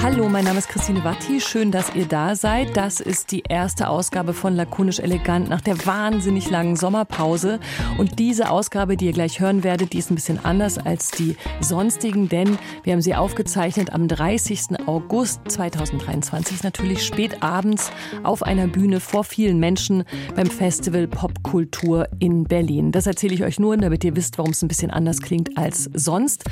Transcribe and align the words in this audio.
Hallo, 0.00 0.28
mein 0.28 0.44
Name 0.44 0.58
ist 0.58 0.68
Christine 0.68 1.02
Watti. 1.02 1.40
Schön, 1.40 1.72
dass 1.72 1.92
ihr 1.92 2.06
da 2.06 2.36
seid. 2.36 2.76
Das 2.76 3.00
ist 3.00 3.32
die 3.32 3.42
erste 3.48 3.88
Ausgabe 3.88 4.32
von 4.32 4.54
Lakonisch 4.54 5.00
Elegant 5.00 5.48
nach 5.48 5.60
der 5.60 5.84
wahnsinnig 5.86 6.48
langen 6.50 6.76
Sommerpause. 6.76 7.58
Und 7.98 8.20
diese 8.20 8.48
Ausgabe, 8.48 8.96
die 8.96 9.06
ihr 9.06 9.12
gleich 9.12 9.40
hören 9.40 9.64
werdet, 9.64 9.92
die 9.92 9.98
ist 9.98 10.12
ein 10.12 10.14
bisschen 10.14 10.44
anders 10.44 10.78
als 10.78 11.10
die 11.10 11.36
sonstigen, 11.60 12.28
denn 12.28 12.58
wir 12.84 12.92
haben 12.92 13.02
sie 13.02 13.16
aufgezeichnet 13.16 13.92
am 13.92 14.06
30. 14.06 14.86
August 14.86 15.40
2023, 15.48 16.62
natürlich 16.62 17.04
spät 17.04 17.42
abends 17.42 17.90
auf 18.22 18.44
einer 18.44 18.68
Bühne 18.68 19.00
vor 19.00 19.24
vielen 19.24 19.58
Menschen 19.58 20.04
beim 20.36 20.46
Festival 20.46 21.08
Popkultur 21.08 22.08
in 22.20 22.44
Berlin. 22.44 22.92
Das 22.92 23.08
erzähle 23.08 23.34
ich 23.34 23.42
euch 23.42 23.58
nur, 23.58 23.76
damit 23.76 24.04
ihr 24.04 24.14
wisst, 24.14 24.38
warum 24.38 24.52
es 24.52 24.62
ein 24.62 24.68
bisschen 24.68 24.92
anders 24.92 25.20
klingt 25.20 25.58
als 25.58 25.90
sonst. 25.92 26.44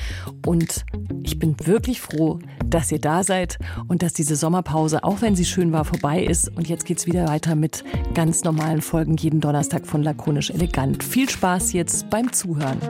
Und 0.44 0.84
ich 1.22 1.38
bin 1.38 1.54
wirklich 1.64 2.00
froh, 2.00 2.40
dass 2.66 2.90
ihr 2.90 3.00
da 3.00 3.22
seid 3.22 3.35
seid 3.36 3.58
und 3.88 4.02
dass 4.02 4.12
diese 4.12 4.36
Sommerpause, 4.36 5.04
auch 5.04 5.20
wenn 5.20 5.36
sie 5.36 5.44
schön 5.44 5.72
war, 5.72 5.84
vorbei 5.84 6.22
ist. 6.22 6.48
Und 6.56 6.68
jetzt 6.68 6.84
geht 6.86 6.98
es 6.98 7.06
wieder 7.06 7.28
weiter 7.28 7.54
mit 7.54 7.84
ganz 8.14 8.44
normalen 8.44 8.80
Folgen 8.80 9.16
jeden 9.16 9.40
Donnerstag 9.40 9.86
von 9.86 10.02
Lakonisch 10.02 10.50
Elegant. 10.50 11.02
Viel 11.04 11.28
Spaß 11.28 11.72
jetzt 11.72 12.08
beim 12.10 12.32
Zuhören. 12.32 12.80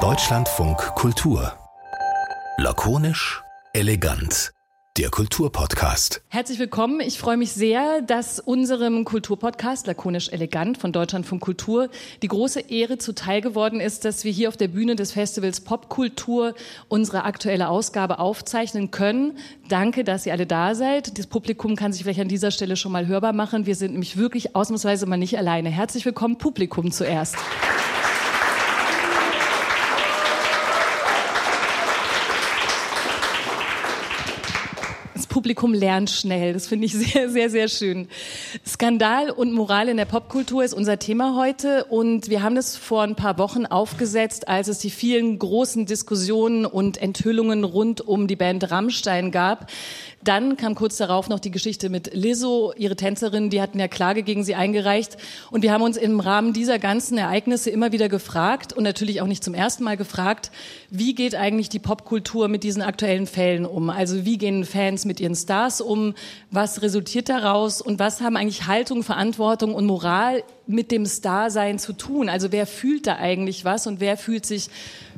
Deutschlandfunk 0.00 0.78
Kultur. 0.94 1.52
Lakonisch 2.58 3.42
Elegant 3.72 4.52
der 4.96 5.08
Kulturpodcast. 5.08 6.20
Herzlich 6.28 6.58
willkommen. 6.58 7.00
Ich 7.00 7.18
freue 7.18 7.36
mich 7.36 7.52
sehr, 7.52 8.02
dass 8.02 8.40
unserem 8.40 9.04
Kulturpodcast 9.04 9.86
Lakonisch 9.86 10.30
Elegant 10.30 10.78
von 10.78 10.90
Deutschland 10.90 11.26
von 11.26 11.38
Kultur 11.38 11.88
die 12.22 12.26
große 12.28 12.58
Ehre 12.60 12.98
zuteil 12.98 13.40
geworden 13.40 13.78
ist, 13.78 14.04
dass 14.04 14.24
wir 14.24 14.32
hier 14.32 14.48
auf 14.48 14.56
der 14.56 14.66
Bühne 14.66 14.96
des 14.96 15.12
Festivals 15.12 15.60
Popkultur 15.60 16.54
unsere 16.88 17.22
aktuelle 17.22 17.68
Ausgabe 17.68 18.18
aufzeichnen 18.18 18.90
können. 18.90 19.38
Danke, 19.68 20.02
dass 20.02 20.26
ihr 20.26 20.32
alle 20.32 20.46
da 20.46 20.74
seid. 20.74 21.16
Das 21.18 21.28
Publikum 21.28 21.76
kann 21.76 21.92
sich 21.92 22.02
vielleicht 22.02 22.20
an 22.20 22.28
dieser 22.28 22.50
Stelle 22.50 22.74
schon 22.74 22.90
mal 22.90 23.06
hörbar 23.06 23.32
machen. 23.32 23.66
Wir 23.66 23.76
sind 23.76 23.92
nämlich 23.92 24.16
wirklich 24.16 24.56
ausnahmsweise 24.56 25.06
mal 25.06 25.16
nicht 25.16 25.38
alleine. 25.38 25.68
Herzlich 25.70 26.04
willkommen, 26.04 26.36
Publikum 26.36 26.90
zuerst. 26.90 27.36
Publikum 35.40 35.72
lernt 35.72 36.10
schnell. 36.10 36.52
Das 36.52 36.66
finde 36.66 36.84
ich 36.84 36.92
sehr, 37.12 37.30
sehr, 37.30 37.48
sehr 37.48 37.68
schön. 37.68 38.08
Skandal 38.66 39.30
und 39.30 39.54
Moral 39.54 39.88
in 39.88 39.96
der 39.96 40.04
Popkultur 40.04 40.62
ist 40.62 40.74
unser 40.74 40.98
Thema 40.98 41.34
heute 41.34 41.84
und 41.86 42.28
wir 42.28 42.42
haben 42.42 42.56
das 42.56 42.76
vor 42.76 43.04
ein 43.04 43.14
paar 43.14 43.38
Wochen 43.38 43.64
aufgesetzt, 43.64 44.48
als 44.48 44.68
es 44.68 44.80
die 44.80 44.90
vielen 44.90 45.38
großen 45.38 45.86
Diskussionen 45.86 46.66
und 46.66 46.98
Enthüllungen 46.98 47.64
rund 47.64 48.02
um 48.02 48.26
die 48.26 48.36
Band 48.36 48.70
Rammstein 48.70 49.30
gab. 49.30 49.70
Dann 50.22 50.58
kam 50.58 50.74
kurz 50.74 50.98
darauf 50.98 51.30
noch 51.30 51.40
die 51.40 51.50
Geschichte 51.50 51.88
mit 51.88 52.12
Lizzo, 52.12 52.74
ihre 52.76 52.94
Tänzerin, 52.94 53.48
die 53.48 53.62
hatten 53.62 53.80
ja 53.80 53.88
Klage 53.88 54.22
gegen 54.22 54.44
sie 54.44 54.54
eingereicht. 54.54 55.16
Und 55.50 55.62
wir 55.62 55.72
haben 55.72 55.80
uns 55.80 55.96
im 55.96 56.20
Rahmen 56.20 56.52
dieser 56.52 56.78
ganzen 56.78 57.16
Ereignisse 57.16 57.70
immer 57.70 57.90
wieder 57.90 58.10
gefragt 58.10 58.74
und 58.74 58.84
natürlich 58.84 59.22
auch 59.22 59.26
nicht 59.26 59.42
zum 59.42 59.54
ersten 59.54 59.82
Mal 59.82 59.96
gefragt, 59.96 60.50
wie 60.90 61.14
geht 61.14 61.34
eigentlich 61.34 61.70
die 61.70 61.78
Popkultur 61.78 62.48
mit 62.48 62.64
diesen 62.64 62.82
aktuellen 62.82 63.26
Fällen 63.26 63.64
um? 63.64 63.88
Also 63.88 64.26
wie 64.26 64.36
gehen 64.36 64.66
Fans 64.66 65.06
mit 65.06 65.20
ihren 65.20 65.29
Stars 65.34 65.80
um? 65.80 66.14
Was 66.50 66.82
resultiert 66.82 67.28
daraus? 67.28 67.80
Und 67.80 67.98
was 67.98 68.20
haben 68.20 68.36
eigentlich 68.36 68.66
Haltung, 68.66 69.02
Verantwortung 69.02 69.74
und 69.74 69.86
Moral 69.86 70.42
mit 70.66 70.90
dem 70.90 71.06
Starsein 71.06 71.78
zu 71.78 71.92
tun? 71.92 72.28
Also 72.28 72.52
wer 72.52 72.66
fühlt 72.66 73.06
da 73.06 73.16
eigentlich 73.16 73.64
was 73.64 73.86
und 73.86 74.00
wer 74.00 74.16
fühlt 74.16 74.46
sich 74.46 74.70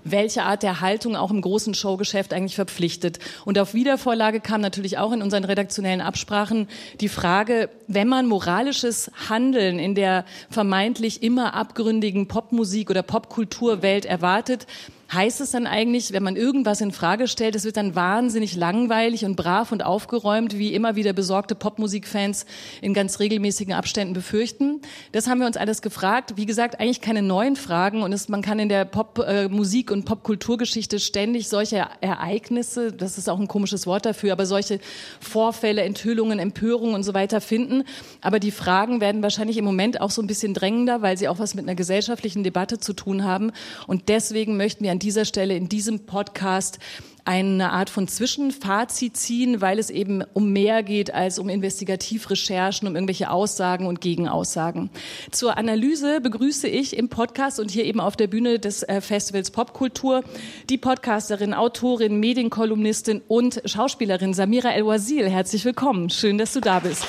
welche 0.05 0.43
Art 0.43 0.63
der 0.63 0.81
Haltung 0.81 1.17
auch 1.17 1.31
im 1.31 1.41
großen 1.41 1.75
Showgeschäft 1.75 2.33
eigentlich 2.33 2.57
verpflichtet. 2.57 3.19
Und 3.45 3.59
auf 3.59 3.75
Wiedervorlage 3.75 4.41
kam 4.41 4.61
natürlich 4.61 4.99
auch 4.99 5.13
in 5.13 5.23
unseren 5.23 5.45
redaktionellen 5.45 6.01
Absprachen 6.01 6.69
die 7.01 7.09
Frage, 7.09 7.69
wenn 7.87 8.09
man 8.09 8.27
moralisches 8.27 9.11
Handeln 9.29 9.79
in 9.79 9.95
der 9.95 10.25
vermeintlich 10.51 11.23
immer 11.23 11.55
abgründigen 11.55 12.29
Popmusik 12.29 12.91
oder 12.91 13.03
Popkulturwelt 13.03 14.05
erwartet, 14.05 14.67
heißt 15.13 15.41
es 15.41 15.51
dann 15.51 15.67
eigentlich, 15.67 16.13
wenn 16.13 16.23
man 16.23 16.37
irgendwas 16.37 16.81
in 16.81 16.93
Frage 16.93 17.29
stellt, 17.29 17.55
es 17.55 17.65
wird 17.65 17.77
dann 17.77 17.95
wahnsinnig 17.95 18.57
langweilig 18.57 19.25
und 19.25 19.37
brav 19.37 19.71
und 19.71 19.85
aufgeräumt, 19.85 20.57
wie 20.57 20.73
immer 20.75 20.97
wieder 20.97 21.13
besorgte 21.13 21.55
Popmusikfans 21.55 22.47
in 22.81 22.95
ganz 22.95 23.21
regelmäßigen 23.21 23.75
Abständen 23.75 24.15
befürchten? 24.15 24.81
Das 25.13 25.27
haben 25.27 25.41
wir 25.41 25.47
uns 25.47 25.57
alles 25.57 25.83
gefragt. 25.83 26.35
Wie 26.37 26.47
gesagt, 26.47 26.81
eigentlich 26.81 27.01
keine 27.01 27.21
neuen 27.23 27.57
Fragen 27.57 28.03
und 28.03 28.13
es, 28.13 28.29
man 28.29 28.43
kann 28.43 28.59
in 28.59 28.69
der 28.69 28.85
Popmusik 28.85 29.91
äh, 29.91 29.93
und 29.93 30.05
Popkulturgeschichte 30.05 30.99
ständig 30.99 31.49
solche 31.49 31.87
Ereignisse, 32.01 32.93
das 32.93 33.19
ist 33.19 33.29
auch 33.29 33.39
ein 33.39 33.49
komisches 33.49 33.87
Wort 33.87 34.07
dafür, 34.07 34.33
aber 34.33 34.47
solche 34.47 34.81
Vorfälle, 35.21 35.83
Enthüllungen, 35.83 36.39
Empörungen 36.39 36.95
und 36.95 37.03
so 37.03 37.13
weiter 37.13 37.41
finden. 37.41 37.85
Aber 38.23 38.39
die 38.39 38.51
Fragen 38.51 39.01
werden 39.01 39.23
wahrscheinlich 39.23 39.59
im 39.59 39.65
Moment 39.65 40.01
auch 40.01 40.11
so 40.11 40.23
ein 40.23 40.27
bisschen 40.27 40.55
drängender, 40.55 41.03
weil 41.03 41.19
sie 41.19 41.29
auch 41.29 41.39
was 41.39 41.55
mit 41.55 41.65
einer 41.65 41.75
gesellschaftlichen 41.75 42.45
Debatte 42.45 42.79
zu 42.79 42.95
tun 42.95 43.25
haben. 43.25 43.53
Und 43.87 44.09
deswegen 44.09 44.57
möchten 44.57 44.85
wir 44.85 44.93
an 44.93 45.02
dieser 45.03 45.25
Stelle 45.25 45.57
in 45.57 45.69
diesem 45.69 46.07
Podcast 46.07 46.79
eine 47.25 47.71
Art 47.71 47.89
von 47.91 48.09
Zwischenfazit 48.09 49.17
ziehen, 49.17 49.61
weil 49.61 49.79
es 49.79 49.91
eben 49.91 50.25
um 50.33 50.53
mehr 50.53 50.83
geht 50.83 51.15
als 51.15 51.39
um 51.39 51.49
Investigativrecherchen, 51.49 52.89
um 52.89 52.97
irgendwelche 52.97 53.31
Aussagen 53.31 53.87
und 53.87 54.01
Gegenaussagen. 54.01 54.91
Zur 55.31 55.57
Analyse 55.57 56.21
begrüße 56.21 56.67
ich 56.67 56.97
im 56.97 57.09
Podcast 57.09 57.61
und 57.61 57.71
hier 57.71 57.85
eben 57.85 58.01
auf 58.01 58.17
der 58.17 58.27
Bühne 58.27 58.59
des 58.59 58.83
äh, 58.83 59.01
Festivals 59.01 59.51
Popkultur 59.51 60.25
die 60.69 60.79
Podcasterin, 60.79 61.55
Autorin, 61.55 62.19
Medienkolumnistin 62.19 63.23
und 63.29 63.63
Schauspielerin 63.65 64.35
Samira 64.35 64.73
El-Wazil. 64.73 65.29
Herzlich 65.29 65.65
willkommen. 65.65 66.11
Schön, 66.11 66.39
dass 66.39 66.53
du 66.53 66.61
da 66.61 66.81
bist. 66.81 67.07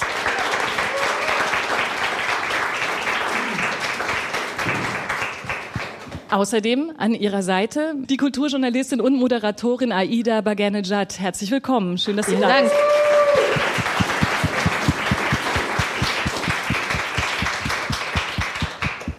Außerdem 6.33 6.93
an 6.97 7.13
ihrer 7.13 7.43
Seite 7.43 7.93
die 8.09 8.17
Kulturjournalistin 8.17 8.99
und 8.99 9.13
Moderatorin 9.13 9.91
Aida 9.91 10.41
Baganejad. 10.41 11.19
Herzlich 11.19 11.51
willkommen. 11.51 11.99
Schön, 11.99 12.17
dass 12.17 12.25
Sie 12.25 12.35
da 12.35 12.57
sind. 12.57 12.71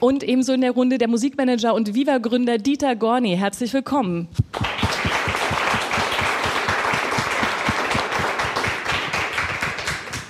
Und 0.00 0.24
ebenso 0.24 0.54
in 0.54 0.62
der 0.62 0.72
Runde 0.72 0.98
der 0.98 1.06
Musikmanager 1.06 1.72
und 1.74 1.94
Viva-Gründer 1.94 2.58
Dieter 2.58 2.96
Gorni. 2.96 3.36
Herzlich 3.36 3.72
willkommen. 3.72 4.26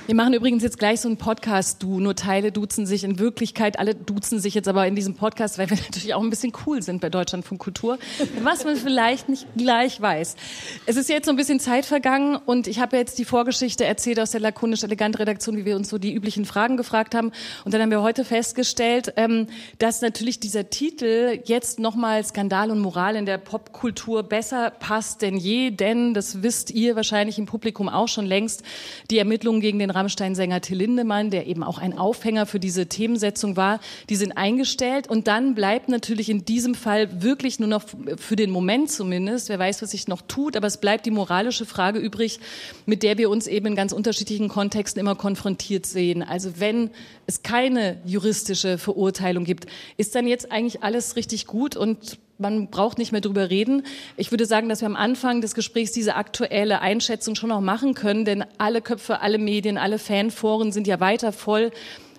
Wir 0.06 0.14
machen 0.14 0.34
übrigens 0.34 0.62
jetzt 0.62 0.78
gleich 0.78 1.00
so 1.00 1.08
einen 1.08 1.16
Podcast-Du. 1.16 1.98
Nur 1.98 2.14
Teile 2.14 2.52
duzen 2.52 2.84
sich 2.84 3.04
in 3.04 3.18
Wirklichkeit, 3.18 3.78
alle 3.78 3.94
duzen 3.94 4.38
sich 4.38 4.52
jetzt 4.52 4.68
aber 4.68 4.86
in 4.86 4.94
diesem 4.94 5.14
Podcast, 5.14 5.56
weil 5.56 5.70
wir 5.70 5.76
natürlich 5.82 6.12
auch 6.12 6.22
ein 6.22 6.28
bisschen 6.28 6.52
cool 6.66 6.82
sind 6.82 7.00
bei 7.00 7.08
Deutschlandfunk 7.08 7.58
Kultur, 7.58 7.98
was 8.42 8.66
man 8.66 8.76
vielleicht 8.76 9.30
nicht 9.30 9.46
gleich 9.56 9.98
weiß. 9.98 10.36
Es 10.84 10.96
ist 10.96 11.08
jetzt 11.08 11.24
so 11.24 11.30
ein 11.30 11.38
bisschen 11.38 11.58
Zeit 11.58 11.86
vergangen 11.86 12.36
und 12.36 12.66
ich 12.66 12.80
habe 12.80 12.98
jetzt 12.98 13.18
die 13.18 13.24
Vorgeschichte 13.24 13.86
erzählt 13.86 14.20
aus 14.20 14.32
der 14.32 14.40
lakonisch 14.40 14.82
elegant 14.82 15.18
Redaktion, 15.18 15.56
wie 15.56 15.64
wir 15.64 15.74
uns 15.74 15.88
so 15.88 15.96
die 15.96 16.12
üblichen 16.12 16.44
Fragen 16.44 16.76
gefragt 16.76 17.14
haben. 17.14 17.32
Und 17.64 17.72
dann 17.72 17.80
haben 17.80 17.90
wir 17.90 18.02
heute 18.02 18.26
festgestellt, 18.26 19.14
ähm, 19.16 19.46
dass 19.78 20.02
natürlich 20.02 20.38
dieser 20.38 20.68
Titel 20.68 21.40
jetzt 21.46 21.78
nochmal 21.78 22.22
Skandal 22.24 22.70
und 22.70 22.80
Moral 22.80 23.16
in 23.16 23.24
der 23.24 23.38
Popkultur 23.38 24.22
besser 24.22 24.70
passt 24.70 25.22
denn 25.22 25.38
je, 25.38 25.70
denn 25.70 26.12
das 26.12 26.42
wisst 26.42 26.72
ihr 26.72 26.94
wahrscheinlich 26.94 27.38
im 27.38 27.46
Publikum 27.46 27.88
auch 27.88 28.08
schon 28.08 28.26
längst, 28.26 28.64
die 29.10 29.16
Ermittlungen 29.16 29.62
gegen 29.62 29.78
den 29.78 29.93
Rammstein-Sänger 29.94 30.60
Till 30.60 30.78
Lindemann, 30.78 31.30
der 31.30 31.46
eben 31.46 31.62
auch 31.62 31.78
ein 31.78 31.96
Aufhänger 31.96 32.46
für 32.46 32.60
diese 32.60 32.86
Themensetzung 32.86 33.56
war, 33.56 33.80
die 34.08 34.16
sind 34.16 34.32
eingestellt. 34.32 35.08
Und 35.08 35.26
dann 35.26 35.54
bleibt 35.54 35.88
natürlich 35.88 36.28
in 36.28 36.44
diesem 36.44 36.74
Fall 36.74 37.22
wirklich 37.22 37.58
nur 37.58 37.68
noch 37.68 37.84
für 38.16 38.36
den 38.36 38.50
Moment 38.50 38.90
zumindest, 38.90 39.48
wer 39.48 39.58
weiß, 39.58 39.82
was 39.82 39.92
sich 39.92 40.08
noch 40.08 40.22
tut, 40.22 40.56
aber 40.56 40.66
es 40.66 40.78
bleibt 40.78 41.06
die 41.06 41.10
moralische 41.10 41.66
Frage 41.66 41.98
übrig, 41.98 42.40
mit 42.86 43.02
der 43.02 43.18
wir 43.18 43.30
uns 43.30 43.46
eben 43.46 43.66
in 43.66 43.76
ganz 43.76 43.92
unterschiedlichen 43.92 44.48
Kontexten 44.48 45.00
immer 45.00 45.14
konfrontiert 45.14 45.86
sehen. 45.86 46.22
Also 46.22 46.58
wenn 46.58 46.90
es 47.26 47.42
keine 47.42 48.00
juristische 48.04 48.78
Verurteilung 48.78 49.44
gibt, 49.44 49.66
ist 49.96 50.14
dann 50.14 50.26
jetzt 50.26 50.52
eigentlich 50.52 50.82
alles 50.82 51.16
richtig 51.16 51.46
gut 51.46 51.76
und 51.76 52.18
man 52.44 52.68
braucht 52.68 52.98
nicht 52.98 53.10
mehr 53.10 53.22
drüber 53.22 53.48
reden. 53.48 53.84
Ich 54.16 54.30
würde 54.30 54.44
sagen, 54.44 54.68
dass 54.68 54.82
wir 54.82 54.86
am 54.86 54.96
Anfang 54.96 55.40
des 55.40 55.54
Gesprächs 55.54 55.92
diese 55.92 56.14
aktuelle 56.14 56.80
Einschätzung 56.80 57.34
schon 57.34 57.48
noch 57.48 57.62
machen 57.62 57.94
können, 57.94 58.24
denn 58.24 58.44
alle 58.58 58.82
Köpfe, 58.82 59.20
alle 59.22 59.38
Medien, 59.38 59.78
alle 59.78 59.98
Fanforen 59.98 60.70
sind 60.70 60.86
ja 60.86 61.00
weiter 61.00 61.32
voll 61.32 61.70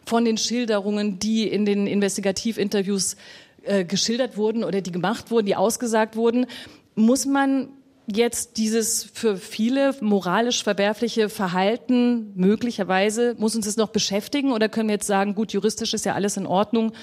von 0.05 0.25
den 0.25 0.37
Schilderungen, 0.37 1.19
die 1.19 1.47
in 1.47 1.65
den 1.65 1.85
Investigativinterviews 1.85 3.17
äh, 3.63 3.85
geschildert 3.85 4.35
wurden 4.35 4.63
oder 4.63 4.81
die 4.81 4.91
gemacht 4.91 5.29
wurden, 5.29 5.45
die 5.45 5.55
ausgesagt 5.55 6.15
wurden. 6.15 6.47
Muss 6.95 7.27
man 7.27 7.69
jetzt 8.07 8.57
dieses 8.57 9.03
für 9.03 9.37
viele 9.37 9.95
moralisch 10.01 10.63
verwerfliche 10.63 11.29
Verhalten 11.29 12.31
möglicherweise, 12.35 13.35
muss 13.37 13.55
uns 13.55 13.65
das 13.65 13.77
noch 13.77 13.89
beschäftigen 13.89 14.51
oder 14.51 14.69
können 14.69 14.89
wir 14.89 14.95
jetzt 14.95 15.07
sagen, 15.07 15.35
gut, 15.35 15.53
juristisch 15.53 15.93
ist 15.93 16.05
ja 16.05 16.13
alles 16.13 16.37
in 16.37 16.47
Ordnung 16.47 16.93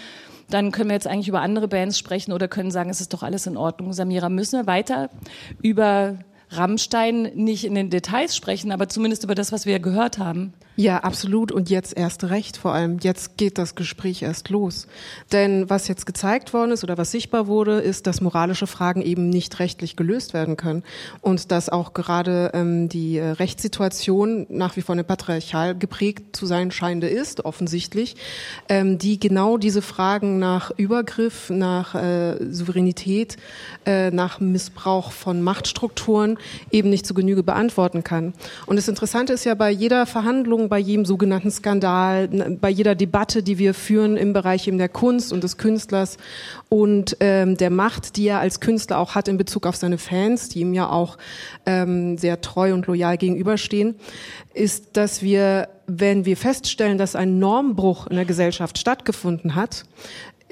dann 0.50 0.72
können 0.72 0.90
wir 0.90 0.94
jetzt 0.94 1.06
eigentlich 1.06 1.28
über 1.28 1.40
andere 1.40 1.68
Bands 1.68 1.98
sprechen 1.98 2.32
oder 2.32 2.48
können 2.48 2.70
sagen, 2.70 2.90
es 2.90 3.00
ist 3.00 3.12
doch 3.12 3.22
alles 3.22 3.46
in 3.46 3.56
Ordnung. 3.56 3.92
Samira, 3.92 4.28
müssen 4.28 4.60
wir 4.60 4.66
weiter 4.66 5.10
über 5.62 6.16
Rammstein 6.56 7.30
nicht 7.34 7.64
in 7.64 7.74
den 7.74 7.90
Details 7.90 8.36
sprechen, 8.36 8.72
aber 8.72 8.88
zumindest 8.88 9.24
über 9.24 9.34
das, 9.34 9.52
was 9.52 9.66
wir 9.66 9.78
gehört 9.78 10.18
haben. 10.18 10.52
Ja, 10.74 10.98
absolut. 11.00 11.52
Und 11.52 11.68
jetzt 11.68 11.94
erst 11.96 12.24
recht 12.24 12.56
vor 12.56 12.72
allem. 12.72 12.98
Jetzt 13.02 13.36
geht 13.36 13.58
das 13.58 13.74
Gespräch 13.74 14.22
erst 14.22 14.48
los. 14.48 14.86
Denn 15.30 15.68
was 15.68 15.86
jetzt 15.86 16.06
gezeigt 16.06 16.54
worden 16.54 16.70
ist 16.70 16.82
oder 16.82 16.96
was 16.96 17.10
sichtbar 17.10 17.46
wurde, 17.46 17.80
ist, 17.80 18.06
dass 18.06 18.22
moralische 18.22 18.66
Fragen 18.66 19.02
eben 19.02 19.28
nicht 19.28 19.58
rechtlich 19.58 19.96
gelöst 19.96 20.32
werden 20.32 20.56
können. 20.56 20.82
Und 21.20 21.50
dass 21.50 21.68
auch 21.68 21.92
gerade 21.92 22.52
ähm, 22.54 22.88
die 22.88 23.18
äh, 23.18 23.32
Rechtssituation 23.32 24.46
nach 24.48 24.76
wie 24.76 24.82
vor 24.82 24.94
eine 24.94 25.04
patriarchal 25.04 25.76
geprägt 25.76 26.34
zu 26.34 26.46
sein 26.46 26.70
scheinende 26.70 27.08
ist, 27.08 27.44
offensichtlich, 27.44 28.16
ähm, 28.70 28.96
die 28.96 29.20
genau 29.20 29.58
diese 29.58 29.82
Fragen 29.82 30.38
nach 30.38 30.70
Übergriff, 30.78 31.50
nach 31.50 31.94
äh, 31.94 32.36
Souveränität, 32.50 33.36
äh, 33.84 34.10
nach 34.10 34.40
Missbrauch 34.40 35.12
von 35.12 35.42
Machtstrukturen 35.42 36.38
eben 36.70 36.90
nicht 36.90 37.06
zu 37.06 37.14
Genüge 37.14 37.42
beantworten 37.42 38.04
kann. 38.04 38.34
Und 38.66 38.76
das 38.76 38.88
Interessante 38.88 39.32
ist 39.32 39.44
ja 39.44 39.54
bei 39.54 39.70
jeder 39.70 40.06
Verhandlung, 40.06 40.68
bei 40.68 40.78
jedem 40.78 41.04
sogenannten 41.04 41.50
Skandal, 41.50 42.28
bei 42.60 42.70
jeder 42.70 42.94
Debatte, 42.94 43.42
die 43.42 43.58
wir 43.58 43.74
führen 43.74 44.16
im 44.16 44.32
Bereich 44.32 44.66
eben 44.68 44.78
der 44.78 44.88
Kunst 44.88 45.32
und 45.32 45.44
des 45.44 45.56
Künstlers 45.56 46.16
und 46.68 47.16
ähm, 47.20 47.56
der 47.56 47.70
Macht, 47.70 48.16
die 48.16 48.26
er 48.26 48.40
als 48.40 48.60
Künstler 48.60 48.98
auch 48.98 49.14
hat 49.14 49.28
in 49.28 49.36
Bezug 49.36 49.66
auf 49.66 49.76
seine 49.76 49.98
Fans, 49.98 50.48
die 50.48 50.60
ihm 50.60 50.72
ja 50.72 50.88
auch 50.88 51.18
ähm, 51.66 52.18
sehr 52.18 52.40
treu 52.40 52.72
und 52.74 52.86
loyal 52.86 53.16
gegenüberstehen, 53.18 53.96
ist, 54.54 54.96
dass 54.96 55.22
wir, 55.22 55.68
wenn 55.86 56.24
wir 56.24 56.36
feststellen, 56.36 56.98
dass 56.98 57.16
ein 57.16 57.38
Normbruch 57.38 58.06
in 58.06 58.16
der 58.16 58.24
Gesellschaft 58.24 58.78
stattgefunden 58.78 59.54
hat, 59.54 59.84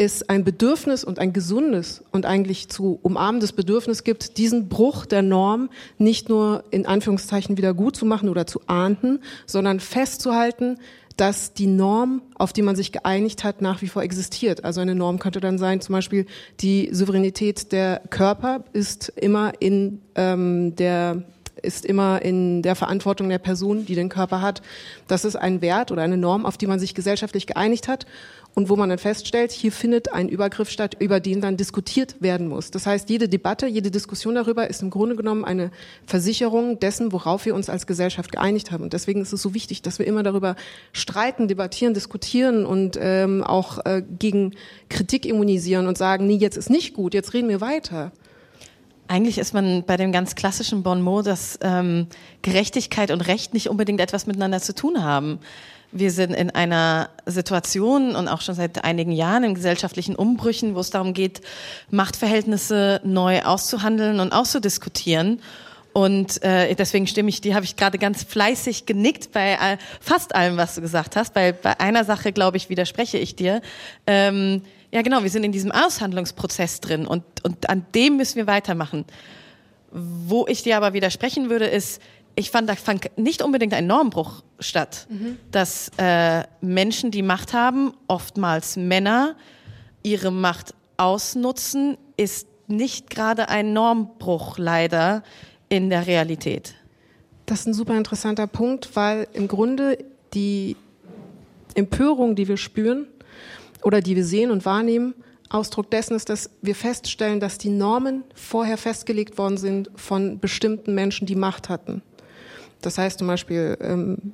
es 0.00 0.26
ein 0.26 0.44
Bedürfnis 0.44 1.05
und 1.05 1.19
ein 1.19 1.35
gesundes 1.35 2.02
und 2.11 2.25
eigentlich 2.25 2.70
zu 2.70 2.99
umarmendes 3.02 3.52
Bedürfnis 3.52 4.02
gibt, 4.02 4.38
diesen 4.38 4.70
Bruch 4.70 5.05
der 5.05 5.20
Norm 5.20 5.69
nicht 5.99 6.31
nur 6.31 6.64
in 6.70 6.87
Anführungszeichen 6.87 7.58
wieder 7.58 7.75
gut 7.75 7.97
zu 7.97 8.06
machen 8.06 8.31
oder 8.31 8.47
zu 8.47 8.62
ahnden, 8.67 9.20
sondern 9.44 9.79
festzuhalten, 9.79 10.79
dass 11.19 11.52
die 11.52 11.67
Norm, 11.67 12.23
auf 12.35 12.55
die 12.55 12.62
man 12.62 12.76
sich 12.76 12.93
geeinigt 12.93 13.44
hat, 13.44 13.61
nach 13.61 13.82
wie 13.82 13.88
vor 13.88 14.02
existiert. 14.02 14.64
Also 14.64 14.81
eine 14.81 14.94
Norm 14.94 15.19
könnte 15.19 15.41
dann 15.41 15.58
sein, 15.58 15.82
zum 15.82 15.93
Beispiel 15.93 16.25
die 16.61 16.88
Souveränität 16.93 17.70
der 17.70 18.00
Körper 18.08 18.64
ist 18.73 19.11
immer 19.17 19.53
in 19.61 20.00
ähm, 20.14 20.76
der 20.76 21.25
ist 21.62 21.85
immer 21.85 22.23
in 22.23 22.62
der 22.62 22.75
Verantwortung 22.75 23.29
der 23.29 23.38
Person, 23.38 23.85
die 23.87 23.94
den 23.94 24.08
Körper 24.08 24.41
hat. 24.41 24.62
Das 25.08 25.25
ist 25.25 25.37
ein 25.37 25.61
Wert 25.61 25.91
oder 25.93 26.02
eine 26.02 26.17
Norm, 26.17 26.47
auf 26.47 26.56
die 26.56 26.67
man 26.67 26.79
sich 26.79 26.94
gesellschaftlich 26.94 27.47
geeinigt 27.47 27.88
hat 27.88 28.06
und 28.55 28.69
wo 28.69 28.76
man 28.76 28.88
dann 28.88 28.99
feststellt, 28.99 29.52
hier 29.52 29.70
findet 29.70 30.12
ein 30.12 30.29
Übergriff 30.29 30.70
statt, 30.70 30.97
über 30.99 31.20
den 31.20 31.41
dann 31.41 31.56
diskutiert 31.56 32.17
werden 32.20 32.49
muss. 32.49 32.70
Das 32.70 32.87
heißt, 32.87 33.08
jede 33.08 33.29
Debatte, 33.29 33.67
jede 33.67 33.91
Diskussion 33.91 34.35
darüber 34.35 34.69
ist 34.69 34.82
im 34.82 34.91
Grunde 34.91 35.17
genommen 35.17 35.44
eine 35.44 35.70
Versicherung 36.05 36.81
dessen, 36.81 37.12
worauf 37.12 37.47
wir 37.47 37.55
uns 37.55 37.70
als 37.70 37.87
Gesellschaft 37.87 38.32
geeinigt 38.32 38.73
haben. 38.73 38.82
Und 38.82 38.93
deswegen 38.93 39.23
ist 39.23 39.32
es 39.32 39.43
so 39.43 39.55
wichtig, 39.55 39.82
dass 39.82 39.99
wir 39.99 40.06
immer 40.06 40.23
darüber 40.23 40.56
streiten, 40.93 41.46
debattieren, 41.46 41.94
diskutieren 41.94 42.67
und 42.67 42.99
ähm, 43.00 43.44
auch 43.44 43.85
äh, 43.85 44.03
gegen 44.19 44.55
Kritik 44.88 45.26
immunisieren 45.26 45.87
und 45.87 45.96
sagen, 45.96 46.26
nee, 46.26 46.37
jetzt 46.37 46.56
ist 46.56 46.70
nicht 46.70 46.94
gut, 46.94 47.14
jetzt 47.14 47.35
reden 47.35 47.49
wir 47.49 47.61
weiter. 47.61 48.11
Eigentlich 49.11 49.39
ist 49.39 49.55
man 49.55 49.83
bei 49.83 49.97
dem 49.97 50.12
ganz 50.12 50.37
klassischen 50.37 50.85
Bon 50.85 51.03
mot, 51.03 51.27
dass 51.27 51.59
ähm, 51.62 52.07
Gerechtigkeit 52.43 53.11
und 53.11 53.23
Recht 53.23 53.55
nicht 53.55 53.69
unbedingt 53.69 54.01
etwas 54.01 54.29
miteinander 54.29 54.61
zu 54.61 54.73
tun 54.73 55.03
haben. 55.03 55.41
Wir 55.91 56.12
sind 56.12 56.33
in 56.33 56.51
einer 56.51 57.11
Situation 57.27 58.15
und 58.15 58.29
auch 58.29 58.41
schon 58.41 58.55
seit 58.55 58.85
einigen 58.85 59.11
Jahren 59.11 59.43
in 59.43 59.55
gesellschaftlichen 59.57 60.15
Umbrüchen, 60.15 60.77
wo 60.77 60.79
es 60.79 60.91
darum 60.91 61.12
geht, 61.12 61.41
Machtverhältnisse 61.91 63.01
neu 63.03 63.43
auszuhandeln 63.43 64.21
und 64.21 64.33
auszudiskutieren. 64.33 65.41
Und 65.93 66.41
äh, 66.45 66.73
deswegen 66.77 67.09
stimme 67.09 67.31
ich 67.31 67.41
dir, 67.41 67.56
habe 67.56 67.65
ich 67.65 67.75
gerade 67.75 67.99
ganz 67.99 68.23
fleißig 68.23 68.87
genickt 68.87 69.33
bei 69.33 69.59
all, 69.59 69.79
fast 70.01 70.37
allem, 70.37 70.56
was 70.56 70.77
du 70.77 70.83
gesagt 70.83 71.17
hast. 71.17 71.35
Bei, 71.35 71.51
bei 71.51 71.81
einer 71.81 72.05
Sache, 72.05 72.31
glaube 72.31 72.59
ich, 72.59 72.69
widerspreche 72.69 73.19
ich 73.19 73.35
dir. 73.35 73.61
Ähm, 74.06 74.63
ja, 74.93 75.03
genau, 75.03 75.23
wir 75.23 75.31
sind 75.31 75.45
in 75.45 75.53
diesem 75.53 75.71
Aushandlungsprozess 75.71 76.81
drin 76.81 77.07
und, 77.07 77.23
und 77.45 77.69
an 77.69 77.87
dem 77.95 78.17
müssen 78.17 78.37
wir 78.37 78.47
weitermachen. 78.47 79.05
Wo 79.93 80.47
ich 80.49 80.63
dir 80.63 80.77
aber 80.77 80.93
widersprechen 80.93 81.51
würde, 81.51 81.67
ist, 81.67 82.01
ich 82.35 82.51
fand, 82.51 82.69
da 82.69 82.75
fand 82.75 83.17
nicht 83.17 83.43
unbedingt 83.43 83.75
ein 83.75 83.87
Normbruch 83.87 84.43
statt, 84.59 85.07
mhm. 85.09 85.39
dass 85.51 85.91
äh, 85.97 86.45
Menschen, 86.61 87.11
die 87.11 87.23
Macht 87.23 87.53
haben, 87.53 87.93
oftmals 88.09 88.77
Männer, 88.77 89.37
ihre 90.03 90.31
Macht 90.31 90.75
ausnutzen, 90.97 91.97
ist 92.17 92.47
nicht 92.67 93.11
gerade 93.11 93.49
ein 93.49 93.73
Normbruch 93.73 94.59
leider 94.59 95.23
in 95.69 95.91
der 95.91 96.07
Realität. 96.07 96.75
Das 97.47 97.61
ist 97.61 97.67
ein 97.67 97.75
super 97.75 97.97
interessanter 97.97 98.47
Punkt, 98.47 98.95
weil 98.95 99.27
im 99.33 99.49
Grunde 99.49 99.99
die 100.35 100.77
Empörung, 101.75 102.37
die 102.37 102.49
wir 102.49 102.57
spüren 102.57 103.07
oder 103.82 104.00
die 104.00 104.17
wir 104.17 104.25
sehen 104.25 104.50
und 104.50 104.65
wahrnehmen, 104.65 105.15
Ausdruck 105.50 105.91
dessen 105.91 106.15
ist, 106.15 106.29
dass 106.29 106.50
wir 106.62 106.77
feststellen, 106.77 107.41
dass 107.41 107.59
die 107.59 107.71
Normen 107.71 108.23
vorher 108.35 108.79
festgelegt 108.79 109.37
worden 109.37 109.56
sind 109.56 109.91
von 109.97 110.38
bestimmten 110.38 110.94
Menschen, 110.94 111.27
die 111.27 111.35
Macht 111.35 111.69
hatten. 111.69 112.03
Das 112.82 112.97
heißt 112.97 113.19
zum 113.19 113.29
Beispiel 113.29 113.77
ähm, 113.81 114.32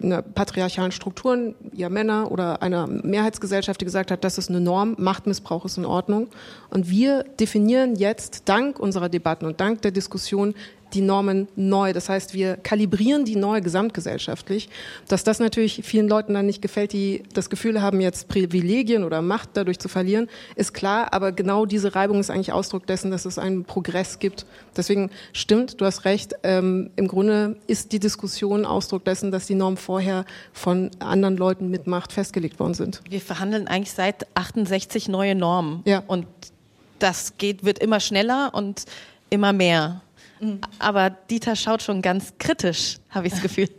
in 0.00 0.10
patriarchalen 0.34 0.90
Strukturen, 0.90 1.54
ja 1.72 1.88
Männer 1.88 2.32
oder 2.32 2.60
einer 2.62 2.86
Mehrheitsgesellschaft, 2.86 3.80
die 3.80 3.84
gesagt 3.84 4.10
hat, 4.10 4.24
das 4.24 4.38
ist 4.38 4.50
eine 4.50 4.60
Norm, 4.60 4.96
Machtmissbrauch 4.98 5.64
ist 5.64 5.78
in 5.78 5.84
Ordnung. 5.84 6.28
Und 6.70 6.90
wir 6.90 7.24
definieren 7.38 7.94
jetzt 7.94 8.42
dank 8.46 8.80
unserer 8.80 9.08
Debatten 9.08 9.46
und 9.46 9.60
dank 9.60 9.82
der 9.82 9.92
Diskussion 9.92 10.54
die 10.94 11.00
Normen 11.00 11.48
neu. 11.56 11.92
Das 11.92 12.08
heißt, 12.08 12.34
wir 12.34 12.56
kalibrieren 12.56 13.24
die 13.24 13.36
neu 13.36 13.60
gesamtgesellschaftlich. 13.60 14.68
Dass 15.08 15.24
das 15.24 15.40
natürlich 15.40 15.82
vielen 15.84 16.08
Leuten 16.08 16.34
dann 16.34 16.46
nicht 16.46 16.62
gefällt, 16.62 16.92
die 16.92 17.22
das 17.34 17.50
Gefühl 17.50 17.82
haben, 17.82 18.00
jetzt 18.00 18.28
Privilegien 18.28 19.04
oder 19.04 19.22
Macht 19.22 19.50
dadurch 19.54 19.78
zu 19.78 19.88
verlieren, 19.88 20.28
ist 20.56 20.72
klar. 20.72 21.12
Aber 21.12 21.32
genau 21.32 21.66
diese 21.66 21.94
Reibung 21.94 22.20
ist 22.20 22.30
eigentlich 22.30 22.52
Ausdruck 22.52 22.86
dessen, 22.86 23.10
dass 23.10 23.24
es 23.24 23.38
einen 23.38 23.64
Progress 23.64 24.18
gibt. 24.18 24.46
Deswegen 24.76 25.10
stimmt, 25.32 25.80
du 25.80 25.84
hast 25.84 26.04
recht. 26.04 26.34
Ähm, 26.42 26.90
Im 26.96 27.08
Grunde 27.08 27.56
ist 27.66 27.92
die 27.92 27.98
Diskussion 27.98 28.64
Ausdruck 28.64 29.04
dessen, 29.04 29.30
dass 29.30 29.46
die 29.46 29.54
Normen 29.54 29.76
vorher 29.76 30.24
von 30.52 30.90
anderen 31.00 31.36
Leuten 31.36 31.70
mit 31.70 31.86
Macht 31.86 32.12
festgelegt 32.12 32.58
worden 32.60 32.74
sind. 32.74 33.00
Wir 33.08 33.20
verhandeln 33.20 33.68
eigentlich 33.68 33.92
seit 33.92 34.26
68 34.34 35.08
neue 35.08 35.34
Normen. 35.34 35.82
Ja. 35.84 36.02
Und 36.06 36.26
das 36.98 37.36
geht, 37.38 37.64
wird 37.64 37.78
immer 37.80 38.00
schneller 38.00 38.50
und 38.52 38.84
immer 39.30 39.52
mehr. 39.52 40.00
Mhm. 40.40 40.60
Aber 40.78 41.10
Dieter 41.10 41.56
schaut 41.56 41.82
schon 41.82 42.02
ganz 42.02 42.34
kritisch, 42.38 42.98
habe 43.10 43.26
ich 43.26 43.32
das 43.32 43.42
Gefühl. 43.42 43.68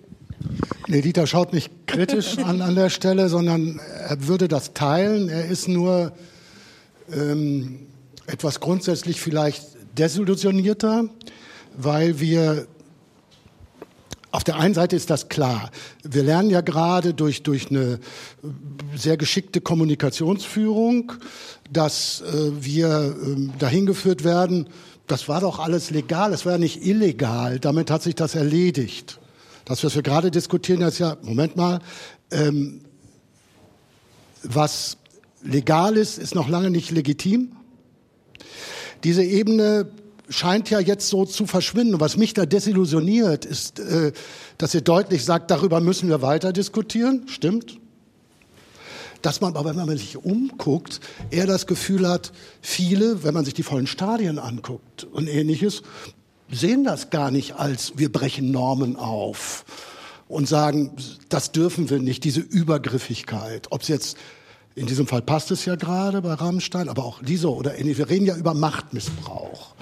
Nee, 0.88 1.02
Dieter 1.02 1.26
schaut 1.26 1.52
nicht 1.52 1.88
kritisch 1.88 2.38
an, 2.44 2.62
an 2.62 2.76
der 2.76 2.92
Stelle, 2.92 3.30
sondern 3.30 3.80
er 3.80 4.28
würde 4.28 4.48
das 4.48 4.74
teilen. 4.74 5.30
Er 5.30 5.46
ist 5.46 5.68
nur 5.68 6.12
ähm, 7.12 7.88
etwas 8.28 8.60
grundsätzlich 8.60 9.20
vielleicht 9.20 9.66
desillusionierter, 9.98 11.10
weil 11.76 12.20
wir 12.20 12.68
auf 14.32 14.44
der 14.44 14.58
einen 14.58 14.74
Seite 14.74 14.98
ist 14.98 15.10
das 15.10 15.30
klar. 15.30 15.72
Wir 16.04 16.22
lernen 16.22 16.50
ja 16.50 16.60
gerade 16.60 17.14
durch, 17.14 17.42
durch 17.44 17.72
eine 17.72 18.00
sehr 18.94 19.16
geschickte 19.16 19.62
Kommunikationsführung, 19.62 21.14
dass 21.72 22.22
äh, 22.22 22.52
wir 22.60 23.16
äh, 23.16 23.58
dahin 23.60 23.86
geführt 23.86 24.26
werden, 24.26 24.68
das 25.08 25.28
war 25.28 25.42
doch 25.42 25.60
alles 25.60 25.92
legal, 25.92 26.34
es 26.34 26.46
war 26.46 26.54
ja 26.54 26.58
nicht 26.58 26.86
illegal. 26.86 27.60
Damit 27.60 27.92
hat 27.92 28.02
sich 28.02 28.16
das 28.16 28.36
erledigt. 28.36 29.20
Das, 29.66 29.84
was 29.84 29.96
wir 29.96 30.04
gerade 30.04 30.32
diskutieren, 30.32 30.82
ist 30.82 31.00
ja, 31.00 31.18
Moment 31.22 31.56
mal, 31.56 31.80
ähm, 32.32 32.82
was 34.44 34.98
legal 35.44 35.98
ist, 35.98 36.18
ist 36.18 36.36
noch 36.36 36.50
lange 36.50 36.70
nicht 36.70 36.92
legitim. 36.92 37.56
Diese 39.04 39.24
Ebene 39.24 39.90
scheint 40.30 40.70
ja 40.70 40.80
jetzt 40.80 41.08
so 41.10 41.26
zu 41.26 41.46
verschwinden. 41.46 42.00
was 42.00 42.18
mich 42.18 42.34
da 42.34 42.46
desillusioniert, 42.46 43.46
ist, 43.46 43.80
äh, 43.80 44.12
dass 44.58 44.74
ihr 44.74 44.82
deutlich 44.82 45.24
sagt, 45.24 45.52
darüber 45.52 45.82
müssen 45.82 46.10
wir 46.10 46.22
weiter 46.22 46.52
diskutieren. 46.52 47.28
Stimmt 47.28 47.80
dass 49.22 49.42
man 49.42 49.56
aber, 49.56 49.76
wenn 49.76 49.86
man 49.86 49.98
sich 49.98 50.18
umguckt, 50.18 51.00
eher 51.32 51.48
das 51.48 51.68
Gefühl 51.68 52.08
hat, 52.08 52.32
viele, 52.62 53.24
wenn 53.24 53.34
man 53.34 53.46
sich 53.46 53.54
die 53.54 53.64
vollen 53.64 53.88
Stadien 53.88 54.40
anguckt 54.40 55.04
und 55.04 55.28
ähnliches, 55.28 55.82
sehen 56.52 56.84
das 56.84 57.10
gar 57.10 57.32
nicht 57.32 57.56
als 57.56 57.94
wir 57.98 58.12
brechen 58.12 58.52
Normen 58.52 58.96
auf 58.96 59.66
und 60.28 60.48
sagen, 60.48 60.92
das 61.30 61.52
dürfen 61.52 61.90
wir 61.90 62.00
nicht, 62.00 62.24
diese 62.24 62.42
Übergriffigkeit. 62.42 63.68
Ob 63.72 63.82
es 63.82 63.88
jetzt 63.88 64.18
in 64.76 64.88
diesem 64.88 65.08
Fall 65.08 65.22
passt 65.22 65.52
es 65.52 65.66
ja 65.66 65.76
gerade 65.76 66.22
bei 66.22 66.34
Rammstein, 66.34 66.90
aber 66.90 67.06
auch 67.06 67.22
diese 67.24 67.50
oder 67.50 67.78
ähnlich. 67.80 67.98
Wir 67.98 68.10
reden 68.10 68.26
ja 68.26 68.36
über 68.36 68.54
Machtmissbrauch. 68.54 69.74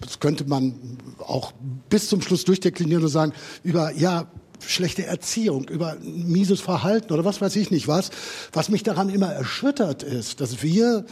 Das 0.00 0.20
könnte 0.20 0.46
man 0.46 0.74
auch 1.18 1.52
bis 1.90 2.08
zum 2.08 2.22
Schluss 2.22 2.44
durchdeklinieren 2.44 3.04
und 3.04 3.10
sagen, 3.10 3.32
über, 3.62 3.92
ja, 3.92 4.26
schlechte 4.66 5.06
Erziehung, 5.06 5.68
über 5.68 5.96
mieses 6.02 6.60
Verhalten 6.60 7.12
oder 7.12 7.24
was 7.24 7.40
weiß 7.40 7.56
ich 7.56 7.70
nicht 7.70 7.88
was. 7.88 8.10
Was 8.52 8.68
mich 8.68 8.82
daran 8.82 9.08
immer 9.08 9.32
erschüttert 9.32 10.02
ist, 10.02 10.40
dass 10.40 10.62
wir 10.62 11.04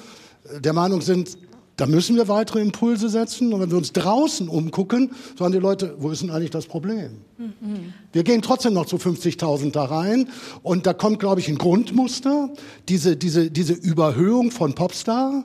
der 0.61 0.73
Meinung 0.73 1.01
sind, 1.01 1.37
Da 1.77 1.85
müssen 1.85 2.17
wir 2.17 2.27
weitere 2.27 2.61
Impulse 2.61 3.11
setzen. 3.11 3.53
Und 3.53 3.61
wenn 3.61 3.71
wir 3.71 3.77
uns 3.77 3.93
draußen 3.93 4.49
umgucken, 4.49 5.11
sagen 5.39 5.53
die 5.53 5.59
Leute, 5.59 5.95
wo 5.99 6.11
ist 6.11 6.23
denn 6.23 6.31
eigentlich 6.31 6.51
das 6.51 6.67
Problem? 6.67 7.19
Mhm. 7.37 7.93
Wir 8.13 8.25
gehen 8.25 8.41
trotzdem 8.41 8.73
noch 8.73 8.87
zu 8.87 8.97
50.000 8.97 9.73
da 9.73 9.85
rein. 9.85 10.31
Und 10.63 10.87
da 10.87 10.95
kommt, 10.95 11.21
glaube 11.21 11.41
ich, 11.41 11.49
ein 11.49 11.59
Grundmuster. 11.59 12.51
Diese, 12.89 13.17
diese, 13.17 13.51
diese 13.51 13.75
Überhöhung 13.75 14.51
von 14.53 14.75
Popstar, 14.75 15.45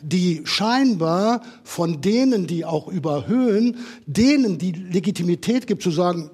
die 0.00 0.42
scheinbar 0.44 1.42
von 1.64 2.00
denen, 2.00 2.46
die 2.46 2.64
auch 2.64 2.86
überhöhen, 2.86 3.76
denen 4.06 4.58
die 4.58 4.70
Legitimität 4.70 5.66
gibt 5.66 5.82
zu 5.82 5.90
sagen, 5.90 6.30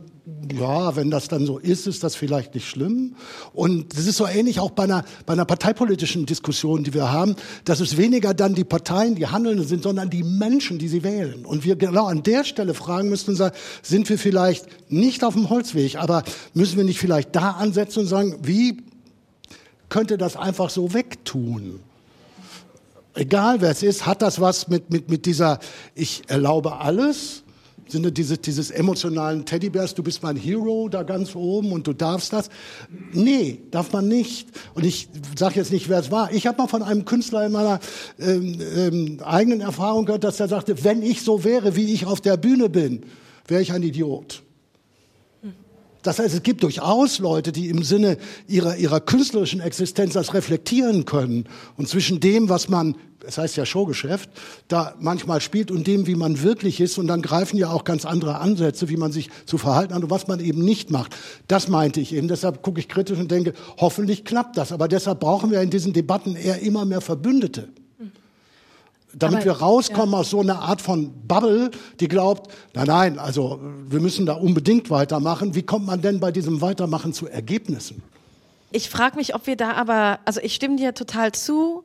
ja, 0.53 0.97
wenn 0.97 1.11
das 1.11 1.29
dann 1.29 1.47
so 1.47 1.59
ist, 1.59 1.87
ist 1.87 2.03
das 2.05 2.15
vielleicht 2.15 2.55
nicht 2.55 2.69
schlimm. 2.69 3.15
Und 3.53 3.97
das 3.97 4.07
ist 4.07 4.17
so 4.17 4.27
ähnlich 4.27 4.61
auch 4.61 4.71
bei 4.71 4.85
einer, 4.85 5.05
bei 5.27 5.33
einer 5.33 5.45
parteipolitischen 5.45 6.27
Diskussion, 6.27 6.85
die 6.85 6.95
wir 6.95 7.11
haben, 7.11 7.37
dass 7.65 7.81
es 7.81 7.97
weniger 7.97 8.35
dann 8.35 8.55
die 8.55 8.65
Parteien, 8.65 9.15
die 9.15 9.27
Handelnden 9.27 9.67
sind, 9.67 9.83
sondern 9.83 10.11
die 10.11 10.23
Menschen, 10.23 10.79
die 10.79 10.89
sie 10.89 11.03
wählen. 11.03 11.45
Und 11.45 11.65
wir 11.65 11.77
genau 11.77 12.07
an 12.07 12.23
der 12.23 12.45
Stelle 12.45 12.75
fragen 12.75 13.09
müssen 13.09 13.31
und 13.31 13.37
sagen, 13.37 13.57
sind 13.83 14.09
wir 14.09 14.19
vielleicht 14.19 14.67
nicht 14.91 15.25
auf 15.25 15.35
dem 15.35 15.51
Holzweg, 15.51 15.97
aber 15.97 16.25
müssen 16.55 16.77
wir 16.77 16.85
nicht 16.85 16.99
vielleicht 16.99 17.35
da 17.35 17.53
ansetzen 17.53 18.01
und 18.01 18.07
sagen, 18.07 18.39
wie 18.43 18.83
könnte 19.89 20.19
das 20.19 20.37
einfach 20.37 20.71
so 20.71 20.93
wegtun? 20.95 21.81
Egal 23.15 23.61
wer 23.61 23.71
es 23.71 23.83
ist, 23.83 24.07
hat 24.07 24.23
das 24.23 24.41
was 24.41 24.69
mit, 24.69 24.91
mit, 24.91 25.09
mit 25.09 25.27
dieser, 25.27 25.59
ich 25.95 26.23
erlaube 26.29 26.77
alles, 26.77 27.43
Sinne 27.89 28.13
dieses, 28.13 28.41
dieses 28.41 28.71
emotionalen 28.71 29.45
Teddybärs, 29.45 29.95
du 29.95 30.03
bist 30.03 30.23
mein 30.23 30.37
Hero 30.37 30.89
da 30.89 31.03
ganz 31.03 31.35
oben 31.35 31.73
und 31.73 31.87
du 31.87 31.93
darfst 31.93 32.33
das. 32.33 32.51
Nee, 33.13 33.63
darf 33.71 33.93
man 33.93 34.09
nicht. 34.09 34.49
Und 34.75 34.85
ich 34.85 35.09
sage 35.37 35.57
jetzt 35.57 35.73
nicht, 35.73 35.89
wer 35.89 35.99
es 35.99 36.11
war. 36.11 36.33
Ich 36.33 36.47
habe 36.47 36.59
mal 36.59 36.69
von 36.69 36.83
einem 36.83 37.05
Künstler 37.05 37.47
in 37.47 37.53
meiner 37.53 37.81
ähm, 38.19 38.61
ähm, 38.77 39.21
eigenen 39.25 39.61
Erfahrung 39.61 40.07
gehört, 40.07 40.25
dass 40.25 40.41
er 40.41 40.49
sagte, 40.49 40.85
wenn 40.85 41.03
ich 41.03 41.23
so 41.23 41.45
wäre, 41.45 41.77
wie 41.77 41.93
ich 41.93 42.07
auf 42.07 42.21
der 42.21 42.37
Bühne 42.37 42.69
bin, 42.69 43.03
wäre 43.47 43.63
ich 43.63 43.73
ein 43.73 43.83
Idiot. 43.83 44.43
Das 46.09 46.19
heißt, 46.19 46.35
es 46.37 46.43
gibt 46.43 46.63
durchaus 46.63 47.19
Leute, 47.19 47.53
die 47.53 47.69
im 47.69 47.83
Sinne 47.83 48.17
ihrer, 48.47 48.79
ihrer 48.79 48.99
künstlerischen 48.99 49.61
Existenz 49.61 50.15
das 50.15 50.33
reflektieren 50.33 51.05
können. 51.05 51.45
Und 51.77 51.87
zwischen 51.87 52.19
dem, 52.19 52.49
was 52.49 52.71
man 52.71 52.95
es 53.27 53.37
heißt 53.37 53.59
ja 53.59 53.67
Showgeschäft, 53.67 54.31
da 54.69 54.95
manchmal 55.01 55.43
spielt 55.43 55.71
und 55.71 55.87
dem, 55.87 56.07
wie 56.07 56.15
man 56.15 56.41
wirklich 56.43 56.81
ist. 56.81 56.97
Und 56.97 57.09
dann 57.09 57.21
greifen 57.21 57.59
ja 57.59 57.69
auch 57.69 57.85
ganz 57.85 58.07
andere 58.07 58.39
Ansätze, 58.39 58.89
wie 58.89 58.97
man 58.97 59.13
sich 59.13 59.29
zu 59.45 59.59
verhalten 59.59 59.93
hat 59.93 60.03
und 60.03 60.09
was 60.09 60.29
man 60.29 60.41
eben 60.41 60.65
nicht 60.65 60.91
macht. 60.91 61.15
Das 61.47 61.69
meinte 61.69 62.01
ich 62.01 62.15
eben. 62.15 62.27
Deshalb 62.27 62.63
gucke 62.63 62.81
ich 62.81 62.89
kritisch 62.89 63.19
und 63.19 63.31
denke, 63.31 63.53
hoffentlich 63.77 64.25
klappt 64.25 64.57
das. 64.57 64.73
Aber 64.73 64.89
deshalb 64.89 65.21
brauchen 65.21 65.51
wir 65.51 65.61
in 65.61 65.69
diesen 65.69 65.93
Debatten 65.93 66.37
eher 66.37 66.63
immer 66.63 66.87
mehr 66.87 67.03
Verbündete. 67.03 67.69
Damit 69.15 69.39
Aber, 69.39 69.45
wir 69.47 69.53
rauskommen 69.53 70.13
ja. 70.13 70.19
aus 70.19 70.31
so 70.31 70.41
einer 70.41 70.61
Art 70.61 70.83
von 70.83 71.27
Bubble, 71.27 71.71
die 71.99 72.09
glaubt, 72.09 72.53
nein, 72.75 72.87
nein, 72.87 73.19
also 73.19 73.59
wir 73.89 74.01
müssen 74.01 74.27
da 74.27 74.35
unbedingt 74.35 74.91
weitermachen. 74.91 75.55
Wie 75.55 75.63
kommt 75.63 75.87
man 75.87 76.03
denn 76.03 76.21
bei 76.21 76.31
diesem 76.31 76.61
Weitermachen 76.61 77.15
zu 77.15 77.27
Ergebnissen? 77.27 78.03
Ich 78.71 78.91
frage 78.91 79.17
mich, 79.17 79.35
ob 79.35 79.47
wir 79.47 79.57
da 79.57 79.73
aber, 79.73 80.19
also 80.27 80.41
ich 80.43 80.55
stimme 80.55 80.77
dir 80.77 80.93
total 80.95 81.33
zu. 81.33 81.85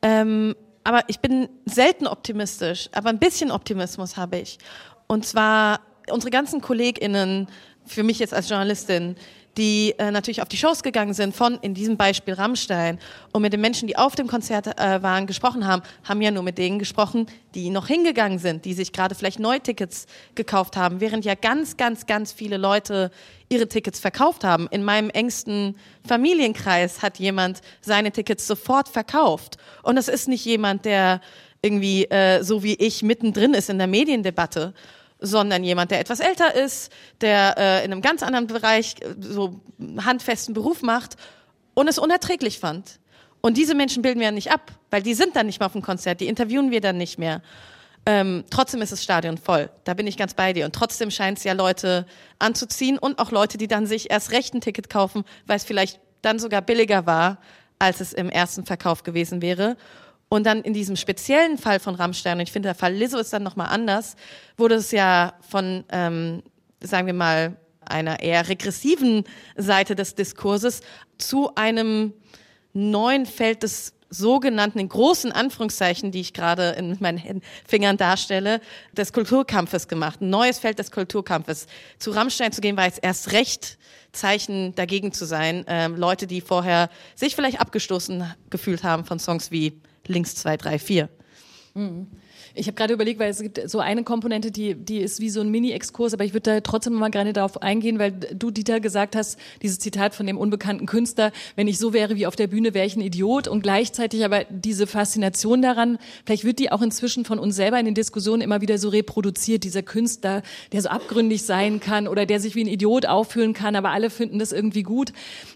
Ähm, 0.00 0.54
aber 0.84 1.04
ich 1.08 1.20
bin 1.20 1.48
selten 1.66 2.06
optimistisch, 2.06 2.88
aber 2.92 3.10
ein 3.10 3.18
bisschen 3.18 3.50
Optimismus 3.50 4.16
habe 4.16 4.38
ich. 4.38 4.58
Und 5.06 5.26
zwar 5.26 5.80
unsere 6.10 6.30
ganzen 6.30 6.60
KollegInnen, 6.60 7.48
für 7.84 8.02
mich 8.02 8.18
jetzt 8.18 8.34
als 8.34 8.48
Journalistin, 8.48 9.16
die 9.56 9.94
äh, 9.98 10.10
natürlich 10.10 10.40
auf 10.40 10.48
die 10.48 10.56
Shows 10.56 10.82
gegangen 10.82 11.14
sind, 11.14 11.34
von 11.34 11.58
in 11.60 11.74
diesem 11.74 11.96
Beispiel 11.96 12.34
Rammstein 12.34 12.98
und 13.32 13.42
mit 13.42 13.52
den 13.52 13.60
Menschen, 13.60 13.86
die 13.86 13.96
auf 13.96 14.14
dem 14.14 14.26
Konzert 14.26 14.66
äh, 14.66 15.02
waren, 15.02 15.26
gesprochen 15.26 15.66
haben, 15.66 15.82
haben 16.04 16.22
ja 16.22 16.30
nur 16.30 16.42
mit 16.42 16.58
denen 16.58 16.78
gesprochen, 16.78 17.26
die 17.54 17.70
noch 17.70 17.86
hingegangen 17.86 18.38
sind, 18.38 18.64
die 18.64 18.72
sich 18.72 18.92
gerade 18.92 19.14
vielleicht 19.14 19.38
neue 19.38 19.60
Tickets 19.60 20.06
gekauft 20.34 20.76
haben, 20.76 21.00
während 21.00 21.24
ja 21.24 21.34
ganz, 21.34 21.76
ganz, 21.76 22.06
ganz 22.06 22.32
viele 22.32 22.56
Leute 22.56 23.10
ihre 23.50 23.68
Tickets 23.68 24.00
verkauft 24.00 24.44
haben. 24.44 24.68
In 24.70 24.84
meinem 24.84 25.10
engsten 25.10 25.76
Familienkreis 26.06 27.02
hat 27.02 27.18
jemand 27.18 27.60
seine 27.82 28.10
Tickets 28.10 28.46
sofort 28.46 28.88
verkauft. 28.88 29.58
Und 29.82 29.96
das 29.96 30.08
ist 30.08 30.28
nicht 30.28 30.44
jemand, 30.44 30.86
der 30.86 31.20
irgendwie 31.60 32.04
äh, 32.06 32.42
so 32.42 32.62
wie 32.62 32.74
ich 32.74 33.02
mittendrin 33.02 33.54
ist 33.54 33.70
in 33.70 33.78
der 33.78 33.86
Mediendebatte, 33.86 34.74
sondern 35.22 35.64
jemand, 35.64 35.90
der 35.90 36.00
etwas 36.00 36.20
älter 36.20 36.54
ist, 36.54 36.92
der 37.20 37.56
äh, 37.56 37.84
in 37.84 37.92
einem 37.92 38.02
ganz 38.02 38.22
anderen 38.22 38.48
Bereich 38.48 38.96
äh, 39.00 39.14
so 39.20 39.60
handfesten 40.04 40.52
Beruf 40.52 40.82
macht 40.82 41.16
und 41.74 41.88
es 41.88 41.98
unerträglich 41.98 42.58
fand. 42.58 42.98
Und 43.40 43.56
diese 43.56 43.74
Menschen 43.74 44.02
bilden 44.02 44.20
wir 44.20 44.26
ja 44.26 44.32
nicht 44.32 44.52
ab, 44.52 44.72
weil 44.90 45.02
die 45.02 45.14
sind 45.14 45.34
dann 45.34 45.46
nicht 45.46 45.60
mehr 45.60 45.66
auf 45.66 45.72
dem 45.72 45.82
Konzert, 45.82 46.20
die 46.20 46.28
interviewen 46.28 46.70
wir 46.70 46.80
dann 46.80 46.96
nicht 46.96 47.18
mehr. 47.18 47.42
Ähm, 48.04 48.44
trotzdem 48.50 48.82
ist 48.82 48.92
das 48.92 49.02
Stadion 49.02 49.38
voll. 49.38 49.70
Da 49.84 49.94
bin 49.94 50.06
ich 50.06 50.16
ganz 50.16 50.34
bei 50.34 50.52
dir. 50.52 50.64
Und 50.64 50.74
trotzdem 50.74 51.10
scheint 51.10 51.38
es 51.38 51.44
ja 51.44 51.52
Leute 51.52 52.04
anzuziehen 52.38 52.98
und 52.98 53.18
auch 53.18 53.30
Leute, 53.30 53.58
die 53.58 53.68
dann 53.68 53.86
sich 53.86 54.10
erst 54.10 54.32
recht 54.32 54.54
ein 54.54 54.60
Ticket 54.60 54.90
kaufen, 54.90 55.24
weil 55.46 55.56
es 55.56 55.64
vielleicht 55.64 56.00
dann 56.20 56.38
sogar 56.38 56.62
billiger 56.62 57.06
war, 57.06 57.38
als 57.78 58.00
es 58.00 58.12
im 58.12 58.28
ersten 58.28 58.64
Verkauf 58.64 59.02
gewesen 59.02 59.42
wäre. 59.42 59.76
Und 60.32 60.44
dann 60.44 60.62
in 60.62 60.72
diesem 60.72 60.96
speziellen 60.96 61.58
Fall 61.58 61.78
von 61.78 61.94
Rammstein, 61.94 62.38
und 62.38 62.44
ich 62.44 62.52
finde, 62.52 62.68
der 62.68 62.74
Fall 62.74 62.94
Lizzo 62.94 63.18
ist 63.18 63.34
dann 63.34 63.42
nochmal 63.42 63.66
anders, 63.68 64.16
wurde 64.56 64.76
es 64.76 64.90
ja 64.90 65.34
von, 65.46 65.84
ähm, 65.90 66.42
sagen 66.80 67.06
wir 67.06 67.12
mal, 67.12 67.58
einer 67.84 68.18
eher 68.20 68.48
regressiven 68.48 69.24
Seite 69.58 69.94
des 69.94 70.14
Diskurses 70.14 70.80
zu 71.18 71.54
einem 71.54 72.14
neuen 72.72 73.26
Feld 73.26 73.62
des 73.62 73.92
sogenannten, 74.08 74.78
in 74.78 74.88
großen 74.88 75.32
Anführungszeichen, 75.32 76.12
die 76.12 76.22
ich 76.22 76.32
gerade 76.32 76.70
in 76.78 76.96
meinen 77.00 77.42
Fingern 77.68 77.98
darstelle, 77.98 78.62
des 78.92 79.12
Kulturkampfes 79.12 79.86
gemacht. 79.86 80.22
Ein 80.22 80.30
neues 80.30 80.58
Feld 80.58 80.78
des 80.78 80.90
Kulturkampfes. 80.90 81.66
Zu 81.98 82.10
Rammstein 82.12 82.52
zu 82.52 82.62
gehen, 82.62 82.78
war 82.78 82.86
jetzt 82.86 83.00
erst 83.02 83.32
recht 83.32 83.76
Zeichen 84.12 84.74
dagegen 84.76 85.12
zu 85.12 85.26
sein. 85.26 85.66
Ähm, 85.66 85.94
Leute, 85.94 86.26
die 86.26 86.40
vorher 86.40 86.88
sich 87.16 87.36
vielleicht 87.36 87.60
abgestoßen 87.60 88.32
gefühlt 88.48 88.82
haben 88.82 89.04
von 89.04 89.18
Songs 89.18 89.50
wie 89.50 89.78
links 90.06 90.34
zwei, 90.34 90.56
drei, 90.56 90.78
vier. 90.78 91.08
Mhm. 91.74 92.06
Ich 92.54 92.66
habe 92.66 92.74
gerade 92.74 92.92
überlegt, 92.92 93.18
weil 93.18 93.30
es 93.30 93.40
gibt 93.40 93.70
so 93.70 93.80
eine 93.80 94.04
Komponente, 94.04 94.50
die, 94.50 94.74
die 94.74 94.98
ist 94.98 95.20
wie 95.20 95.30
so 95.30 95.40
ein 95.40 95.50
Mini-Exkurs, 95.50 96.12
aber 96.12 96.24
ich 96.24 96.34
würde 96.34 96.50
da 96.50 96.60
trotzdem 96.60 96.92
mal 96.92 97.10
gerne 97.10 97.32
darauf 97.32 97.62
eingehen, 97.62 97.98
weil 97.98 98.12
du, 98.12 98.50
Dieter, 98.50 98.80
gesagt 98.80 99.16
hast, 99.16 99.38
dieses 99.62 99.78
Zitat 99.78 100.14
von 100.14 100.26
dem 100.26 100.36
unbekannten 100.36 100.84
Künstler, 100.84 101.32
wenn 101.56 101.66
ich 101.66 101.78
so 101.78 101.94
wäre 101.94 102.16
wie 102.16 102.26
auf 102.26 102.36
der 102.36 102.48
Bühne, 102.48 102.74
wäre 102.74 102.86
ich 102.86 102.96
ein 102.96 103.00
Idiot 103.00 103.48
und 103.48 103.62
gleichzeitig 103.62 104.24
aber 104.24 104.44
diese 104.50 104.86
Faszination 104.86 105.62
daran, 105.62 105.98
vielleicht 106.26 106.44
wird 106.44 106.58
die 106.58 106.70
auch 106.70 106.82
inzwischen 106.82 107.24
von 107.24 107.38
uns 107.38 107.56
selber 107.56 107.78
in 107.78 107.86
den 107.86 107.94
Diskussionen 107.94 108.42
immer 108.42 108.60
wieder 108.60 108.76
so 108.76 108.90
reproduziert, 108.90 109.64
dieser 109.64 109.82
Künstler, 109.82 110.42
der 110.72 110.82
so 110.82 110.90
abgründig 110.90 111.44
sein 111.44 111.80
kann 111.80 112.06
oder 112.06 112.26
der 112.26 112.38
sich 112.38 112.54
wie 112.54 112.64
ein 112.64 112.68
Idiot 112.68 113.06
auffühlen 113.06 113.54
kann, 113.54 113.76
aber 113.76 113.90
alle 113.90 114.10
finden 114.10 114.38
das 114.38 114.52
irgendwie 114.52 114.82
gut. 114.82 115.12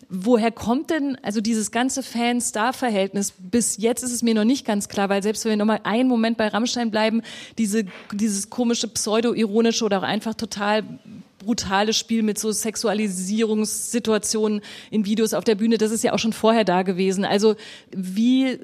Woher 0.09 0.53
kommt 0.53 0.91
denn 0.91 1.19
also 1.23 1.41
dieses 1.41 1.73
ganze 1.73 2.03
Fan-Star-Verhältnis? 2.03 3.33
Bis 3.39 3.77
jetzt 3.79 4.05
ist 4.05 4.13
es 4.13 4.23
mir 4.23 4.35
noch 4.35 4.45
nicht 4.45 4.65
ganz 4.65 4.89
klar, 4.89 5.09
weil 5.09 5.21
selbst 5.23 5.45
wenn 5.45 5.51
wir 5.51 5.57
noch 5.57 5.67
mal 5.67 5.81
einen 5.83 6.09
Moment 6.09 6.39
bei 6.39 6.47
Rammstein 6.47 6.93
bleiben, 6.93 7.23
diese, 7.59 7.87
dieses 8.13 8.49
komische 8.49 8.87
pseudo-ironische 8.87 9.85
oder 9.85 9.99
auch 9.99 10.05
einfach 10.05 10.35
total 10.35 10.85
brutale 11.39 11.93
Spiel 11.93 12.23
mit 12.23 12.39
so 12.39 12.53
Sexualisierungssituationen 12.53 14.61
in 14.91 15.07
Videos 15.07 15.35
auf 15.35 15.45
der 15.45 15.57
Bühne, 15.57 15.79
das 15.79 15.91
ist 15.91 16.05
ja 16.05 16.13
auch 16.13 16.19
schon 16.19 16.33
vorher 16.33 16.65
da 16.65 16.83
gewesen. 16.83 17.25
Also 17.25 17.57
wie 17.91 18.61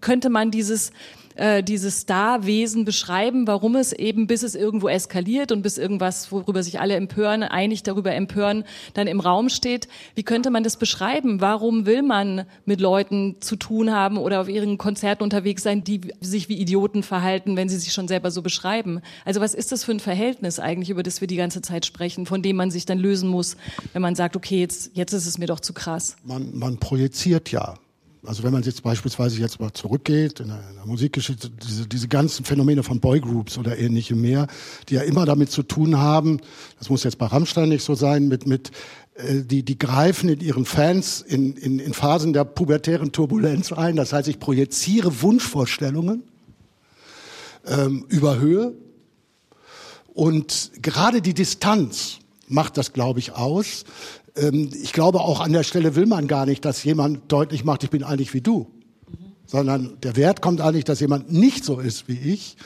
könnte 0.00 0.30
man 0.30 0.50
dieses 0.50 0.90
äh, 1.36 1.62
dieses 1.62 2.02
Starwesen 2.02 2.84
beschreiben, 2.84 3.46
warum 3.46 3.76
es 3.76 3.92
eben, 3.92 4.26
bis 4.26 4.42
es 4.42 4.54
irgendwo 4.54 4.88
eskaliert 4.88 5.52
und 5.52 5.62
bis 5.62 5.78
irgendwas, 5.78 6.32
worüber 6.32 6.62
sich 6.62 6.80
alle 6.80 6.94
empören, 6.94 7.42
einig 7.42 7.82
darüber 7.82 8.14
empören, 8.14 8.64
dann 8.94 9.06
im 9.06 9.20
Raum 9.20 9.48
steht. 9.48 9.88
Wie 10.14 10.22
könnte 10.22 10.50
man 10.50 10.64
das 10.64 10.76
beschreiben? 10.76 11.40
Warum 11.40 11.86
will 11.86 12.02
man 12.02 12.46
mit 12.64 12.80
Leuten 12.80 13.36
zu 13.40 13.56
tun 13.56 13.92
haben 13.92 14.16
oder 14.18 14.40
auf 14.40 14.48
ihren 14.48 14.78
Konzerten 14.78 15.22
unterwegs 15.22 15.62
sein, 15.62 15.84
die 15.84 16.00
sich 16.20 16.48
wie 16.48 16.58
Idioten 16.58 17.02
verhalten, 17.02 17.56
wenn 17.56 17.68
sie 17.68 17.78
sich 17.78 17.92
schon 17.92 18.08
selber 18.08 18.30
so 18.30 18.42
beschreiben? 18.42 19.00
Also 19.24 19.40
was 19.40 19.54
ist 19.54 19.72
das 19.72 19.84
für 19.84 19.92
ein 19.92 20.00
Verhältnis 20.00 20.58
eigentlich, 20.58 20.90
über 20.90 21.02
das 21.02 21.20
wir 21.20 21.28
die 21.28 21.36
ganze 21.36 21.62
Zeit 21.62 21.86
sprechen, 21.86 22.26
von 22.26 22.42
dem 22.42 22.56
man 22.56 22.70
sich 22.70 22.86
dann 22.86 22.98
lösen 22.98 23.28
muss, 23.28 23.56
wenn 23.92 24.02
man 24.02 24.14
sagt, 24.14 24.36
okay, 24.36 24.60
jetzt, 24.60 24.90
jetzt 24.94 25.12
ist 25.12 25.26
es 25.26 25.38
mir 25.38 25.46
doch 25.46 25.60
zu 25.60 25.72
krass? 25.72 26.16
Man, 26.24 26.56
man 26.56 26.78
projiziert 26.78 27.50
ja 27.50 27.74
also 28.26 28.42
wenn 28.42 28.52
man 28.52 28.62
jetzt 28.62 28.82
beispielsweise 28.82 29.40
jetzt 29.40 29.60
mal 29.60 29.72
zurückgeht 29.72 30.40
in 30.40 30.48
der, 30.48 30.60
in 30.70 30.76
der 30.76 30.86
Musikgeschichte, 30.86 31.50
diese, 31.50 31.86
diese 31.86 32.08
ganzen 32.08 32.44
Phänomene 32.44 32.82
von 32.82 33.00
Boygroups 33.00 33.58
oder 33.58 33.78
ähnliche 33.78 34.14
mehr, 34.14 34.46
die 34.88 34.94
ja 34.94 35.02
immer 35.02 35.24
damit 35.24 35.50
zu 35.50 35.62
tun 35.62 35.96
haben, 35.96 36.40
das 36.78 36.90
muss 36.90 37.04
jetzt 37.04 37.18
bei 37.18 37.26
Rammstein 37.26 37.68
nicht 37.68 37.84
so 37.84 37.94
sein, 37.94 38.28
mit, 38.28 38.46
mit 38.46 38.70
äh, 39.14 39.42
die, 39.42 39.62
die 39.62 39.78
greifen 39.78 40.28
in 40.28 40.40
ihren 40.40 40.64
Fans 40.64 41.20
in, 41.22 41.54
in, 41.56 41.78
in 41.78 41.94
Phasen 41.94 42.32
der 42.32 42.44
pubertären 42.44 43.12
Turbulenz 43.12 43.72
ein. 43.72 43.96
Das 43.96 44.12
heißt, 44.12 44.28
ich 44.28 44.38
projiziere 44.38 45.22
Wunschvorstellungen 45.22 46.22
ähm, 47.66 48.04
über 48.08 48.38
Höhe 48.38 48.74
und 50.14 50.72
gerade 50.80 51.20
die 51.20 51.34
Distanz 51.34 52.18
macht 52.48 52.76
das, 52.76 52.92
glaube 52.92 53.18
ich, 53.18 53.32
aus. 53.32 53.84
Ähm, 54.36 54.70
ich 54.82 54.92
glaube, 54.92 55.20
auch 55.20 55.40
an 55.40 55.52
der 55.52 55.62
Stelle 55.62 55.96
will 55.96 56.06
man 56.06 56.26
gar 56.26 56.46
nicht, 56.46 56.64
dass 56.64 56.84
jemand 56.84 57.30
deutlich 57.32 57.64
macht, 57.64 57.84
ich 57.84 57.90
bin 57.90 58.02
eigentlich 58.02 58.34
wie 58.34 58.40
du. 58.40 58.70
sondern 59.46 59.98
der 60.02 60.16
Wert 60.16 60.42
kommt 60.42 60.60
eigentlich, 60.60 60.84
dass 60.84 61.00
jemand 61.00 61.32
nicht 61.32 61.64
so 61.64 61.78
ist 61.78 62.08
wie 62.08 62.18
ich, 62.18 62.56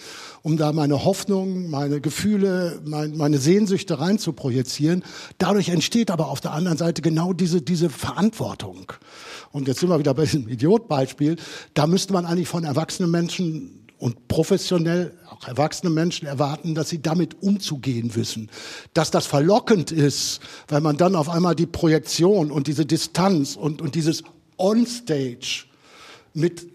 um 0.42 0.56
da 0.56 0.72
meine 0.72 1.04
Hoffnung, 1.04 1.68
meine 1.68 2.00
Gefühle, 2.00 2.80
mein, 2.84 3.16
meine 3.16 3.38
Sehnsüchte 3.38 4.00
rein 4.00 4.18
zu 4.18 4.32
projizieren. 4.32 5.04
Dadurch 5.36 5.68
entsteht 5.68 6.10
aber 6.10 6.28
auf 6.28 6.40
der 6.40 6.52
anderen 6.52 6.78
Seite 6.78 7.02
genau 7.02 7.34
diese, 7.34 7.60
diese 7.60 7.90
Verantwortung. 7.90 8.92
Und 9.52 9.68
jetzt 9.68 9.80
sind 9.80 9.90
wir 9.90 9.98
wieder 9.98 10.14
bei 10.14 10.24
diesem 10.24 10.48
Idiotbeispiel. 10.48 11.36
Da 11.74 11.86
müsste 11.86 12.12
man 12.14 12.24
eigentlich 12.24 12.48
von 12.48 12.64
erwachsenen 12.64 13.10
Menschen 13.10 13.79
und 14.00 14.28
professionell 14.28 15.12
auch 15.30 15.46
erwachsene 15.46 15.90
Menschen 15.90 16.26
erwarten, 16.26 16.74
dass 16.74 16.88
sie 16.88 17.00
damit 17.00 17.42
umzugehen 17.42 18.16
wissen. 18.16 18.50
Dass 18.94 19.10
das 19.10 19.26
verlockend 19.26 19.92
ist, 19.92 20.40
weil 20.68 20.80
man 20.80 20.96
dann 20.96 21.14
auf 21.14 21.28
einmal 21.28 21.54
die 21.54 21.66
Projektion 21.66 22.50
und 22.50 22.66
diese 22.66 22.86
Distanz 22.86 23.56
und, 23.56 23.82
und 23.82 23.94
dieses 23.94 24.24
Onstage 24.56 25.66
mit 26.32 26.66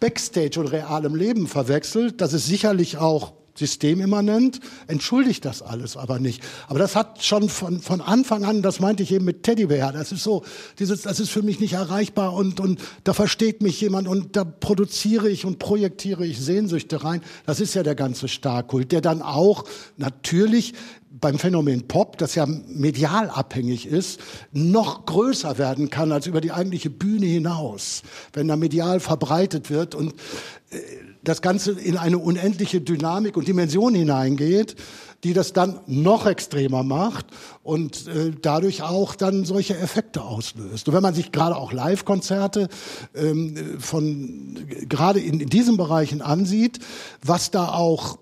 Backstage 0.00 0.58
und 0.58 0.68
realem 0.68 1.14
Leben 1.14 1.46
verwechselt. 1.46 2.22
Das 2.22 2.32
ist 2.32 2.46
sicherlich 2.46 2.96
auch 2.96 3.34
systemimmanent, 3.60 4.60
entschuldigt 4.88 5.44
das 5.44 5.62
alles 5.62 5.96
aber 5.96 6.18
nicht. 6.18 6.42
Aber 6.66 6.78
das 6.78 6.96
hat 6.96 7.22
schon 7.22 7.48
von, 7.48 7.80
von 7.80 8.00
Anfang 8.00 8.44
an, 8.44 8.62
das 8.62 8.80
meinte 8.80 9.02
ich 9.02 9.12
eben 9.12 9.24
mit 9.24 9.44
Teddybär, 9.44 9.92
das 9.92 10.10
ist 10.12 10.24
so, 10.24 10.42
dieses, 10.78 11.02
das 11.02 11.20
ist 11.20 11.30
für 11.30 11.42
mich 11.42 11.60
nicht 11.60 11.74
erreichbar 11.74 12.32
und, 12.32 12.58
und 12.58 12.80
da 13.04 13.12
versteht 13.12 13.62
mich 13.62 13.80
jemand 13.80 14.08
und 14.08 14.34
da 14.34 14.44
produziere 14.44 15.30
ich 15.30 15.44
und 15.44 15.58
projektiere 15.58 16.26
ich 16.26 16.40
Sehnsüchte 16.40 17.04
rein. 17.04 17.20
Das 17.46 17.60
ist 17.60 17.74
ja 17.74 17.82
der 17.82 17.94
ganze 17.94 18.28
Starkult, 18.28 18.92
der 18.92 19.02
dann 19.02 19.22
auch 19.22 19.64
natürlich 19.96 20.74
beim 21.10 21.38
Phänomen 21.38 21.86
Pop, 21.88 22.18
das 22.18 22.34
ja 22.34 22.46
medial 22.46 23.28
abhängig 23.28 23.86
ist, 23.86 24.20
noch 24.52 25.04
größer 25.06 25.58
werden 25.58 25.90
kann 25.90 26.12
als 26.12 26.26
über 26.26 26.40
die 26.40 26.52
eigentliche 26.52 26.88
Bühne 26.88 27.26
hinaus, 27.26 28.02
wenn 28.32 28.48
da 28.48 28.56
medial 28.56 29.00
verbreitet 29.00 29.70
wird 29.70 29.94
und 29.94 30.14
äh, 30.70 30.78
das 31.22 31.42
Ganze 31.42 31.72
in 31.72 31.96
eine 31.96 32.18
unendliche 32.18 32.80
Dynamik 32.80 33.36
und 33.36 33.46
Dimension 33.46 33.94
hineingeht, 33.94 34.76
die 35.22 35.34
das 35.34 35.52
dann 35.52 35.80
noch 35.86 36.26
extremer 36.26 36.82
macht 36.82 37.26
und 37.62 38.06
äh, 38.08 38.32
dadurch 38.40 38.82
auch 38.82 39.14
dann 39.14 39.44
solche 39.44 39.76
Effekte 39.76 40.22
auslöst. 40.22 40.88
Und 40.88 40.94
wenn 40.94 41.02
man 41.02 41.14
sich 41.14 41.30
gerade 41.30 41.56
auch 41.56 41.72
Live-Konzerte 41.72 42.68
ähm, 43.14 43.78
von 43.78 44.66
gerade 44.88 45.20
in, 45.20 45.40
in 45.40 45.48
diesen 45.48 45.76
Bereichen 45.76 46.22
ansieht, 46.22 46.78
was 47.22 47.50
da 47.50 47.68
auch 47.68 48.18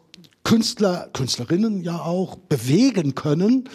Künstler, 0.48 1.10
Künstlerinnen 1.12 1.82
ja 1.82 2.00
auch 2.00 2.36
bewegen 2.36 3.14
können. 3.14 3.68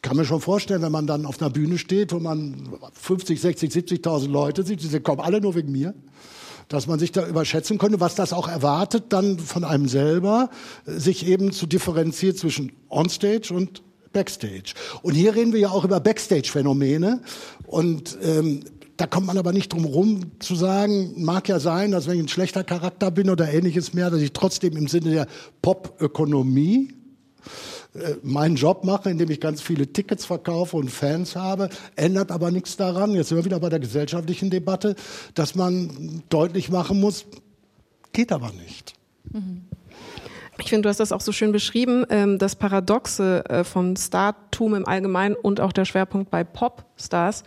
Kann 0.00 0.16
mir 0.16 0.24
schon 0.24 0.40
vorstellen, 0.40 0.80
wenn 0.82 0.92
man 0.92 1.08
dann 1.08 1.26
auf 1.26 1.40
einer 1.40 1.50
Bühne 1.50 1.76
steht, 1.76 2.12
wo 2.12 2.20
man 2.20 2.68
50, 2.92 3.40
60, 3.40 3.72
70.000 3.72 4.28
Leute 4.28 4.62
sieht, 4.62 4.80
die 4.80 5.00
kommen 5.00 5.20
alle 5.20 5.40
nur 5.40 5.56
wegen 5.56 5.72
mir 5.72 5.92
dass 6.74 6.86
man 6.86 6.98
sich 6.98 7.12
da 7.12 7.26
überschätzen 7.26 7.78
könnte, 7.78 8.00
was 8.00 8.14
das 8.14 8.32
auch 8.32 8.48
erwartet 8.48 9.04
dann 9.10 9.38
von 9.38 9.64
einem 9.64 9.88
selber, 9.88 10.50
sich 10.84 11.26
eben 11.26 11.52
zu 11.52 11.66
differenzieren 11.66 12.36
zwischen 12.36 12.72
Onstage 12.88 13.54
und 13.54 13.82
Backstage. 14.12 14.74
Und 15.02 15.14
hier 15.14 15.34
reden 15.34 15.52
wir 15.52 15.60
ja 15.60 15.70
auch 15.70 15.84
über 15.84 16.00
Backstage-Phänomene. 16.00 17.20
Und 17.66 18.16
ähm, 18.22 18.60
da 18.96 19.06
kommt 19.06 19.26
man 19.26 19.38
aber 19.38 19.52
nicht 19.52 19.72
drum 19.72 19.84
rum 19.84 20.20
zu 20.38 20.54
sagen, 20.54 21.14
mag 21.16 21.48
ja 21.48 21.58
sein, 21.58 21.90
dass 21.90 22.06
wenn 22.06 22.14
ich 22.14 22.24
ein 22.24 22.28
schlechter 22.28 22.64
Charakter 22.64 23.10
bin 23.10 23.28
oder 23.28 23.52
ähnliches 23.52 23.92
mehr, 23.92 24.10
dass 24.10 24.20
ich 24.20 24.32
trotzdem 24.32 24.76
im 24.76 24.86
Sinne 24.88 25.10
der 25.10 25.26
Pop-Ökonomie 25.62 26.94
äh, 27.94 28.16
meinen 28.22 28.56
Job 28.56 28.84
mache, 28.84 29.10
indem 29.10 29.30
ich 29.30 29.40
ganz 29.40 29.60
viele 29.62 29.86
Tickets 29.86 30.24
verkaufe 30.24 30.76
und 30.76 30.90
Fans 30.90 31.36
habe, 31.36 31.68
ändert 31.96 32.32
aber 32.32 32.50
nichts 32.50 32.76
daran. 32.76 33.12
Jetzt 33.12 33.28
sind 33.28 33.38
wir 33.38 33.44
wieder 33.44 33.60
bei 33.60 33.68
der 33.68 33.78
gesellschaftlichen 33.78 34.50
Debatte, 34.50 34.96
dass 35.34 35.54
man 35.54 36.22
deutlich 36.28 36.70
machen 36.70 37.00
muss, 37.00 37.26
geht 38.12 38.32
aber 38.32 38.50
nicht. 38.52 38.94
Mhm. 39.30 39.62
Ich 40.58 40.68
finde, 40.68 40.82
du 40.82 40.88
hast 40.88 41.00
das 41.00 41.12
auch 41.12 41.20
so 41.20 41.32
schön 41.32 41.52
beschrieben, 41.52 42.04
ähm, 42.10 42.38
das 42.38 42.54
Paradoxe 42.56 43.44
äh, 43.48 43.64
von 43.64 43.96
Startum 43.96 44.74
im 44.74 44.86
Allgemeinen 44.86 45.34
und 45.34 45.60
auch 45.60 45.72
der 45.72 45.84
Schwerpunkt 45.84 46.30
bei 46.30 46.44
Popstars. 46.94 47.44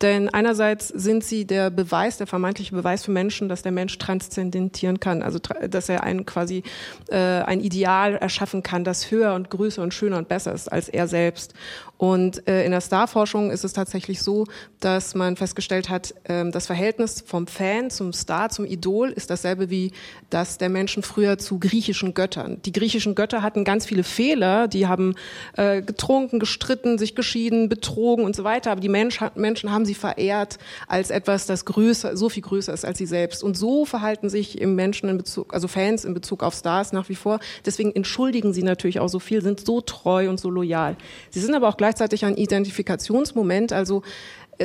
Denn 0.00 0.28
einerseits 0.28 0.88
sind 0.88 1.24
sie 1.24 1.44
der 1.44 1.70
Beweis, 1.70 2.18
der 2.18 2.28
vermeintliche 2.28 2.74
Beweis 2.74 3.04
für 3.04 3.10
Menschen, 3.10 3.48
dass 3.48 3.62
der 3.62 3.72
Mensch 3.72 3.98
transzendentieren 3.98 5.00
kann, 5.00 5.22
also 5.22 5.40
dass 5.40 5.88
er 5.88 6.04
ein 6.04 6.24
quasi 6.24 6.62
äh, 7.08 7.16
ein 7.16 7.60
Ideal 7.60 8.14
erschaffen 8.14 8.62
kann, 8.62 8.84
das 8.84 9.10
höher 9.10 9.34
und 9.34 9.50
größer 9.50 9.82
und 9.82 9.92
schöner 9.92 10.18
und 10.18 10.28
besser 10.28 10.52
ist 10.52 10.70
als 10.70 10.88
er 10.88 11.08
selbst. 11.08 11.54
Und 11.96 12.46
äh, 12.46 12.64
in 12.64 12.70
der 12.70 12.80
Starforschung 12.80 13.50
ist 13.50 13.64
es 13.64 13.72
tatsächlich 13.72 14.22
so, 14.22 14.46
dass 14.78 15.16
man 15.16 15.34
festgestellt 15.34 15.88
hat, 15.88 16.14
äh, 16.24 16.48
das 16.48 16.66
Verhältnis 16.66 17.24
vom 17.26 17.48
Fan 17.48 17.90
zum 17.90 18.12
Star, 18.12 18.50
zum 18.50 18.66
Idol 18.66 19.10
ist 19.10 19.30
dasselbe 19.30 19.68
wie 19.68 19.90
das 20.30 20.58
der 20.58 20.68
Menschen 20.68 21.02
früher 21.02 21.38
zu 21.38 21.58
griechischen 21.58 22.14
Göttern. 22.14 22.62
Die 22.64 22.70
griechischen 22.70 23.16
Götter 23.16 23.42
hatten 23.42 23.64
ganz 23.64 23.84
viele 23.84 24.04
Fehler, 24.04 24.68
die 24.68 24.86
haben 24.86 25.16
äh, 25.56 25.82
getrunken, 25.82 26.38
gestritten, 26.38 26.98
sich 26.98 27.16
geschieden, 27.16 27.68
betrogen 27.68 28.24
und 28.24 28.36
so 28.36 28.44
weiter, 28.44 28.70
aber 28.70 28.80
die 28.80 28.87
Mensch, 28.88 29.20
Menschen 29.34 29.72
haben 29.72 29.84
sie 29.84 29.94
verehrt 29.94 30.58
als 30.86 31.10
etwas, 31.10 31.46
das 31.46 31.64
größer, 31.64 32.16
so 32.16 32.28
viel 32.28 32.42
größer 32.42 32.72
ist 32.72 32.84
als 32.84 32.98
sie 32.98 33.06
selbst. 33.06 33.42
Und 33.44 33.56
so 33.56 33.84
verhalten 33.84 34.28
sich 34.28 34.60
im 34.60 34.74
Menschen 34.74 35.08
in 35.08 35.18
Bezug, 35.18 35.54
also 35.54 35.68
Fans 35.68 36.04
in 36.04 36.14
Bezug 36.14 36.42
auf 36.42 36.54
Stars 36.54 36.92
nach 36.92 37.08
wie 37.08 37.14
vor. 37.14 37.38
Deswegen 37.64 37.94
entschuldigen 37.94 38.52
sie 38.52 38.62
natürlich 38.62 39.00
auch 39.00 39.08
so 39.08 39.18
viel, 39.18 39.42
sind 39.42 39.64
so 39.64 39.80
treu 39.80 40.28
und 40.28 40.40
so 40.40 40.50
loyal. 40.50 40.96
Sie 41.30 41.40
sind 41.40 41.54
aber 41.54 41.68
auch 41.68 41.76
gleichzeitig 41.76 42.24
ein 42.24 42.36
Identifikationsmoment, 42.36 43.72
also 43.72 44.02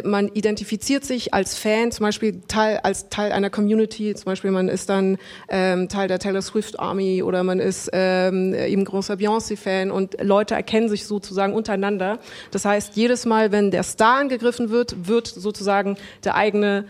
man 0.03 0.29
identifiziert 0.29 1.05
sich 1.05 1.33
als 1.33 1.55
Fan, 1.55 1.91
zum 1.91 2.05
Beispiel 2.05 2.41
Teil, 2.47 2.79
als 2.81 3.09
Teil 3.09 3.31
einer 3.31 3.49
Community, 3.49 4.15
zum 4.15 4.25
Beispiel 4.25 4.51
man 4.51 4.67
ist 4.67 4.89
dann 4.89 5.17
ähm, 5.49 5.87
Teil 5.87 6.07
der 6.07 6.19
Taylor 6.19 6.41
Swift 6.41 6.79
Army 6.79 7.21
oder 7.21 7.43
man 7.43 7.59
ist 7.59 7.89
ähm, 7.93 8.55
eben 8.55 8.85
großer 8.85 9.15
Beyoncé-Fan 9.15 9.91
und 9.91 10.21
Leute 10.21 10.55
erkennen 10.55 10.89
sich 10.89 11.05
sozusagen 11.05 11.53
untereinander. 11.53 12.19
Das 12.51 12.65
heißt, 12.65 12.95
jedes 12.95 13.25
Mal, 13.25 13.51
wenn 13.51 13.69
der 13.69 13.83
Star 13.83 14.17
angegriffen 14.17 14.71
wird, 14.71 15.07
wird 15.07 15.27
sozusagen 15.27 15.97
der 16.23 16.35
eigene, 16.35 16.85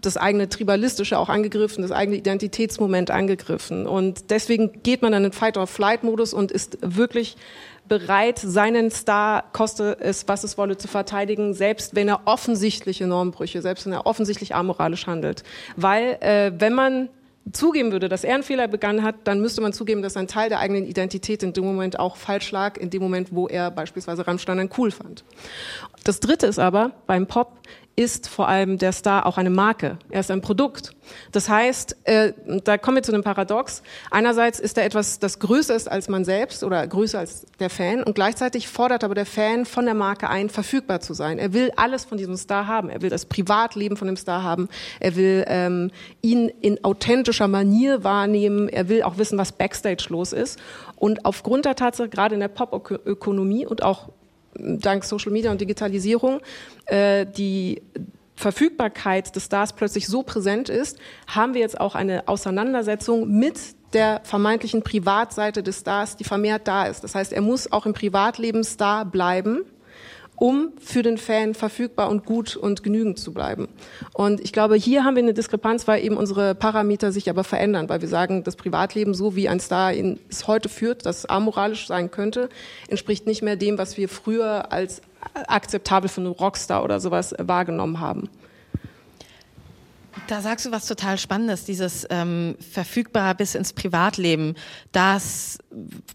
das 0.00 0.16
eigene 0.16 0.48
Tribalistische 0.48 1.18
auch 1.18 1.28
angegriffen, 1.28 1.82
das 1.82 1.92
eigene 1.92 2.16
Identitätsmoment 2.16 3.10
angegriffen. 3.10 3.86
Und 3.86 4.30
deswegen 4.30 4.82
geht 4.82 5.02
man 5.02 5.12
dann 5.12 5.24
in 5.24 5.32
Fight-or-Flight-Modus 5.32 6.32
und 6.32 6.50
ist 6.50 6.78
wirklich 6.80 7.36
bereit, 7.88 8.38
seinen 8.38 8.90
Star, 8.90 9.44
koste 9.52 9.96
es, 10.00 10.28
was 10.28 10.44
es 10.44 10.58
wolle, 10.58 10.76
zu 10.76 10.88
verteidigen, 10.88 11.54
selbst 11.54 11.94
wenn 11.94 12.08
er 12.08 12.22
offensichtliche 12.26 13.06
Normbrüche, 13.06 13.62
selbst 13.62 13.86
wenn 13.86 13.92
er 13.92 14.06
offensichtlich 14.06 14.54
amoralisch 14.54 15.06
handelt. 15.06 15.42
Weil 15.76 16.18
äh, 16.20 16.52
wenn 16.56 16.74
man 16.74 17.08
zugeben 17.52 17.92
würde, 17.92 18.08
dass 18.08 18.24
er 18.24 18.34
einen 18.34 18.42
Fehler 18.42 18.68
begangen 18.68 19.02
hat, 19.02 19.16
dann 19.24 19.40
müsste 19.40 19.60
man 19.60 19.72
zugeben, 19.72 20.02
dass 20.02 20.16
ein 20.16 20.28
Teil 20.28 20.48
der 20.48 20.58
eigenen 20.58 20.84
Identität 20.84 21.42
in 21.42 21.52
dem 21.52 21.64
Moment 21.64 21.98
auch 21.98 22.16
falsch 22.16 22.50
lag, 22.50 22.76
in 22.76 22.90
dem 22.90 23.02
Moment, 23.02 23.28
wo 23.32 23.48
er 23.48 23.70
beispielsweise 23.70 24.26
Rammstein 24.26 24.58
ein 24.58 24.70
cool 24.76 24.90
fand. 24.90 25.24
Das 26.04 26.20
Dritte 26.20 26.46
ist 26.46 26.58
aber, 26.58 26.92
beim 27.06 27.26
Pop 27.26 27.58
ist 27.98 28.28
vor 28.28 28.46
allem 28.46 28.78
der 28.78 28.92
Star 28.92 29.26
auch 29.26 29.38
eine 29.38 29.50
Marke. 29.50 29.98
Er 30.08 30.20
ist 30.20 30.30
ein 30.30 30.40
Produkt. 30.40 30.94
Das 31.32 31.48
heißt, 31.48 31.96
äh, 32.04 32.32
da 32.62 32.78
kommen 32.78 32.98
wir 32.98 33.02
zu 33.02 33.12
einem 33.12 33.24
Paradox. 33.24 33.82
Einerseits 34.12 34.60
ist 34.60 34.78
er 34.78 34.84
etwas, 34.84 35.18
das 35.18 35.40
größer 35.40 35.74
ist 35.74 35.90
als 35.90 36.08
man 36.08 36.24
selbst 36.24 36.62
oder 36.62 36.86
größer 36.86 37.18
als 37.18 37.46
der 37.58 37.70
Fan 37.70 38.04
und 38.04 38.14
gleichzeitig 38.14 38.68
fordert 38.68 39.02
aber 39.02 39.16
der 39.16 39.26
Fan 39.26 39.66
von 39.66 39.84
der 39.84 39.94
Marke 39.94 40.30
ein, 40.30 40.48
verfügbar 40.48 41.00
zu 41.00 41.12
sein. 41.12 41.40
Er 41.40 41.52
will 41.52 41.72
alles 41.74 42.04
von 42.04 42.18
diesem 42.18 42.36
Star 42.36 42.68
haben. 42.68 42.88
Er 42.88 43.02
will 43.02 43.10
das 43.10 43.26
Privatleben 43.26 43.96
von 43.96 44.06
dem 44.06 44.16
Star 44.16 44.44
haben. 44.44 44.68
Er 45.00 45.16
will 45.16 45.44
ähm, 45.48 45.90
ihn 46.22 46.52
in 46.60 46.84
authentischer 46.84 47.48
Manier 47.48 48.04
wahrnehmen. 48.04 48.68
Er 48.68 48.88
will 48.88 49.02
auch 49.02 49.18
wissen, 49.18 49.38
was 49.38 49.50
Backstage 49.50 50.06
los 50.10 50.32
ist. 50.32 50.60
Und 50.94 51.24
aufgrund 51.24 51.64
der 51.64 51.74
Tatsache, 51.74 52.08
gerade 52.08 52.34
in 52.34 52.40
der 52.40 52.48
Pop-Ökonomie 52.48 53.66
und 53.66 53.82
auch 53.82 54.10
dank 54.58 55.04
Social 55.04 55.32
Media 55.32 55.50
und 55.50 55.60
Digitalisierung 55.60 56.40
äh, 56.86 57.26
die 57.26 57.82
Verfügbarkeit 58.36 59.34
des 59.34 59.46
Stars 59.46 59.72
plötzlich 59.72 60.06
so 60.06 60.22
präsent 60.22 60.68
ist, 60.68 60.98
haben 61.26 61.54
wir 61.54 61.60
jetzt 61.60 61.80
auch 61.80 61.94
eine 61.94 62.28
Auseinandersetzung 62.28 63.28
mit 63.28 63.58
der 63.92 64.20
vermeintlichen 64.22 64.82
Privatseite 64.82 65.62
des 65.62 65.80
Stars, 65.80 66.16
die 66.16 66.24
vermehrt 66.24 66.68
da 66.68 66.86
ist. 66.86 67.02
Das 67.02 67.14
heißt, 67.14 67.32
er 67.32 67.40
muss 67.40 67.72
auch 67.72 67.86
im 67.86 67.94
Privatleben 67.94 68.62
Star 68.62 69.04
bleiben 69.04 69.64
um 70.38 70.72
für 70.80 71.02
den 71.02 71.18
Fan 71.18 71.54
verfügbar 71.54 72.08
und 72.08 72.24
gut 72.24 72.56
und 72.56 72.82
genügend 72.82 73.18
zu 73.18 73.32
bleiben. 73.32 73.68
Und 74.12 74.40
ich 74.40 74.52
glaube, 74.52 74.76
hier 74.76 75.04
haben 75.04 75.16
wir 75.16 75.22
eine 75.22 75.34
Diskrepanz, 75.34 75.88
weil 75.88 76.04
eben 76.04 76.16
unsere 76.16 76.54
Parameter 76.54 77.12
sich 77.12 77.28
aber 77.28 77.44
verändern, 77.44 77.88
weil 77.88 78.00
wir 78.00 78.08
sagen, 78.08 78.44
das 78.44 78.56
Privatleben, 78.56 79.14
so 79.14 79.34
wie 79.34 79.48
ein 79.48 79.60
Star 79.60 79.92
ihn 79.92 80.20
es 80.28 80.46
heute 80.46 80.68
führt, 80.68 81.06
das 81.06 81.26
amoralisch 81.26 81.88
sein 81.88 82.10
könnte, 82.10 82.48
entspricht 82.88 83.26
nicht 83.26 83.42
mehr 83.42 83.56
dem, 83.56 83.78
was 83.78 83.96
wir 83.96 84.08
früher 84.08 84.70
als 84.72 85.02
akzeptabel 85.34 86.08
für 86.08 86.20
einen 86.20 86.30
Rockstar 86.30 86.84
oder 86.84 87.00
sowas 87.00 87.34
wahrgenommen 87.38 88.00
haben. 88.00 88.28
Da 90.28 90.40
sagst 90.40 90.66
du 90.66 90.72
was 90.72 90.86
total 90.86 91.16
Spannendes, 91.18 91.64
dieses 91.64 92.06
ähm, 92.10 92.56
verfügbar 92.60 93.34
bis 93.34 93.54
ins 93.54 93.72
Privatleben. 93.72 94.56
Das 94.92 95.58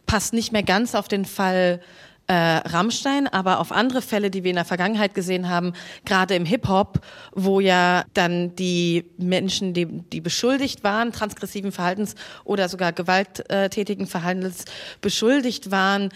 passt 0.06 0.34
nicht 0.34 0.52
mehr 0.52 0.64
ganz 0.64 0.94
auf 0.94 1.08
den 1.08 1.26
Fall 1.26 1.82
äh, 2.28 2.34
Rammstein, 2.34 3.28
aber 3.28 3.60
auf 3.60 3.72
andere 3.72 4.02
Fälle, 4.02 4.32
die 4.32 4.44
wir 4.44 4.52
in 4.52 4.56
der 4.56 4.66
Vergangenheit 4.66 5.14
gesehen 5.14 5.50
haben, 5.50 5.74
gerade 6.06 6.36
im 6.36 6.46
Hip-Hop, 6.46 7.02
wo 7.34 7.60
ja 7.60 8.06
dann 8.14 8.56
die 8.56 9.06
Menschen, 9.18 9.74
die, 9.74 9.86
die 9.86 10.22
beschuldigt 10.22 10.84
waren, 10.84 11.12
transgressiven 11.12 11.72
Verhaltens 11.72 12.16
oder 12.46 12.70
sogar 12.70 12.94
gewalttätigen 12.94 14.08
Verhaltens 14.08 14.66
beschuldigt 15.02 15.70
waren, 15.70 16.10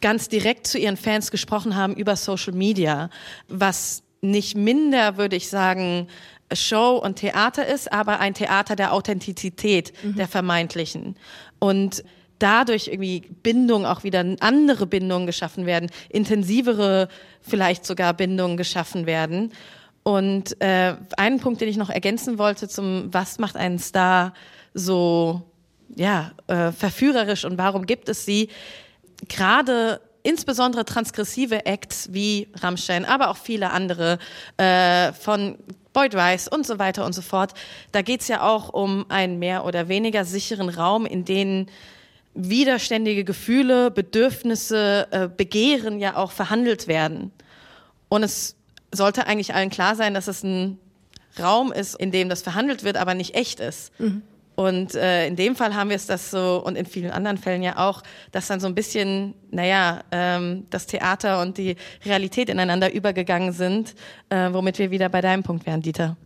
ganz 0.00 0.28
direkt 0.28 0.66
zu 0.66 0.78
ihren 0.78 0.96
Fans 0.96 1.30
gesprochen 1.30 1.76
haben 1.76 1.94
über 1.94 2.16
Social 2.16 2.52
Media, 2.52 3.08
was 3.48 4.02
nicht 4.20 4.56
minder, 4.56 5.16
würde 5.16 5.36
ich 5.36 5.48
sagen, 5.48 6.08
Show 6.52 7.00
und 7.02 7.16
Theater 7.16 7.66
ist, 7.66 7.92
aber 7.92 8.20
ein 8.20 8.34
Theater 8.34 8.76
der 8.76 8.92
Authentizität, 8.92 9.92
mhm. 10.02 10.16
der 10.16 10.28
vermeintlichen. 10.28 11.16
Und 11.58 12.04
dadurch 12.38 12.88
irgendwie 12.88 13.22
Bindungen 13.42 13.86
auch 13.86 14.04
wieder 14.04 14.24
andere 14.40 14.86
Bindungen 14.86 15.26
geschaffen 15.26 15.66
werden, 15.66 15.90
intensivere 16.08 17.08
vielleicht 17.40 17.86
sogar 17.86 18.14
Bindungen 18.14 18.56
geschaffen 18.56 19.06
werden. 19.06 19.52
Und 20.02 20.60
äh, 20.60 20.94
einen 21.16 21.40
Punkt, 21.40 21.60
den 21.60 21.68
ich 21.68 21.76
noch 21.76 21.90
ergänzen 21.90 22.38
wollte 22.38 22.68
zum 22.68 23.12
Was 23.12 23.38
macht 23.38 23.56
einen 23.56 23.78
Star 23.78 24.34
so 24.72 25.42
ja 25.94 26.32
äh, 26.46 26.72
verführerisch 26.72 27.44
und 27.44 27.58
warum 27.58 27.86
gibt 27.86 28.08
es 28.08 28.24
sie? 28.24 28.48
Gerade 29.28 30.00
insbesondere 30.22 30.84
transgressive 30.84 31.66
Acts 31.66 32.12
wie 32.12 32.48
Rammstein, 32.60 33.04
aber 33.04 33.30
auch 33.30 33.36
viele 33.36 33.70
andere 33.70 34.18
äh, 34.56 35.12
von 35.12 35.58
Boyd 35.92 36.14
Rice 36.14 36.48
und 36.48 36.66
so 36.66 36.78
weiter 36.78 37.06
und 37.06 37.12
so 37.12 37.22
fort. 37.22 37.54
Da 37.92 38.02
geht's 38.02 38.28
ja 38.28 38.42
auch 38.42 38.68
um 38.68 39.06
einen 39.08 39.38
mehr 39.38 39.64
oder 39.64 39.88
weniger 39.88 40.24
sicheren 40.24 40.68
Raum, 40.68 41.06
in 41.06 41.24
dem 41.24 41.66
widerständige 42.36 43.24
Gefühle, 43.24 43.90
Bedürfnisse, 43.90 45.08
äh, 45.10 45.28
Begehren 45.28 45.98
ja 45.98 46.16
auch 46.16 46.30
verhandelt 46.30 46.86
werden. 46.86 47.32
Und 48.08 48.22
es 48.22 48.56
sollte 48.92 49.26
eigentlich 49.26 49.54
allen 49.54 49.70
klar 49.70 49.96
sein, 49.96 50.14
dass 50.14 50.28
es 50.28 50.42
ein 50.42 50.78
Raum 51.40 51.72
ist, 51.72 51.94
in 51.96 52.10
dem 52.10 52.28
das 52.28 52.42
verhandelt 52.42 52.84
wird, 52.84 52.96
aber 52.96 53.14
nicht 53.14 53.34
echt 53.34 53.60
ist. 53.60 53.98
Mhm. 53.98 54.22
Und 54.54 54.94
äh, 54.94 55.26
in 55.26 55.36
dem 55.36 55.54
Fall 55.54 55.74
haben 55.74 55.90
wir 55.90 55.96
es 55.96 56.06
das 56.06 56.30
so 56.30 56.62
und 56.64 56.76
in 56.76 56.86
vielen 56.86 57.10
anderen 57.10 57.36
Fällen 57.36 57.62
ja 57.62 57.76
auch, 57.76 58.02
dass 58.32 58.46
dann 58.46 58.58
so 58.58 58.66
ein 58.66 58.74
bisschen, 58.74 59.34
naja, 59.50 60.02
ähm, 60.10 60.66
das 60.70 60.86
Theater 60.86 61.42
und 61.42 61.58
die 61.58 61.76
Realität 62.06 62.48
ineinander 62.48 62.90
übergegangen 62.90 63.52
sind, 63.52 63.94
äh, 64.30 64.48
womit 64.52 64.78
wir 64.78 64.90
wieder 64.90 65.10
bei 65.10 65.20
deinem 65.20 65.42
Punkt 65.42 65.66
wären, 65.66 65.82
Dieter. 65.82 66.16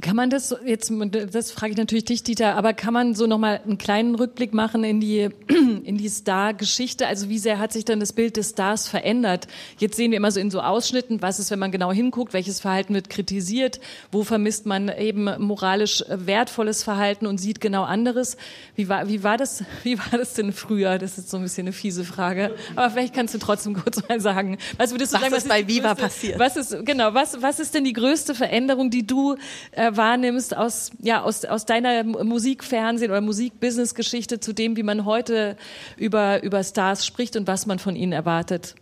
Kann 0.00 0.16
man 0.16 0.30
das 0.30 0.54
jetzt, 0.64 0.92
das 1.32 1.50
frage 1.50 1.72
ich 1.72 1.76
natürlich 1.76 2.04
dich, 2.04 2.22
Dieter, 2.22 2.54
aber 2.56 2.72
kann 2.72 2.94
man 2.94 3.14
so 3.14 3.26
nochmal 3.26 3.60
einen 3.64 3.76
kleinen 3.76 4.14
Rückblick 4.14 4.54
machen 4.54 4.84
in 4.84 5.00
die, 5.00 5.28
in 5.48 5.98
die 5.98 6.08
Star-Geschichte? 6.08 7.06
Also 7.06 7.28
wie 7.28 7.38
sehr 7.38 7.58
hat 7.58 7.72
sich 7.72 7.84
dann 7.84 8.00
das 8.00 8.12
Bild 8.12 8.36
des 8.36 8.50
Stars 8.50 8.88
verändert? 8.88 9.48
Jetzt 9.78 9.96
sehen 9.96 10.12
wir 10.12 10.16
immer 10.16 10.30
so 10.30 10.40
in 10.40 10.50
so 10.50 10.60
Ausschnitten, 10.60 11.22
was 11.22 11.38
ist, 11.38 11.50
wenn 11.50 11.58
man 11.58 11.70
genau 11.70 11.92
hinguckt, 11.92 12.32
welches 12.32 12.60
Verhalten 12.60 12.94
wird 12.94 13.10
kritisiert, 13.10 13.80
wo 14.12 14.22
vermisst 14.22 14.66
man 14.66 14.88
eben 14.88 15.28
moralisch 15.38 16.04
wertvolles 16.08 16.82
Verhalten 16.82 17.26
und 17.26 17.38
sieht 17.38 17.60
genau 17.60 17.82
anderes. 17.82 18.36
Wie 18.76 18.88
war, 18.88 19.08
wie 19.08 19.22
war 19.22 19.36
das, 19.36 19.64
wie 19.82 19.98
war 19.98 20.18
das 20.18 20.34
denn 20.34 20.52
früher? 20.52 20.98
Das 20.98 21.18
ist 21.18 21.30
so 21.30 21.36
ein 21.36 21.42
bisschen 21.42 21.66
eine 21.66 21.72
fiese 21.72 22.04
Frage. 22.04 22.54
Aber 22.76 22.90
vielleicht 22.90 23.14
kannst 23.14 23.34
du 23.34 23.38
trotzdem 23.38 23.74
kurz 23.74 24.06
mal 24.08 24.20
sagen, 24.20 24.58
was 24.76 24.92
würdest 24.92 25.12
du 25.12 25.16
was 25.16 25.22
sagen, 25.22 25.34
was 25.34 25.42
ist 25.42 25.48
bei 25.48 25.68
Viva 25.68 25.88
größte, 25.88 26.02
passiert? 26.02 26.38
Was 26.38 26.56
ist, 26.56 26.86
genau, 26.86 27.12
was, 27.14 27.42
was 27.42 27.60
ist 27.60 27.74
denn 27.74 27.84
die 27.84 27.92
größte 27.92 28.34
Veränderung, 28.34 28.90
die 28.90 29.06
du 29.06 29.36
äh, 29.72 29.89
wahrnimmst 29.96 30.56
aus, 30.56 30.90
ja, 31.00 31.22
aus, 31.22 31.44
aus 31.44 31.66
deiner 31.66 32.04
Musikfernsehen 32.04 33.10
oder 33.10 33.20
Musikbusiness-Geschichte 33.20 34.40
zu 34.40 34.52
dem, 34.52 34.76
wie 34.76 34.82
man 34.82 35.04
heute 35.04 35.56
über, 35.96 36.42
über 36.42 36.62
Stars 36.64 37.06
spricht 37.06 37.36
und 37.36 37.46
was 37.46 37.66
man 37.66 37.78
von 37.78 37.96
ihnen 37.96 38.12
erwartet? 38.12 38.74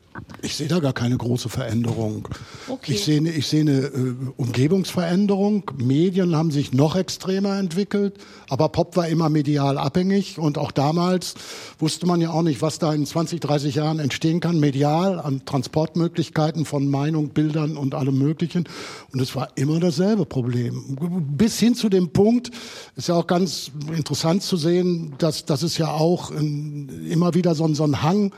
Ich 0.42 0.56
sehe 0.56 0.68
da 0.68 0.78
gar 0.78 0.92
keine 0.92 1.16
große 1.16 1.48
Veränderung. 1.48 2.28
Okay. 2.68 2.92
Ich 2.92 3.04
sehe, 3.04 3.20
ich 3.28 3.46
sehe 3.46 3.62
eine 3.62 3.78
äh, 3.86 4.14
Umgebungsveränderung. 4.36 5.70
Medien 5.76 6.36
haben 6.36 6.50
sich 6.50 6.72
noch 6.72 6.96
extremer 6.96 7.58
entwickelt, 7.58 8.14
aber 8.48 8.68
Pop 8.68 8.96
war 8.96 9.08
immer 9.08 9.28
medial 9.28 9.78
abhängig 9.78 10.38
und 10.38 10.58
auch 10.58 10.70
damals 10.70 11.34
wusste 11.78 12.06
man 12.06 12.20
ja 12.20 12.30
auch 12.30 12.42
nicht, 12.42 12.62
was 12.62 12.78
da 12.78 12.92
in 12.92 13.04
20, 13.04 13.40
30 13.40 13.74
Jahren 13.74 13.98
entstehen 13.98 14.40
kann, 14.40 14.60
medial 14.60 15.18
an 15.18 15.44
Transportmöglichkeiten 15.44 16.64
von 16.64 16.88
Meinung, 16.88 17.30
Bildern 17.30 17.76
und 17.76 17.94
allem 17.94 18.18
Möglichen. 18.18 18.68
Und 19.12 19.20
es 19.20 19.34
war 19.34 19.48
immer 19.56 19.80
dasselbe 19.80 20.24
Problem. 20.24 20.96
Bis 21.36 21.58
hin 21.58 21.74
zu 21.74 21.88
dem 21.88 22.10
Punkt, 22.10 22.50
ist 22.96 23.08
ja 23.08 23.14
auch 23.14 23.26
ganz 23.26 23.72
interessant 23.94 24.42
zu 24.42 24.56
sehen, 24.56 25.14
dass, 25.18 25.44
dass 25.44 25.62
es 25.62 25.78
ja 25.78 25.88
auch 25.88 26.30
in, 26.30 27.08
immer 27.10 27.34
wieder 27.34 27.54
so, 27.54 27.72
so 27.74 27.84
ein 27.84 28.02
Hang 28.02 28.32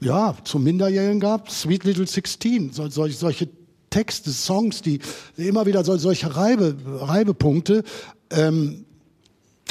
ja, 0.00 0.34
zum 0.44 0.64
Minderjährigen 0.64 1.20
gab, 1.20 1.50
Sweet 1.50 1.84
Little 1.84 2.06
Sixteen, 2.06 2.72
so, 2.72 2.88
solche, 2.88 3.16
solche 3.16 3.48
Texte, 3.90 4.30
Songs, 4.30 4.82
die 4.82 5.00
immer 5.36 5.66
wieder 5.66 5.84
so, 5.84 5.96
solche 5.96 6.34
Reibe, 6.34 6.76
Reibepunkte. 7.00 7.82
Ähm, 8.30 8.84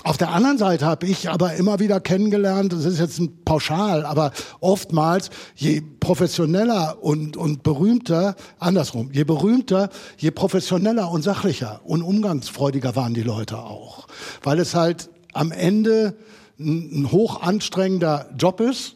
auf 0.03 0.17
der 0.17 0.29
anderen 0.29 0.57
Seite 0.57 0.85
habe 0.85 1.07
ich 1.07 1.29
aber 1.29 1.55
immer 1.55 1.79
wieder 1.79 1.99
kennengelernt, 1.99 2.71
das 2.71 2.85
ist 2.85 2.99
jetzt 2.99 3.19
ein 3.19 3.43
Pauschal, 3.43 4.05
aber 4.05 4.31
oftmals, 4.61 5.29
je 5.55 5.81
professioneller 5.99 6.97
und, 7.01 7.35
und 7.35 7.63
berühmter, 7.63 8.35
andersrum, 8.59 9.09
je 9.11 9.25
berühmter, 9.25 9.89
je 10.17 10.31
professioneller 10.31 11.11
und 11.11 11.23
sachlicher 11.23 11.81
und 11.83 12.01
umgangsfreudiger 12.01 12.95
waren 12.95 13.13
die 13.13 13.23
Leute 13.23 13.57
auch. 13.57 14.07
Weil 14.41 14.59
es 14.59 14.73
halt 14.73 15.09
am 15.33 15.51
Ende 15.51 16.15
ein, 16.59 17.01
ein 17.01 17.11
hoch 17.11 17.41
anstrengender 17.41 18.29
Job 18.37 18.61
ist, 18.61 18.95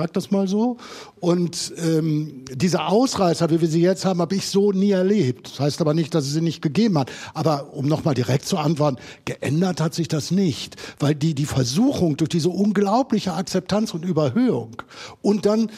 Sag 0.00 0.14
das 0.14 0.30
mal 0.30 0.48
so. 0.48 0.78
Und 1.20 1.74
ähm, 1.76 2.46
diese 2.50 2.86
Ausreißer, 2.86 3.50
wie 3.50 3.60
wir 3.60 3.68
sie 3.68 3.82
jetzt 3.82 4.06
haben, 4.06 4.22
habe 4.22 4.34
ich 4.34 4.48
so 4.48 4.72
nie 4.72 4.92
erlebt. 4.92 5.50
Das 5.50 5.60
heißt 5.60 5.80
aber 5.82 5.92
nicht, 5.92 6.14
dass 6.14 6.24
es 6.24 6.32
sie 6.32 6.40
nicht 6.40 6.62
gegeben 6.62 6.96
hat. 6.96 7.12
Aber 7.34 7.74
um 7.74 7.86
nochmal 7.86 8.14
direkt 8.14 8.46
zu 8.46 8.56
antworten, 8.56 8.96
geändert 9.26 9.78
hat 9.78 9.92
sich 9.92 10.08
das 10.08 10.30
nicht. 10.30 10.76
Weil 11.00 11.14
die, 11.14 11.34
die 11.34 11.44
Versuchung 11.44 12.16
durch 12.16 12.30
diese 12.30 12.48
unglaubliche 12.48 13.34
Akzeptanz 13.34 13.92
und 13.92 14.06
Überhöhung 14.06 14.82
und 15.20 15.44
dann 15.44 15.70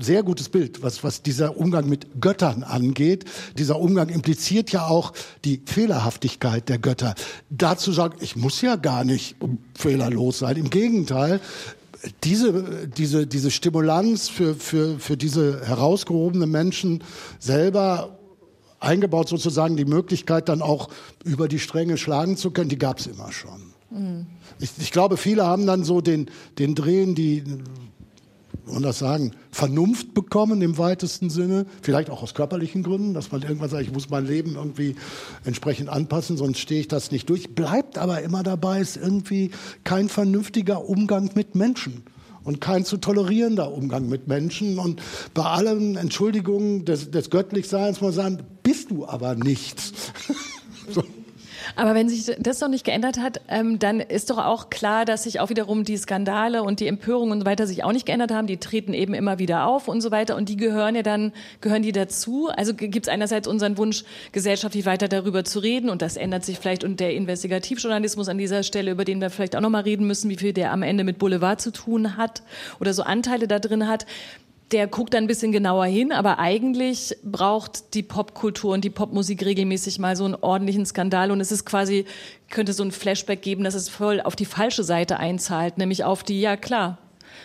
sehr 0.00 0.22
gutes 0.22 0.48
Bild, 0.48 0.82
was, 0.82 1.02
was 1.02 1.22
dieser 1.22 1.56
Umgang 1.56 1.88
mit 1.88 2.20
Göttern 2.20 2.62
angeht. 2.62 3.24
Dieser 3.56 3.78
Umgang 3.78 4.08
impliziert 4.08 4.70
ja 4.70 4.86
auch 4.86 5.12
die 5.44 5.62
Fehlerhaftigkeit 5.64 6.68
der 6.68 6.78
Götter. 6.78 7.14
Dazu 7.50 7.92
sagen, 7.92 8.16
ich 8.20 8.36
muss 8.36 8.60
ja 8.60 8.76
gar 8.76 9.04
nicht 9.04 9.36
fehlerlos 9.74 10.40
sein. 10.40 10.56
Im 10.56 10.70
Gegenteil, 10.70 11.40
diese, 12.24 12.88
diese, 12.88 13.26
diese 13.26 13.50
Stimulanz 13.50 14.28
für, 14.28 14.54
für, 14.54 14.98
für 14.98 15.16
diese 15.16 15.66
herausgehobenen 15.66 16.50
Menschen 16.50 17.02
selber 17.38 18.18
eingebaut 18.80 19.28
sozusagen 19.28 19.76
die 19.76 19.84
Möglichkeit 19.84 20.48
dann 20.48 20.62
auch 20.62 20.88
über 21.24 21.48
die 21.48 21.58
Stränge 21.58 21.96
schlagen 21.96 22.36
zu 22.36 22.50
können, 22.50 22.68
die 22.68 22.78
gab 22.78 23.00
es 23.00 23.06
immer 23.06 23.32
schon. 23.32 23.72
Mhm. 23.90 24.26
Ich, 24.60 24.70
ich, 24.78 24.92
glaube, 24.92 25.16
viele 25.16 25.44
haben 25.44 25.66
dann 25.66 25.84
so 25.84 26.00
den, 26.00 26.30
den 26.58 26.74
Drehen, 26.74 27.14
die 27.14 27.42
man 28.72 28.82
das 28.82 28.98
sagen, 28.98 29.32
Vernunft 29.50 30.14
bekommen 30.14 30.62
im 30.62 30.78
weitesten 30.78 31.30
Sinne, 31.30 31.66
vielleicht 31.82 32.10
auch 32.10 32.22
aus 32.22 32.34
körperlichen 32.34 32.82
Gründen, 32.82 33.14
dass 33.14 33.32
man 33.32 33.42
irgendwann 33.42 33.68
sagt, 33.70 33.82
ich 33.82 33.92
muss 33.92 34.10
mein 34.10 34.26
Leben 34.26 34.54
irgendwie 34.54 34.96
entsprechend 35.44 35.88
anpassen, 35.88 36.36
sonst 36.36 36.58
stehe 36.58 36.80
ich 36.80 36.88
das 36.88 37.10
nicht 37.10 37.28
durch. 37.30 37.54
Bleibt 37.54 37.98
aber 37.98 38.22
immer 38.22 38.42
dabei, 38.42 38.80
ist 38.80 38.96
irgendwie 38.96 39.50
kein 39.84 40.08
vernünftiger 40.08 40.84
Umgang 40.88 41.30
mit 41.34 41.54
Menschen 41.54 42.02
und 42.44 42.60
kein 42.60 42.84
zu 42.84 42.96
tolerierender 42.96 43.72
Umgang 43.72 44.08
mit 44.08 44.26
Menschen. 44.26 44.78
Und 44.78 45.02
bei 45.34 45.44
allen 45.44 45.96
Entschuldigungen 45.96 46.84
des, 46.84 47.10
des 47.10 47.30
Göttlichseins 47.30 48.00
muss 48.00 48.16
man 48.16 48.24
sagen, 48.24 48.46
bist 48.62 48.90
du 48.90 49.06
aber 49.06 49.34
nichts. 49.34 49.92
so. 50.90 51.04
Aber 51.76 51.94
wenn 51.94 52.08
sich 52.08 52.34
das 52.38 52.60
noch 52.60 52.68
nicht 52.68 52.84
geändert 52.84 53.18
hat, 53.18 53.40
ähm, 53.48 53.78
dann 53.78 54.00
ist 54.00 54.30
doch 54.30 54.38
auch 54.38 54.70
klar, 54.70 55.04
dass 55.04 55.24
sich 55.24 55.40
auch 55.40 55.48
wiederum 55.50 55.84
die 55.84 55.96
Skandale 55.96 56.62
und 56.62 56.80
die 56.80 56.86
Empörungen 56.86 57.32
und 57.32 57.40
so 57.40 57.46
weiter 57.46 57.66
sich 57.66 57.84
auch 57.84 57.92
nicht 57.92 58.06
geändert 58.06 58.32
haben. 58.32 58.46
Die 58.46 58.58
treten 58.58 58.94
eben 58.94 59.14
immer 59.14 59.38
wieder 59.38 59.66
auf 59.66 59.88
und 59.88 60.00
so 60.00 60.10
weiter. 60.10 60.36
Und 60.36 60.48
die 60.48 60.56
gehören 60.56 60.94
ja 60.94 61.02
dann, 61.02 61.32
gehören 61.60 61.82
die 61.82 61.92
dazu. 61.92 62.48
Also 62.48 62.74
gibt 62.74 63.06
es 63.06 63.08
einerseits 63.08 63.48
unseren 63.48 63.78
Wunsch, 63.78 64.04
gesellschaftlich 64.32 64.86
weiter 64.86 65.08
darüber 65.08 65.44
zu 65.44 65.58
reden. 65.58 65.90
Und 65.90 66.02
das 66.02 66.16
ändert 66.16 66.44
sich 66.44 66.58
vielleicht. 66.58 66.84
Und 66.84 67.00
der 67.00 67.14
Investigativjournalismus 67.14 68.28
an 68.28 68.38
dieser 68.38 68.62
Stelle, 68.62 68.90
über 68.90 69.04
den 69.04 69.20
wir 69.20 69.30
vielleicht 69.30 69.56
auch 69.56 69.60
nochmal 69.60 69.82
reden 69.82 70.06
müssen, 70.06 70.30
wie 70.30 70.36
viel 70.36 70.52
der 70.52 70.72
am 70.72 70.82
Ende 70.82 71.04
mit 71.04 71.18
Boulevard 71.18 71.60
zu 71.60 71.72
tun 71.72 72.16
hat 72.16 72.42
oder 72.80 72.92
so 72.92 73.02
Anteile 73.02 73.48
da 73.48 73.58
drin 73.58 73.88
hat 73.88 74.06
der 74.72 74.86
guckt 74.86 75.14
dann 75.14 75.24
ein 75.24 75.26
bisschen 75.26 75.52
genauer 75.52 75.86
hin, 75.86 76.12
aber 76.12 76.38
eigentlich 76.38 77.16
braucht 77.22 77.94
die 77.94 78.02
Popkultur 78.02 78.74
und 78.74 78.84
die 78.84 78.90
Popmusik 78.90 79.44
regelmäßig 79.44 79.98
mal 79.98 80.14
so 80.14 80.24
einen 80.24 80.34
ordentlichen 80.34 80.84
Skandal 80.84 81.30
und 81.30 81.40
es 81.40 81.50
ist 81.50 81.64
quasi, 81.64 82.04
könnte 82.50 82.72
so 82.72 82.82
ein 82.82 82.92
Flashback 82.92 83.40
geben, 83.40 83.64
dass 83.64 83.74
es 83.74 83.88
voll 83.88 84.20
auf 84.20 84.36
die 84.36 84.44
falsche 84.44 84.84
Seite 84.84 85.18
einzahlt, 85.18 85.78
nämlich 85.78 86.04
auf 86.04 86.22
die, 86.22 86.40
ja 86.40 86.56
klar, 86.56 86.98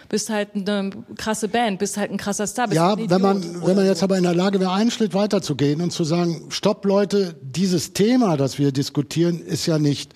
bist 0.09 0.29
halt 0.29 0.49
eine 0.55 0.89
krasse 1.17 1.47
Band, 1.47 1.79
bist 1.79 1.97
halt 1.97 2.11
ein 2.11 2.17
krasser 2.17 2.45
Star. 2.45 2.67
Bist 2.67 2.75
ja, 2.75 2.97
wenn 2.97 3.21
man, 3.21 3.65
wenn 3.65 3.75
man 3.75 3.85
jetzt 3.85 4.03
aber 4.03 4.17
in 4.17 4.23
der 4.23 4.35
Lage 4.35 4.59
wäre, 4.59 4.73
einen 4.73 4.91
Schritt 4.91 5.13
weiter 5.13 5.41
zu 5.41 5.55
gehen 5.55 5.81
und 5.81 5.91
zu 5.91 6.03
sagen, 6.03 6.47
stopp 6.49 6.85
Leute, 6.85 7.35
dieses 7.41 7.93
Thema, 7.93 8.35
das 8.35 8.59
wir 8.59 8.71
diskutieren, 8.71 9.39
ist 9.39 9.65
ja 9.65 9.79
nicht 9.79 10.13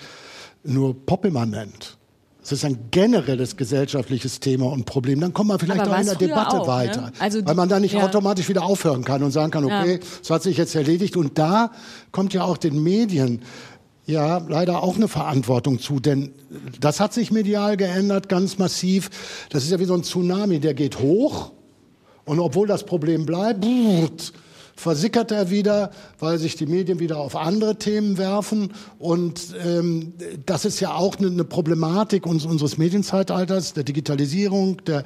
nur 0.63 0.93
popimmanent 1.06 1.96
Es 2.47 2.53
ist 2.53 2.63
ein 2.63 2.88
generelles 2.91 3.57
gesellschaftliches 3.57 4.39
Thema 4.39 4.67
und 4.67 4.86
Problem. 4.86 5.19
Dann 5.19 5.33
kommt 5.33 5.49
man 5.49 5.60
vielleicht 5.60 5.86
auch 5.86 5.99
in 5.99 6.05
der 6.05 6.15
Debatte 6.15 6.62
auch, 6.62 6.65
ne? 6.65 6.67
weiter. 6.67 7.12
Also 7.19 7.45
weil 7.45 7.55
man 7.55 7.67
da 7.67 7.77
nicht 7.77 7.95
ja. 7.95 8.05
automatisch 8.05 8.47
wieder 8.47 8.63
aufhören 8.63 9.03
kann 9.03 9.21
und 9.21 9.31
sagen 9.31 9.51
kann, 9.51 9.65
okay, 9.65 9.99
das 10.21 10.29
hat 10.29 10.43
sich 10.43 10.55
jetzt 10.55 10.73
erledigt. 10.73 11.17
Und 11.17 11.38
da 11.38 11.71
kommt 12.13 12.33
ja 12.33 12.45
auch 12.45 12.55
den 12.55 12.81
Medien 12.81 13.41
ja 14.05 14.38
leider 14.38 14.81
auch 14.81 14.95
eine 14.95 15.10
Verantwortung 15.10 15.79
zu. 15.79 15.99
Denn 15.99 16.31
das 16.79 17.01
hat 17.01 17.13
sich 17.13 17.31
medial 17.31 17.75
geändert, 17.75 18.29
ganz 18.29 18.57
massiv. 18.57 19.10
Das 19.49 19.65
ist 19.65 19.71
ja 19.71 19.79
wie 19.81 19.86
so 19.86 19.95
ein 19.95 20.03
Tsunami, 20.03 20.62
der 20.62 20.73
geht 20.73 20.99
hoch. 20.99 21.51
Und 22.23 22.39
obwohl 22.39 22.65
das 22.65 22.86
Problem 22.86 23.25
bleibt, 23.25 23.60
brrrt, 23.60 24.31
versickert 24.78 25.32
er 25.32 25.50
wieder, 25.50 25.90
weil 26.20 26.38
sich 26.38 26.56
die 26.56 26.68
Medien 26.68 27.00
wieder 27.00 27.18
auf 27.18 27.36
andere 27.36 27.78
Themen 27.78 28.18
werfen. 28.18 28.74
Und 29.00 29.56
ähm, 29.66 30.13
das 30.46 30.66
ist 30.66 30.80
ja 30.80 30.94
auch 30.94 31.18
eine, 31.18 31.28
eine 31.28 31.44
Problematik 31.44 32.28
uns, 32.28 32.46
unseres 32.46 32.78
Medienzeitalters, 32.78 33.74
der 33.74 33.84
Digitalisierung, 33.84 34.78
der, 34.86 35.04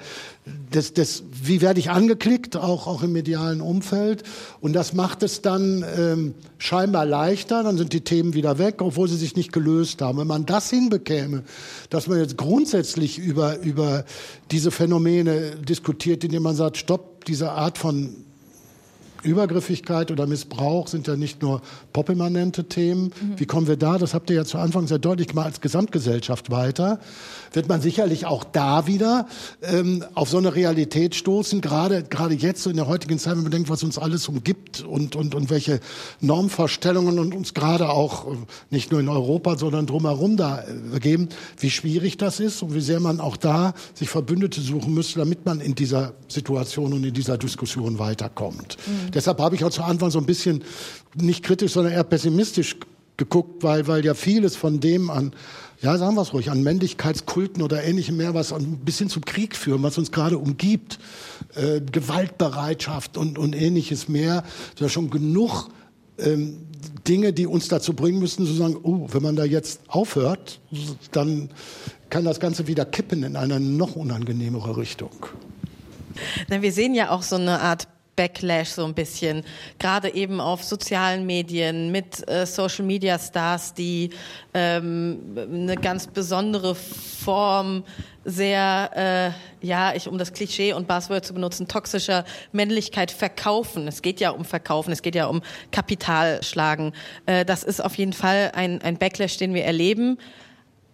des, 0.74 0.94
des, 0.94 1.24
wie 1.32 1.62
werde 1.62 1.80
ich 1.80 1.90
angeklickt, 1.90 2.58
auch, 2.58 2.86
auch 2.86 3.02
im 3.02 3.14
medialen 3.14 3.62
Umfeld. 3.62 4.24
Und 4.60 4.74
das 4.74 4.94
macht 4.94 5.24
es 5.24 5.42
dann 5.42 5.86
ähm, 5.98 6.34
scheinbar 6.58 7.06
leichter, 7.06 7.64
dann 7.64 7.78
sind 7.78 7.94
die 7.94 8.02
Themen 8.02 8.34
wieder 8.34 8.58
weg, 8.58 8.82
obwohl 8.82 9.08
sie 9.08 9.18
sich 9.18 9.38
nicht 9.38 9.54
gelöst 9.54 10.02
haben. 10.02 10.18
Wenn 10.18 10.28
man 10.28 10.46
das 10.46 10.70
hinbekäme, 10.70 11.44
dass 11.90 12.08
man 12.08 12.20
jetzt 12.20 12.38
grundsätzlich 12.38 13.20
über, 13.20 13.60
über 13.60 14.04
diese 14.52 14.70
Phänomene 14.70 15.56
diskutiert, 15.56 16.26
indem 16.26 16.44
man 16.44 16.58
sagt, 16.58 16.76
stopp, 16.76 17.24
diese 17.24 17.52
Art 17.52 17.78
von 17.78 18.26
Übergriffigkeit 19.24 20.12
oder 20.12 20.28
Missbrauch 20.28 20.88
sind 20.88 21.08
ja 21.08 21.16
nicht 21.16 21.42
nur 21.42 21.62
popimmanente 21.94 22.66
Themen. 22.66 23.12
Wie 23.38 23.46
kommen 23.46 23.68
wir 23.68 23.78
da? 23.78 23.98
Das 23.98 24.14
habt 24.14 24.30
ihr 24.30 24.36
ja 24.36 24.46
zu 24.46 24.58
Anfang 24.58 24.88
sehr 24.88 25.00
deutlich 25.00 25.28
gemacht 25.28 25.48
als 25.48 25.62
Gesamtgesellschaft 25.62 26.52
weiter. 26.52 27.00
Wird 27.54 27.68
man 27.68 27.82
sicherlich 27.82 28.26
auch 28.26 28.44
da 28.44 28.88
wieder 28.88 29.28
ähm, 29.62 30.06
auf 30.14 30.30
so 30.30 30.38
eine 30.38 30.56
Realität 30.56 31.16
stoßen, 31.16 31.62
gerade 31.62 32.04
gerade 32.04 32.34
jetzt 32.34 32.64
so 32.64 32.70
in 32.70 32.78
der 32.78 32.88
heutigen 32.88 33.20
Zeit, 33.20 33.36
wenn 33.36 33.44
man 33.44 33.52
denkt, 33.52 33.70
was 33.70 33.84
uns 33.84 33.98
alles 33.98 34.28
umgibt 34.28 34.82
und 34.82 35.16
und 35.16 35.36
und 35.36 35.50
welche 35.50 35.80
Normvorstellungen 36.22 37.20
und 37.20 37.36
uns 37.36 37.54
gerade 37.54 37.90
auch 37.90 38.28
äh, 38.28 38.38
nicht 38.70 38.92
nur 38.92 39.02
in 39.02 39.10
Europa, 39.10 39.58
sondern 39.58 39.86
drumherum 39.86 40.38
da 40.38 40.64
äh, 40.64 41.00
geben, 41.00 41.30
wie 41.60 41.70
schwierig 41.70 42.18
das 42.18 42.40
ist 42.40 42.62
und 42.64 42.74
wie 42.74 42.82
sehr 42.82 43.00
man 43.00 43.20
auch 43.20 43.38
da 43.38 43.74
sich 43.94 44.10
Verbündete 44.10 44.62
suchen 44.62 44.94
müsste, 44.94 45.20
damit 45.20 45.46
man 45.46 45.60
in 45.60 45.76
dieser 45.76 46.14
Situation 46.28 46.94
und 46.94 47.04
in 47.04 47.14
dieser 47.14 47.38
Diskussion 47.38 48.00
weiterkommt. 48.00 48.78
Deshalb 49.14 49.40
habe 49.40 49.56
ich 49.56 49.64
auch 49.64 49.70
zu 49.70 49.84
Anfang 49.84 50.12
so 50.12 50.20
ein 50.20 50.26
bisschen 50.26 50.64
nicht 51.16 51.44
kritisch, 51.44 51.74
sondern 51.74 51.94
eher 51.94 52.04
pessimistisch 52.04 52.78
geguckt, 53.18 53.64
weil, 53.64 53.88
weil 53.88 54.04
ja 54.04 54.14
vieles 54.14 54.56
von 54.56 54.80
dem 54.80 55.10
an, 55.10 55.34
ja, 55.82 55.98
sagen 55.98 56.16
wir 56.16 56.22
es 56.22 56.34
ruhig, 56.34 56.50
an 56.50 56.64
Männlichkeitskulten 56.64 57.62
oder 57.62 57.84
ähnlichem 57.84 58.18
mehr, 58.18 58.34
was 58.34 58.54
ein 58.54 58.78
bisschen 58.78 59.10
zum 59.10 59.26
Krieg 59.26 59.56
führen, 59.56 59.84
was 59.84 59.98
uns 59.98 60.12
gerade 60.12 60.38
umgibt, 60.38 61.00
äh, 61.56 61.82
Gewaltbereitschaft 61.82 63.18
und, 63.18 63.38
und 63.38 63.56
ähnliches 63.56 64.08
mehr, 64.08 64.44
da 64.78 64.90
schon 64.90 65.10
genug 65.10 65.70
ähm, 66.18 66.58
Dinge, 67.08 67.34
die 67.34 67.48
uns 67.48 67.68
dazu 67.68 67.94
bringen 67.94 68.20
müssen, 68.20 68.46
zu 68.46 68.54
sagen, 68.54 68.78
oh, 68.84 69.08
wenn 69.12 69.24
man 69.24 69.36
da 69.36 69.44
jetzt 69.44 69.82
aufhört, 69.88 70.60
dann 71.12 71.50
kann 72.10 72.26
das 72.26 72.40
Ganze 72.40 72.68
wieder 72.68 72.86
kippen 72.86 73.24
in 73.24 73.36
eine 73.36 73.60
noch 73.60 73.96
unangenehmere 73.96 74.78
Richtung. 74.78 75.12
Na, 76.50 76.62
wir 76.62 76.72
sehen 76.72 76.94
ja 76.94 77.10
auch 77.10 77.24
so 77.24 77.38
eine 77.38 77.62
Art 77.62 77.88
Backlash 78.22 78.70
so 78.70 78.86
ein 78.86 78.94
bisschen, 78.94 79.44
gerade 79.80 80.14
eben 80.14 80.40
auf 80.40 80.64
sozialen 80.64 81.26
Medien 81.26 81.92
mit 81.92 82.28
äh, 82.30 82.46
Social 82.46 82.86
Media 82.86 83.18
Stars, 83.18 83.74
die 83.74 84.12
ähm, 84.54 85.36
eine 85.36 85.76
ganz 85.76 86.06
besondere 86.06 86.76
Form 86.76 87.84
sehr, 88.24 89.34
äh, 89.64 89.66
ja, 89.66 89.96
ich 89.96 90.08
um 90.08 90.20
das 90.20 90.34
Klischee 90.34 90.74
und 90.74 90.88
Buzzword 90.88 91.26
zu 91.26 91.34
benutzen, 91.34 91.68
toxischer 91.68 92.24
Männlichkeit 92.52 93.10
verkaufen. 93.10 93.88
Es 93.88 94.04
geht 94.04 94.20
ja 94.20 94.30
um 94.30 94.46
Verkaufen, 94.46 94.92
es 94.92 95.02
geht 95.02 95.16
ja 95.16 95.26
um 95.26 95.42
Kapital 95.72 96.44
schlagen. 96.44 96.94
Äh, 97.26 97.44
das 97.44 97.64
ist 97.64 97.84
auf 97.84 97.96
jeden 97.96 98.14
Fall 98.14 98.52
ein, 98.54 98.84
ein 98.84 99.00
Backlash, 99.00 99.38
den 99.38 99.56
wir 99.56 99.64
erleben 99.64 100.20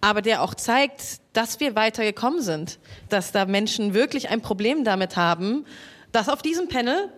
aber 0.00 0.22
der 0.22 0.44
auch 0.44 0.54
zeigt, 0.54 1.20
dass 1.32 1.58
wir 1.58 1.74
weitergekommen 1.74 2.40
sind, 2.40 2.78
dass 3.08 3.32
da 3.32 3.46
Menschen 3.46 3.94
wirklich 3.94 4.28
ein 4.28 4.40
Problem 4.40 4.84
damit 4.84 5.16
haben, 5.16 5.64
dass 6.12 6.28
auf 6.28 6.42
diesem 6.42 6.68
Panel 6.68 7.12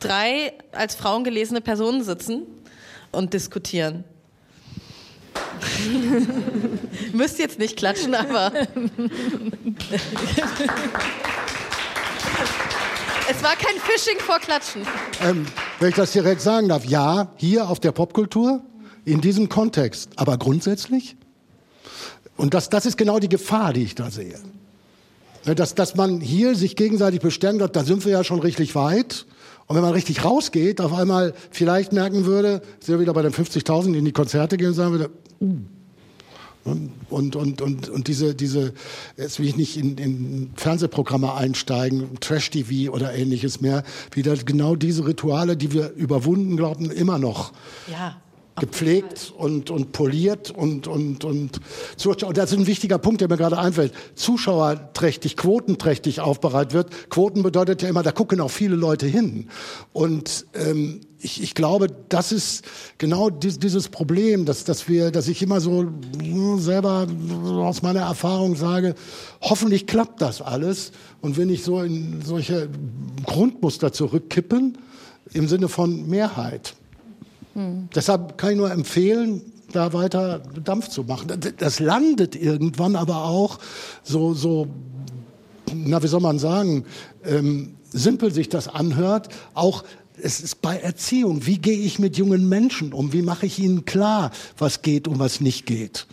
drei 0.00 0.52
als 0.72 0.94
Frauen 0.94 1.24
gelesene 1.24 1.60
Personen 1.60 2.02
sitzen 2.04 2.42
und 3.12 3.34
diskutieren. 3.34 4.04
Müsst 7.12 7.38
jetzt 7.38 7.58
nicht 7.58 7.76
klatschen, 7.76 8.14
aber 8.14 8.52
es 13.30 13.42
war 13.42 13.56
kein 13.56 13.76
Phishing 13.80 14.18
vor 14.20 14.38
Klatschen. 14.38 14.82
Ähm, 15.22 15.46
wenn 15.80 15.90
ich 15.90 15.94
das 15.94 16.12
direkt 16.12 16.40
sagen 16.40 16.68
darf, 16.68 16.84
ja, 16.84 17.32
hier 17.36 17.68
auf 17.68 17.80
der 17.80 17.92
Popkultur, 17.92 18.62
in 19.04 19.20
diesem 19.20 19.48
Kontext, 19.48 20.10
aber 20.16 20.36
grundsätzlich. 20.36 21.16
Und 22.36 22.54
das, 22.54 22.68
das 22.68 22.86
ist 22.86 22.98
genau 22.98 23.18
die 23.18 23.28
Gefahr, 23.28 23.72
die 23.72 23.84
ich 23.84 23.94
da 23.94 24.10
sehe. 24.10 24.38
Ne, 25.46 25.54
Dass, 25.54 25.74
dass 25.74 25.94
man 25.94 26.20
hier 26.20 26.54
sich 26.54 26.76
gegenseitig 26.76 27.20
bestärkt 27.20 27.62
hat, 27.62 27.76
da 27.76 27.84
sind 27.84 28.04
wir 28.04 28.12
ja 28.12 28.24
schon 28.24 28.40
richtig 28.40 28.74
weit. 28.74 29.26
Und 29.66 29.76
wenn 29.76 29.82
man 29.82 29.92
richtig 29.92 30.24
rausgeht, 30.24 30.80
auf 30.80 30.92
einmal 30.92 31.34
vielleicht 31.50 31.92
merken 31.92 32.24
würde, 32.24 32.62
sind 32.80 32.94
wir 32.94 33.00
wieder 33.00 33.12
bei 33.12 33.22
den 33.22 33.32
50.000, 33.32 33.92
die 33.92 33.98
in 33.98 34.04
die 34.04 34.12
Konzerte 34.12 34.56
gehen 34.56 34.74
sagen 34.74 34.92
würde, 34.92 35.10
uh. 35.40 35.54
Und, 37.10 37.36
und, 37.36 37.62
und, 37.62 37.88
und 37.88 38.08
diese, 38.08 38.34
diese, 38.34 38.72
jetzt 39.16 39.38
will 39.38 39.46
ich 39.46 39.56
nicht 39.56 39.76
in, 39.76 39.98
in 39.98 40.50
Fernsehprogramme 40.56 41.32
einsteigen, 41.32 42.18
Trash-TV 42.18 42.92
oder 42.92 43.14
ähnliches 43.14 43.60
mehr, 43.60 43.84
wieder 44.10 44.34
genau 44.36 44.74
diese 44.74 45.06
Rituale, 45.06 45.56
die 45.56 45.72
wir 45.72 45.92
überwunden 45.92 46.56
glauben, 46.56 46.90
immer 46.90 47.18
noch 47.18 47.52
Ja. 47.86 48.16
Gepflegt 48.58 49.32
und, 49.36 49.70
und 49.70 49.92
poliert 49.92 50.50
und, 50.50 50.86
und, 50.86 51.24
und, 51.24 51.60
Zuschauer- 51.96 52.32
das 52.32 52.52
ist 52.52 52.58
ein 52.58 52.66
wichtiger 52.66 52.98
Punkt, 52.98 53.20
der 53.20 53.28
mir 53.28 53.36
gerade 53.36 53.58
einfällt, 53.58 53.92
zuschauerträchtig, 54.14 55.36
quotenträchtig 55.36 56.20
aufbereitet 56.20 56.72
wird. 56.72 57.10
Quoten 57.10 57.42
bedeutet 57.42 57.82
ja 57.82 57.88
immer, 57.88 58.02
da 58.02 58.12
gucken 58.12 58.40
auch 58.40 58.50
viele 58.50 58.76
Leute 58.76 59.06
hin. 59.06 59.48
Und 59.92 60.46
ähm, 60.54 61.00
ich, 61.18 61.42
ich 61.42 61.54
glaube, 61.54 61.88
das 62.08 62.32
ist 62.32 62.64
genau 62.98 63.30
dies, 63.30 63.58
dieses 63.58 63.88
Problem, 63.88 64.44
dass, 64.44 64.64
dass 64.64 64.88
wir, 64.88 65.10
dass 65.10 65.28
ich 65.28 65.42
immer 65.42 65.60
so 65.60 65.86
mh, 66.22 66.58
selber 66.58 67.06
aus 67.56 67.82
meiner 67.82 68.00
Erfahrung 68.00 68.56
sage, 68.56 68.94
hoffentlich 69.40 69.86
klappt 69.86 70.20
das 70.22 70.40
alles 70.40 70.92
und 71.20 71.36
wenn 71.36 71.50
ich 71.50 71.62
so 71.62 71.80
in 71.80 72.22
solche 72.22 72.68
Grundmuster 73.24 73.92
zurückkippen, 73.92 74.78
im 75.32 75.48
Sinne 75.48 75.68
von 75.68 76.08
Mehrheit. 76.08 76.74
Deshalb 77.94 78.36
kann 78.36 78.50
ich 78.50 78.56
nur 78.56 78.70
empfehlen, 78.70 79.40
da 79.72 79.92
weiter 79.92 80.40
Dampf 80.62 80.88
zu 80.88 81.04
machen. 81.04 81.28
Das- 81.58 81.80
landet 81.80 82.36
irgendwann 82.36 82.96
aber 82.96 83.24
auch 83.24 83.58
so, 84.02 84.34
so 84.34 84.68
na, 85.74 86.02
wie 86.02 86.06
soll 86.06 86.20
man 86.20 86.38
sagen, 86.38 86.84
ähm, 87.24 87.74
simpel 87.90 88.32
sich 88.32 88.48
das 88.48 88.68
anhört, 88.68 89.28
auch 89.54 89.84
es 90.22 90.40
ist 90.40 90.62
bei 90.62 90.78
Erziehung. 90.78 91.46
Wie 91.46 91.58
gehe 91.58 91.78
ich 91.78 91.98
mit 91.98 92.16
jungen 92.16 92.48
Menschen 92.48 92.92
um? 92.92 93.12
Wie 93.12 93.22
mache 93.22 93.46
ich 93.46 93.58
ihnen 93.58 93.84
klar, 93.84 94.30
was 94.56 94.82
geht 94.82 95.08
und 95.08 95.18
was 95.18 95.40
nicht 95.40 95.66
geht? 95.66 96.06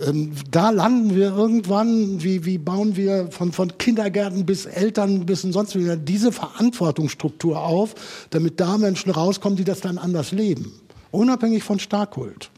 Ähm, 0.00 0.32
da 0.50 0.70
landen 0.70 1.14
wir 1.14 1.36
irgendwann, 1.36 2.22
wie, 2.22 2.44
wie 2.44 2.58
bauen 2.58 2.96
wir 2.96 3.30
von, 3.30 3.52
von 3.52 3.76
Kindergärten 3.78 4.46
bis 4.46 4.66
Eltern 4.66 5.26
bis 5.26 5.44
und 5.44 5.52
sonst 5.52 5.76
wieder 5.76 5.96
diese 5.96 6.32
Verantwortungsstruktur 6.32 7.58
auf, 7.58 7.94
damit 8.30 8.60
da 8.60 8.78
Menschen 8.78 9.10
rauskommen, 9.10 9.56
die 9.56 9.64
das 9.64 9.80
dann 9.80 9.98
anders 9.98 10.32
leben. 10.32 10.80
Unabhängig 11.10 11.64
von 11.64 11.78
Starkkult. 11.78 12.50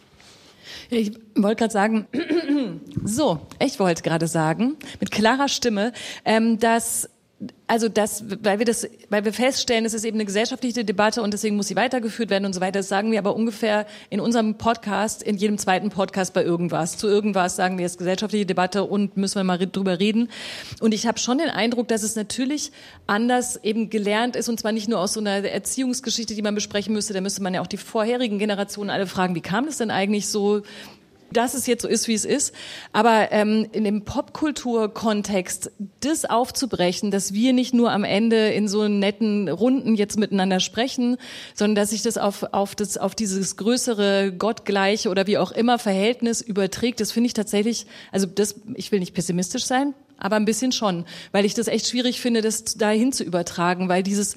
Ich 0.91 1.13
wollte 1.37 1.57
gerade 1.57 1.73
sagen, 1.73 2.07
so, 3.05 3.41
ich 3.65 3.79
wollte 3.79 4.03
gerade 4.03 4.27
sagen, 4.27 4.77
mit 4.99 5.11
klarer 5.11 5.49
Stimme, 5.49 5.93
ähm, 6.25 6.59
dass 6.59 7.09
also 7.67 7.89
das, 7.89 8.25
weil 8.43 8.59
wir 8.59 8.67
das, 8.67 8.87
weil 9.09 9.25
wir 9.25 9.33
feststellen, 9.33 9.87
es 9.87 9.95
ist 9.95 10.05
eben 10.05 10.19
eine 10.19 10.27
gesellschaftliche 10.27 10.85
Debatte 10.85 11.23
und 11.23 11.33
deswegen 11.33 11.57
muss 11.57 11.69
sie 11.69 11.77
weitergeführt 11.77 12.29
werden 12.29 12.45
und 12.45 12.53
so 12.53 12.61
weiter. 12.61 12.81
Das 12.81 12.89
sagen 12.89 13.13
wir 13.13 13.19
aber 13.19 13.35
ungefähr 13.35 13.87
in 14.11 14.21
unserem 14.21 14.59
Podcast, 14.59 15.23
in 15.23 15.39
jedem 15.39 15.57
zweiten 15.57 15.89
Podcast 15.89 16.35
bei 16.35 16.45
irgendwas. 16.45 16.99
Zu 16.99 17.09
irgendwas 17.09 17.57
sagen 17.57 17.79
wir, 17.79 17.87
es 17.87 17.93
ist 17.93 17.99
gesellschaftliche 17.99 18.45
Debatte 18.45 18.85
und 18.85 19.17
müssen 19.17 19.37
wir 19.37 19.45
mal 19.45 19.57
drüber 19.59 19.99
reden. 19.99 20.29
Und 20.81 20.93
ich 20.93 21.07
habe 21.07 21.19
schon 21.19 21.39
den 21.39 21.49
Eindruck, 21.49 21.89
dass 21.89 22.03
es 22.03 22.15
natürlich 22.15 22.73
anders 23.07 23.59
eben 23.63 23.89
gelernt 23.89 24.37
ist 24.37 24.51
und 24.51 24.61
zwar 24.61 24.73
nicht 24.73 24.89
nur 24.89 24.99
aus 24.99 25.15
so 25.15 25.21
einer 25.21 25.43
Erziehungsgeschichte, 25.43 26.35
die 26.35 26.43
man 26.43 26.55
besprechen 26.55 26.93
müsste. 26.93 27.15
Da 27.15 27.23
müsste 27.23 27.43
man 27.43 27.55
ja 27.55 27.63
auch 27.63 27.67
die 27.67 27.79
vorherigen 27.79 28.39
Generationen 28.39 28.91
alle 28.91 29.07
fragen, 29.07 29.35
wie 29.35 29.41
kam 29.41 29.65
das 29.65 29.79
denn 29.79 29.91
eigentlich 29.91 30.29
so? 30.29 30.61
Dass 31.33 31.55
es 31.55 31.67
jetzt 31.67 31.83
so 31.83 31.89
ist, 31.89 32.09
wie 32.09 32.15
es 32.15 32.25
ist. 32.25 32.55
Aber 32.93 33.33
ähm, 33.33 33.67
in 33.73 33.85
dem 33.85 34.05
Popkultur-Kontext 34.05 35.73
das 36.01 36.25
aufzubrechen, 36.25 37.11
dass 37.11 37.33
wir 37.33 37.53
nicht 37.53 37.75
nur 37.75 37.93
am 37.93 38.05
Ende 38.05 38.49
in 38.49 38.69
so 38.69 38.89
netten 38.89 39.49
Runden 39.49 39.95
jetzt 39.95 40.19
miteinander 40.19 40.61
sprechen, 40.61 41.17
sondern 41.55 41.77
dass 41.77 41.91
sich 41.91 42.03
das 42.03 42.19
auf, 42.19 42.45
auf, 42.53 42.75
das, 42.75 42.99
auf 42.99 43.15
dieses 43.15 43.57
größere, 43.57 44.33
gottgleiche 44.33 45.11
oder 45.11 45.27
wie 45.27 45.39
auch 45.39 45.53
immer 45.53 45.79
Verhältnis 45.79 46.41
überträgt, 46.41 47.01
das 47.01 47.13
finde 47.13 47.29
ich 47.29 47.35
tatsächlich, 47.35 47.87
also 48.13 48.27
das, 48.27 48.57
ich 48.75 48.93
will 48.93 49.01
nicht 49.01 49.15
pessimistisch 49.15 49.65
sein, 49.65 49.95
aber 50.21 50.37
ein 50.37 50.45
bisschen 50.45 50.71
schon, 50.71 51.07
weil 51.33 51.45
ich 51.45 51.55
das 51.55 51.67
echt 51.67 51.89
schwierig 51.89 52.21
finde, 52.21 52.43
das 52.43 52.65
dahin 52.65 53.13
zu 53.13 53.25
übertragen, 53.25 53.89
weil 53.89 54.03
dieses 54.03 54.37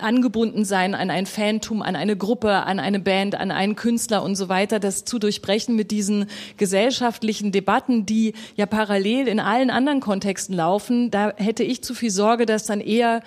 angebunden 0.00 0.64
sein 0.64 0.94
an 0.94 1.10
ein 1.10 1.26
Fantum, 1.26 1.82
an 1.82 1.96
eine 1.96 2.16
Gruppe, 2.16 2.52
an 2.52 2.78
eine 2.78 3.00
Band, 3.00 3.34
an 3.34 3.50
einen 3.50 3.76
Künstler 3.76 4.22
und 4.22 4.36
so 4.36 4.48
weiter, 4.48 4.80
das 4.80 5.04
zu 5.04 5.18
durchbrechen 5.18 5.76
mit 5.76 5.90
diesen 5.90 6.26
gesellschaftlichen 6.56 7.52
Debatten, 7.52 8.06
die 8.06 8.34
ja 8.56 8.66
parallel 8.66 9.28
in 9.28 9.40
allen 9.40 9.70
anderen 9.70 10.00
Kontexten 10.00 10.54
laufen, 10.54 11.10
da 11.10 11.32
hätte 11.36 11.62
ich 11.62 11.82
zu 11.82 11.94
viel 11.94 12.10
Sorge, 12.10 12.46
dass 12.46 12.66
dann 12.66 12.80
eher 12.80 13.22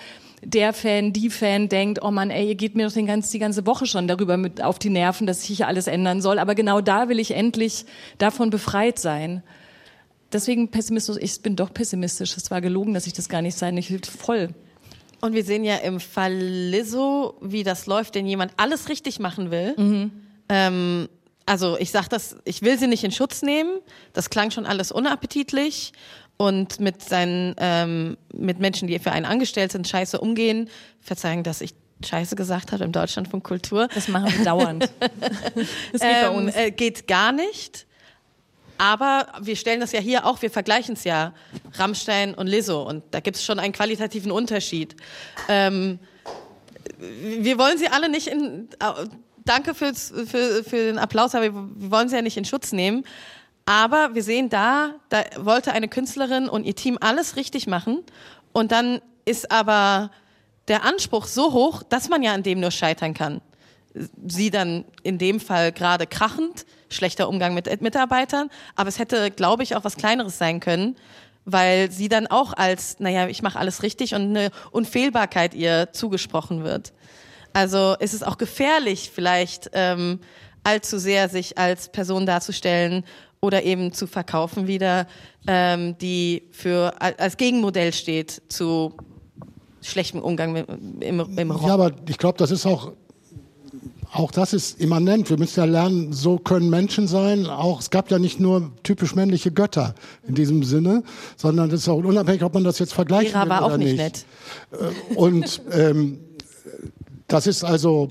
der 0.45 0.73
Fan, 0.73 1.13
die 1.13 1.29
Fan 1.29 1.69
denkt, 1.69 2.01
oh 2.01 2.12
Mann, 2.12 2.29
ey, 2.29 2.49
ihr 2.49 2.55
geht 2.55 2.75
mir 2.75 2.86
doch 2.86 2.93
den 2.93 3.05
ganz, 3.05 3.29
die 3.29 3.39
ganze 3.39 3.65
Woche 3.65 3.86
schon 3.86 4.07
darüber 4.07 4.38
mit 4.38 4.62
auf 4.62 4.79
die 4.79 4.89
Nerven, 4.89 5.25
dass 5.27 5.43
sich 5.43 5.57
hier 5.57 5.67
alles 5.67 5.88
ändern 5.88 6.21
soll. 6.21 6.39
Aber 6.39 6.55
genau 6.55 6.81
da 6.81 7.09
will 7.09 7.19
ich 7.19 7.31
endlich 7.31 7.86
davon 8.17 8.49
befreit 8.49 8.99
sein. 8.99 9.43
Deswegen 10.33 10.69
pessimistisch, 10.69 11.17
ich 11.21 11.41
bin 11.41 11.55
doch 11.55 11.73
pessimistisch. 11.73 12.36
Es 12.36 12.51
war 12.51 12.59
gelogen, 12.59 12.93
dass 12.93 13.07
ich 13.07 13.13
das 13.13 13.29
gar 13.29 13.41
nicht 13.41 13.57
sein. 13.57 13.77
Ich 13.77 13.93
voll. 14.05 14.49
Und 15.23 15.33
wir 15.33 15.45
sehen 15.45 15.63
ja 15.63 15.77
im 15.77 16.01
Fall 16.01 16.33
Lizzo, 16.33 17.38
wie 17.39 17.63
das 17.63 17.86
läuft, 17.86 18.15
wenn 18.15 18.25
jemand 18.25 18.51
alles 18.57 18.89
richtig 18.89 19.19
machen 19.19 19.51
will. 19.51 19.73
Mhm. 19.77 20.12
Ähm, 20.49 21.07
also 21.45 21.77
ich 21.79 21.91
sag 21.91 22.09
das, 22.09 22.36
ich 22.43 22.62
will 22.62 22.77
sie 22.77 22.88
nicht 22.88 23.05
in 23.05 23.12
Schutz 23.13 23.41
nehmen. 23.41 23.79
Das 24.12 24.29
klang 24.29 24.51
schon 24.51 24.65
alles 24.65 24.91
unappetitlich 24.91 25.93
und 26.36 26.81
mit 26.81 27.01
seinen 27.01 27.55
ähm, 27.57 28.17
mit 28.33 28.59
Menschen, 28.59 28.89
die 28.89 28.99
für 28.99 29.13
einen 29.13 29.25
angestellt 29.25 29.71
sind, 29.71 29.88
scheiße 29.88 30.19
umgehen. 30.19 30.69
Verzeihen, 30.99 31.43
dass 31.43 31.62
ich 31.62 31.73
Scheiße 32.03 32.36
gesagt 32.36 32.73
habe 32.73 32.83
im 32.83 32.91
Deutschland 32.91 33.29
von 33.29 33.41
Kultur. 33.41 33.88
Das 33.95 34.09
machen 34.09 34.29
wir 34.38 34.43
dauernd. 34.43 34.89
das 34.99 36.01
geht 36.01 36.01
ähm, 36.01 36.21
bei 36.21 36.29
uns. 36.31 36.55
Äh, 36.57 36.71
geht 36.71 37.07
gar 37.07 37.31
nicht. 37.31 37.88
Aber 38.77 39.27
wir 39.41 39.55
stellen 39.55 39.79
das 39.79 39.91
ja 39.91 39.99
hier 39.99 40.25
auch, 40.25 40.41
wir 40.41 40.51
vergleichen 40.51 40.93
es 40.93 41.03
ja, 41.03 41.33
Rammstein 41.73 42.33
und 42.33 42.47
Lizzo. 42.47 42.83
Und 42.83 43.03
da 43.12 43.19
gibt 43.19 43.38
es 43.38 43.43
schon 43.43 43.59
einen 43.59 43.73
qualitativen 43.73 44.31
Unterschied. 44.31 44.95
Ähm, 45.47 45.99
wir 46.97 47.57
wollen 47.57 47.77
sie 47.77 47.88
alle 47.88 48.09
nicht 48.09 48.27
in, 48.27 48.69
danke 49.45 49.73
für, 49.73 49.93
für 49.93 50.63
den 50.71 50.97
Applaus, 50.97 51.36
aber 51.36 51.45
wir 51.45 51.91
wollen 51.91 52.09
sie 52.09 52.15
ja 52.15 52.21
nicht 52.21 52.38
in 52.38 52.45
Schutz 52.45 52.71
nehmen. 52.71 53.05
Aber 53.65 54.13
wir 54.13 54.23
sehen 54.23 54.49
da, 54.49 54.95
da 55.09 55.23
wollte 55.38 55.71
eine 55.71 55.88
Künstlerin 55.88 56.49
und 56.49 56.65
ihr 56.65 56.75
Team 56.75 56.97
alles 56.99 57.36
richtig 57.36 57.67
machen. 57.67 58.03
Und 58.51 58.71
dann 58.71 59.01
ist 59.25 59.51
aber 59.51 60.12
der 60.67 60.83
Anspruch 60.83 61.27
so 61.27 61.53
hoch, 61.53 61.83
dass 61.83 62.09
man 62.09 62.23
ja 62.23 62.33
an 62.33 62.43
dem 62.43 62.59
nur 62.59 62.71
scheitern 62.71 63.13
kann. 63.13 63.41
Sie 64.27 64.49
dann 64.49 64.86
in 65.03 65.17
dem 65.17 65.39
Fall 65.39 65.71
gerade 65.71 66.07
krachend, 66.07 66.65
schlechter 66.93 67.27
Umgang 67.27 67.53
mit 67.53 67.82
Mitarbeitern. 67.82 68.49
Aber 68.75 68.89
es 68.89 68.99
hätte, 68.99 69.32
glaube 69.32 69.63
ich, 69.63 69.75
auch 69.75 69.84
was 69.84 69.97
Kleineres 69.97 70.38
sein 70.38 70.60
können, 70.60 70.95
weil 71.45 71.91
sie 71.91 72.10
dann 72.10 72.27
auch 72.27 72.53
als, 72.53 72.99
naja, 72.99 73.27
ich 73.27 73.41
mache 73.41 73.60
alles 73.60 73.84
richtig 73.84 74.15
und 74.15 74.29
eine 74.29 74.51
Unfehlbarkeit 74.71 75.53
ihr 75.53 75.89
zugesprochen 75.91 76.63
wird. 76.63 76.93
Also 77.53 77.95
ist 77.99 78.13
es 78.13 78.23
auch 78.23 78.38
gefährlich, 78.38 79.12
vielleicht 79.13 79.69
ähm, 79.73 80.19
allzu 80.63 80.97
sehr 80.97 81.29
sich 81.29 81.58
als 81.58 81.89
Person 81.89 82.25
darzustellen 82.25 83.03
oder 83.41 83.63
eben 83.63 83.91
zu 83.91 84.08
verkaufen 84.08 84.67
wieder, 84.67 85.06
ähm, 85.47 85.97
die 85.97 86.47
für 86.51 86.93
als 87.01 87.38
Gegenmodell 87.38 87.93
steht 87.93 88.41
zu 88.47 88.93
schlechtem 89.82 90.21
Umgang 90.21 90.56
im, 91.01 91.19
im 91.38 91.51
Rock. 91.51 91.67
Ja, 91.67 91.73
aber 91.73 91.91
ich 92.08 92.17
glaube, 92.17 92.38
das 92.38 92.51
ist 92.51 92.65
auch 92.65 92.93
auch 94.13 94.32
das 94.32 94.54
ist 94.54 94.80
immanent. 94.80 95.30
Wir 95.30 95.39
müssen 95.39 95.60
ja 95.60 95.65
lernen, 95.65 96.13
so 96.13 96.38
können 96.38 96.69
Menschen 96.69 97.08
sein. 97.08 97.47
Auch 97.47 97.80
es 97.80 97.89
gab 97.89 98.12
ja 98.12 98.19
nicht 98.19 98.39
nur 98.39 98.71
typisch 98.84 99.15
männliche 99.15 99.52
Götter 99.52 99.95
in 100.28 100.36
diesem 100.36 100.63
Sinne, 100.63 101.04
sondern 101.36 101.69
es 101.71 101.82
ist 101.82 101.89
auch 101.89 101.97
unabhängig, 101.97 102.43
ob 102.43 102.54
man 102.54 102.63
das 102.63 102.78
jetzt 102.78 102.93
vergleicht 102.93 103.32
Vera 103.32 103.49
war 103.49 103.63
auch 103.63 103.78
nicht, 103.78 103.93
nicht 103.93 103.97
nett. 103.97 104.26
Äh, 104.71 105.15
und 105.15 105.62
ähm, 105.71 106.19
das 107.28 107.47
ist 107.47 107.63
also 107.63 108.10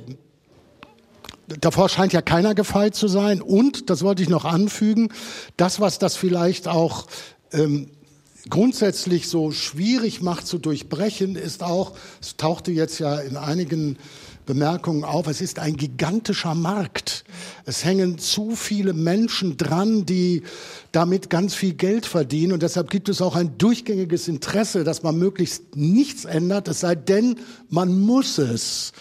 davor 1.61 1.89
scheint 1.89 2.13
ja 2.13 2.23
keiner 2.23 2.55
gefeit 2.55 2.95
zu 2.95 3.07
sein. 3.07 3.41
Und, 3.41 3.89
das 3.91 4.03
wollte 4.03 4.23
ich 4.23 4.29
noch 4.29 4.45
anfügen, 4.45 5.11
das, 5.57 5.81
was 5.81 5.99
das 5.99 6.17
vielleicht 6.17 6.67
auch 6.67 7.07
ähm, 7.53 7.91
grundsätzlich 8.49 9.29
so 9.29 9.53
schwierig 9.53 10.21
macht 10.23 10.47
zu 10.47 10.59
durchbrechen, 10.59 11.37
ist 11.37 11.63
auch, 11.63 11.93
es 12.21 12.37
tauchte 12.37 12.73
jetzt 12.73 12.99
ja 12.99 13.19
in 13.21 13.37
einigen 13.37 13.99
Bemerkungen 14.47 15.05
auf. 15.05 15.27
Es 15.27 15.41
ist 15.41 15.59
ein 15.59 15.77
gigantischer 15.77 16.55
Markt. 16.55 17.25
Es 17.65 17.85
hängen 17.85 18.19
zu 18.19 18.57
viele 18.57 18.93
Menschen 18.93 19.57
dran, 19.57 20.05
die 20.07 20.43
damit 20.91 21.31
ganz 21.31 21.55
viel 21.55 21.75
Geld 21.75 22.07
verdienen. 22.07 22.53
Und 22.53 22.63
deshalb 22.63 22.91
gibt 22.91 23.09
es 23.09 23.23
auch 23.23 23.37
ein 23.37 23.57
durchgängiges 23.59 24.29
Interesse, 24.29 24.85
dass 24.85 25.03
man 25.03 25.19
möglichst 25.19 25.77
nichts 25.77 26.25
ändert, 26.25 26.69
es 26.69 26.81
sei 26.81 26.95
denn, 26.95 27.37
man 27.69 27.99
muss 28.01 28.39
es 28.39 28.93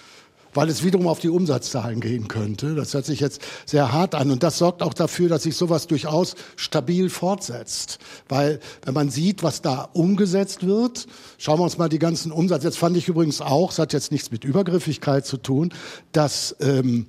weil 0.54 0.70
es 0.70 0.84
wiederum 0.84 1.08
auf 1.08 1.20
die 1.20 1.30
Umsatzzahlen 1.30 2.00
gehen 2.00 2.28
könnte. 2.28 2.76
Das 2.76 2.94
hört 2.94 3.06
sich 3.06 3.20
jetzt 3.20 3.42
sehr 3.66 3.92
hart 3.92 4.16
an 4.16 4.32
und 4.32 4.44
das 4.44 4.58
sorgt 4.58 4.84
auch 4.84 4.94
dafür, 4.94 5.30
dass 5.30 5.44
sich 5.44 5.56
sowas 5.56 5.88
durchaus 5.88 6.36
stabil 6.56 7.10
fortsetzt. 7.10 8.00
Weil 8.30 8.60
wenn 8.84 8.94
man 8.94 9.10
sieht, 9.10 9.44
was 9.44 9.62
da 9.62 9.90
umgesetzt 9.94 10.66
wird, 10.66 11.08
schauen 11.38 11.60
wir 11.60 11.64
uns 11.64 11.78
mal 11.78 11.90
die 11.90 12.00
ganzen 12.00 12.32
Umsätze. 12.32 12.68
Jetzt 12.68 12.78
fand 12.78 12.98
ich 12.98 13.08
übrigens 13.08 13.42
auch, 13.42 13.72
es 13.72 13.80
hat 13.80 13.94
jetzt 13.94 14.12
nichts 14.12 14.32
mit 14.32 14.44
Übergriffigkeit 14.44 15.26
zu 15.26 15.38
tun, 15.38 15.74
dass 16.12 16.56
ähm, 16.60 17.08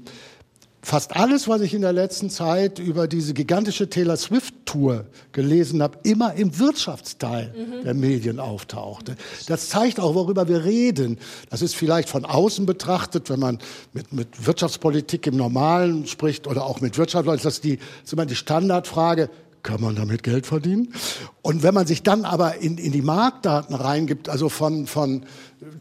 fast 0.82 1.16
alles, 1.16 1.46
was 1.46 1.60
ich 1.60 1.74
in 1.74 1.82
der 1.82 1.92
letzten 1.92 2.28
Zeit 2.28 2.80
über 2.80 3.06
diese 3.06 3.34
gigantische 3.34 3.88
Taylor 3.88 4.16
Swift 4.16 4.54
Tour 4.66 5.06
gelesen 5.30 5.82
habe, 5.82 5.98
immer 6.02 6.34
im 6.34 6.58
Wirtschaftsteil 6.58 7.54
mhm. 7.54 7.84
der 7.84 7.94
Medien 7.94 8.40
auftauchte. 8.40 9.16
Das 9.46 9.68
zeigt 9.68 10.00
auch, 10.00 10.14
worüber 10.14 10.48
wir 10.48 10.64
reden. 10.64 11.18
Das 11.50 11.62
ist 11.62 11.76
vielleicht 11.76 12.08
von 12.08 12.24
außen 12.24 12.66
betrachtet, 12.66 13.30
wenn 13.30 13.38
man 13.38 13.58
mit, 13.92 14.12
mit 14.12 14.46
Wirtschaftspolitik 14.46 15.26
im 15.26 15.36
Normalen 15.36 16.06
spricht 16.06 16.46
oder 16.46 16.64
auch 16.64 16.80
mit 16.80 16.98
Wirtschaftsleuten, 16.98 17.42
das 17.44 17.54
ist, 17.54 17.64
die, 17.64 17.76
das 17.76 17.86
ist 18.04 18.12
immer 18.12 18.26
die 18.26 18.34
Standardfrage, 18.34 19.30
kann 19.62 19.81
man 19.81 19.94
damit 19.94 20.22
Geld 20.22 20.46
verdienen? 20.46 20.92
Und 21.40 21.62
wenn 21.62 21.75
man 21.75 21.87
sich 21.87 22.03
dann 22.03 22.25
aber 22.25 22.57
in, 22.59 22.79
in 22.79 22.92
die 22.92 23.03
Marktdaten 23.03 23.75
reingibt, 23.75 24.29
also 24.29 24.48
von, 24.48 24.87
von 24.87 25.25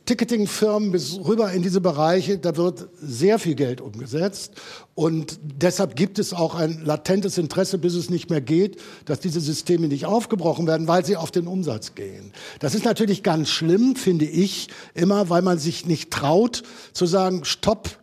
Ticketingfirmen 0.06 0.92
bis 0.92 1.18
rüber 1.18 1.52
in 1.52 1.64
diese 1.64 1.82
Bereiche, 1.82 2.38
da 2.38 2.56
wird 2.56 2.88
sehr 3.02 3.40
viel 3.40 3.56
Geld 3.56 3.82
umgesetzt. 3.82 4.54
Und 4.94 5.40
deshalb 5.42 5.96
gibt 5.96 6.20
es 6.20 6.34
auch 6.34 6.54
ein 6.54 6.86
latentes 6.86 7.38
Interesse, 7.38 7.80
bis 7.80 7.96
es 7.96 8.10
nicht 8.10 8.30
mehr 8.30 8.42
geht, 8.42 8.80
dass 9.06 9.20
diese 9.20 9.40
Systeme 9.40 9.88
nicht 9.88 10.06
aufgebrochen 10.06 10.68
werden, 10.68 10.88
weil 10.88 11.04
sie 11.04 11.18
auf 11.18 11.32
den 11.32 11.48
Umsatz 11.48 11.96
gehen. 11.96 12.32
Das 12.60 12.76
ist 12.76 12.86
natürlich 12.86 13.24
ganz 13.24 13.50
schlimm, 13.50 13.96
finde 13.96 14.26
ich, 14.26 14.68
immer, 14.94 15.30
weil 15.30 15.42
man 15.42 15.58
sich 15.58 15.88
nicht 15.88 16.12
traut 16.12 16.64
zu 16.94 17.08
sagen, 17.08 17.46
stopp, 17.46 17.98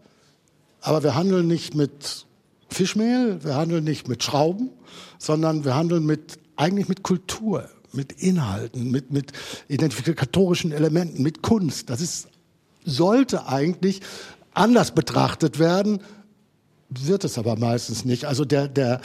aber 0.81 1.03
wir 1.03 1.15
handeln 1.15 1.47
nicht 1.47 1.75
mit 1.75 2.27
Fischmehl, 2.69 3.39
wir 3.43 3.55
handeln 3.55 3.85
nicht 3.85 4.09
mit 4.09 4.23
Schrauben, 4.23 4.71
sondern 5.19 5.65
wir 5.65 5.75
handeln 5.75 6.07
mit, 6.07 6.39
eigentlich 6.57 6.89
mit 6.89 7.03
Kultur, 7.03 7.69
mit 7.93 8.13
Inhalten, 8.13 8.91
mit, 8.91 9.11
mit 9.11 9.33
identifikatorischen 9.69 10.73
Elementen, 10.73 11.23
mit 11.23 11.43
Kunst. 11.43 11.91
Das 11.91 12.01
ist, 12.01 12.29
sollte 12.85 13.47
eigentlich 13.47 14.01
anders 14.55 14.95
betrachtet 14.95 15.59
werden, 15.59 16.01
wird 16.91 17.25
es 17.25 17.37
aber 17.37 17.57
meistens 17.57 18.05
nicht. 18.05 18.25
Also 18.25 18.45
der, 18.45 18.67
der, 18.67 19.01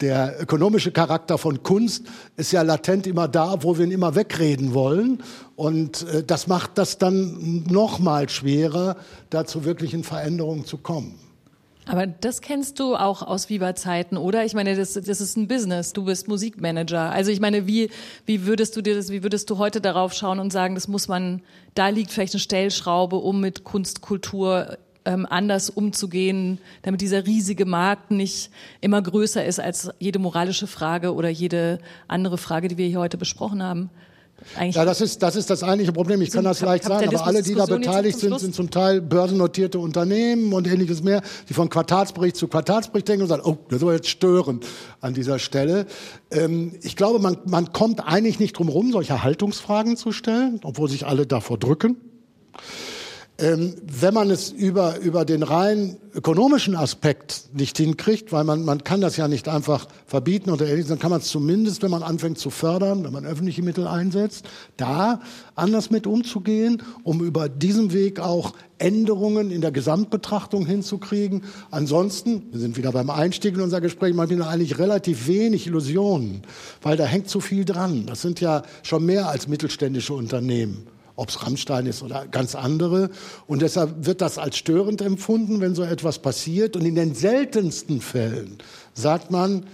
der 0.00 0.40
ökonomische 0.40 0.90
Charakter 0.90 1.38
von 1.38 1.62
Kunst 1.62 2.04
ist 2.36 2.52
ja 2.52 2.62
latent 2.62 3.06
immer 3.06 3.28
da, 3.28 3.62
wo 3.62 3.78
wir 3.78 3.84
ihn 3.84 3.92
immer 3.92 4.16
wegreden 4.16 4.74
wollen. 4.74 5.22
Und 5.54 6.02
äh, 6.08 6.24
das 6.24 6.48
macht 6.48 6.78
das 6.78 6.98
dann 6.98 7.64
noch 7.64 7.98
mal 8.00 8.28
schwerer, 8.28 8.96
da 9.30 9.46
zu 9.46 9.64
wirklichen 9.64 10.02
Veränderungen 10.02 10.64
zu 10.64 10.78
kommen. 10.78 11.25
Aber 11.88 12.08
das 12.08 12.40
kennst 12.40 12.80
du 12.80 12.96
auch 12.96 13.22
aus 13.22 13.48
Viva-Zeiten, 13.48 14.16
oder? 14.16 14.44
Ich 14.44 14.54
meine, 14.54 14.74
das, 14.74 14.94
das 14.94 15.20
ist 15.20 15.36
ein 15.36 15.46
Business. 15.46 15.92
Du 15.92 16.04
bist 16.04 16.26
Musikmanager. 16.26 17.10
Also 17.12 17.30
ich 17.30 17.38
meine, 17.38 17.68
wie, 17.68 17.90
wie 18.26 18.44
würdest 18.44 18.76
du 18.76 18.82
dir 18.82 18.96
das, 18.96 19.10
wie 19.10 19.22
würdest 19.22 19.48
du 19.50 19.58
heute 19.58 19.80
darauf 19.80 20.12
schauen 20.12 20.40
und 20.40 20.52
sagen, 20.52 20.74
das 20.74 20.88
muss 20.88 21.06
man, 21.06 21.42
da 21.74 21.88
liegt 21.88 22.10
vielleicht 22.10 22.34
eine 22.34 22.40
Stellschraube, 22.40 23.16
um 23.16 23.40
mit 23.40 23.62
Kunst, 23.62 24.00
Kultur 24.00 24.78
ähm, 25.04 25.26
anders 25.30 25.70
umzugehen, 25.70 26.58
damit 26.82 27.00
dieser 27.02 27.24
riesige 27.24 27.66
Markt 27.66 28.10
nicht 28.10 28.50
immer 28.80 29.00
größer 29.00 29.44
ist 29.44 29.60
als 29.60 29.88
jede 30.00 30.18
moralische 30.18 30.66
Frage 30.66 31.14
oder 31.14 31.28
jede 31.28 31.78
andere 32.08 32.36
Frage, 32.36 32.66
die 32.66 32.78
wir 32.78 32.88
hier 32.88 32.98
heute 32.98 33.16
besprochen 33.16 33.62
haben. 33.62 33.90
Eigentlich 34.54 34.76
Ja, 34.76 34.84
das 34.84 35.00
ist, 35.00 35.22
das 35.22 35.34
ist 35.34 35.48
das 35.50 35.62
eigentliche 35.62 35.92
Problem. 35.92 36.20
Ich 36.20 36.30
kann 36.30 36.44
das 36.44 36.60
leicht 36.60 36.84
sagen, 36.84 37.08
aber 37.08 37.26
alle, 37.26 37.42
die 37.42 37.54
da 37.54 37.66
beteiligt 37.66 38.18
sind, 38.18 38.38
sind 38.38 38.54
zum 38.54 38.70
Teil 38.70 39.00
börsennotierte 39.00 39.78
Unternehmen 39.78 40.52
und 40.52 40.66
ähnliches 40.66 41.02
mehr, 41.02 41.22
die 41.48 41.54
von 41.54 41.68
Quartalsbericht 41.68 42.36
zu 42.36 42.46
Quartalsbericht 42.46 43.08
denken 43.08 43.22
und 43.22 43.28
sagen, 43.28 43.42
oh, 43.44 43.56
das 43.68 43.80
soll 43.80 43.94
jetzt 43.94 44.08
stören 44.08 44.60
an 45.00 45.14
dieser 45.14 45.38
Stelle. 45.38 45.86
Ähm, 46.30 46.72
ich 46.82 46.96
glaube, 46.96 47.18
man, 47.18 47.38
man 47.46 47.72
kommt 47.72 48.06
eigentlich 48.06 48.38
nicht 48.38 48.58
drum 48.58 48.68
rum, 48.68 48.92
solche 48.92 49.22
Haltungsfragen 49.22 49.96
zu 49.96 50.12
stellen, 50.12 50.60
obwohl 50.62 50.88
sich 50.88 51.06
alle 51.06 51.26
davor 51.26 51.58
drücken. 51.58 51.96
Ähm, 53.38 53.74
wenn 53.82 54.14
man 54.14 54.30
es 54.30 54.50
über, 54.50 54.98
über 55.00 55.26
den 55.26 55.42
rein 55.42 55.98
ökonomischen 56.14 56.74
Aspekt 56.74 57.50
nicht 57.52 57.76
hinkriegt, 57.76 58.32
weil 58.32 58.44
man, 58.44 58.64
man 58.64 58.82
kann 58.82 59.02
das 59.02 59.18
ja 59.18 59.28
nicht 59.28 59.46
einfach 59.46 59.88
verbieten 60.06 60.48
oder 60.48 60.66
ähnliches, 60.66 60.88
dann 60.88 60.98
kann 60.98 61.10
man 61.10 61.20
es 61.20 61.26
zumindest, 61.26 61.82
wenn 61.82 61.90
man 61.90 62.02
anfängt 62.02 62.38
zu 62.38 62.48
fördern, 62.48 63.04
wenn 63.04 63.12
man 63.12 63.26
öffentliche 63.26 63.62
Mittel 63.62 63.86
einsetzt, 63.86 64.46
da 64.78 65.20
anders 65.54 65.90
mit 65.90 66.06
umzugehen, 66.06 66.82
um 67.02 67.22
über 67.22 67.50
diesen 67.50 67.92
Weg 67.92 68.20
auch 68.20 68.54
Änderungen 68.78 69.50
in 69.50 69.60
der 69.60 69.70
Gesamtbetrachtung 69.72 70.64
hinzukriegen. 70.64 71.44
Ansonsten, 71.70 72.44
wir 72.52 72.60
sind 72.60 72.78
wieder 72.78 72.92
beim 72.92 73.10
Einstieg 73.10 73.54
in 73.54 73.60
unser 73.60 73.82
Gespräch, 73.82 74.14
man 74.14 74.30
hat 74.30 74.48
eigentlich 74.48 74.78
relativ 74.78 75.26
wenig 75.26 75.66
Illusionen, 75.66 76.40
weil 76.80 76.96
da 76.96 77.04
hängt 77.04 77.28
zu 77.28 77.40
viel 77.40 77.66
dran. 77.66 78.06
Das 78.06 78.22
sind 78.22 78.40
ja 78.40 78.62
schon 78.82 79.04
mehr 79.04 79.28
als 79.28 79.46
mittelständische 79.46 80.14
Unternehmen 80.14 80.95
ob 81.16 81.30
es 81.30 81.42
Rammstein 81.42 81.86
ist 81.86 82.02
oder 82.02 82.26
ganz 82.26 82.54
andere. 82.54 83.10
Und 83.46 83.62
deshalb 83.62 84.06
wird 84.06 84.20
das 84.20 84.38
als 84.38 84.56
störend 84.56 85.00
empfunden, 85.00 85.60
wenn 85.60 85.74
so 85.74 85.82
etwas 85.82 86.18
passiert. 86.18 86.76
Und 86.76 86.84
in 86.84 86.94
den 86.94 87.14
seltensten 87.14 88.00
Fällen 88.00 88.58
sagt 88.94 89.30
man, 89.30 89.66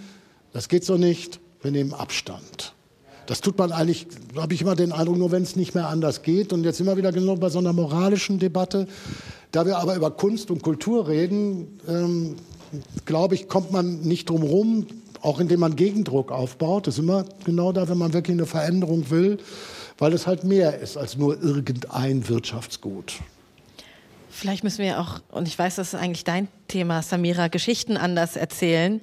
das 0.52 0.68
geht 0.68 0.84
so 0.84 0.96
nicht, 0.96 1.40
wir 1.60 1.70
nehmen 1.70 1.92
Abstand. 1.92 2.74
Das 3.26 3.40
tut 3.40 3.58
man 3.58 3.72
eigentlich, 3.72 4.06
habe 4.36 4.54
ich 4.54 4.62
immer 4.62 4.74
den 4.74 4.92
Eindruck, 4.92 5.16
nur 5.16 5.30
wenn 5.30 5.42
es 5.42 5.56
nicht 5.56 5.74
mehr 5.74 5.88
anders 5.88 6.22
geht. 6.22 6.52
Und 6.52 6.64
jetzt 6.64 6.80
immer 6.80 6.96
wieder 6.96 7.12
genau 7.12 7.36
bei 7.36 7.50
so 7.50 7.58
einer 7.58 7.72
moralischen 7.72 8.38
Debatte. 8.38 8.86
Da 9.52 9.66
wir 9.66 9.78
aber 9.78 9.96
über 9.96 10.10
Kunst 10.10 10.50
und 10.50 10.62
Kultur 10.62 11.08
reden, 11.08 11.78
ähm, 11.88 12.36
glaube 13.04 13.34
ich, 13.34 13.48
kommt 13.48 13.70
man 13.70 14.00
nicht 14.00 14.30
drum 14.30 14.42
rum, 14.42 14.86
auch 15.20 15.40
indem 15.40 15.60
man 15.60 15.76
Gegendruck 15.76 16.32
aufbaut. 16.32 16.86
Das 16.86 16.94
ist 16.94 17.00
immer 17.00 17.24
genau 17.44 17.72
da, 17.72 17.88
wenn 17.88 17.98
man 17.98 18.12
wirklich 18.12 18.36
eine 18.36 18.46
Veränderung 18.46 19.10
will, 19.10 19.38
weil 20.02 20.12
es 20.14 20.26
halt 20.26 20.42
mehr 20.42 20.80
ist 20.80 20.96
als 20.96 21.16
nur 21.16 21.40
irgendein 21.40 22.28
Wirtschaftsgut. 22.28 23.20
Vielleicht 24.30 24.64
müssen 24.64 24.82
wir 24.82 25.00
auch, 25.00 25.20
und 25.30 25.46
ich 25.46 25.56
weiß, 25.56 25.76
das 25.76 25.94
ist 25.94 26.00
eigentlich 26.00 26.24
dein 26.24 26.48
Thema, 26.66 27.02
Samira, 27.02 27.46
Geschichten 27.46 27.96
anders 27.96 28.34
erzählen. 28.34 29.00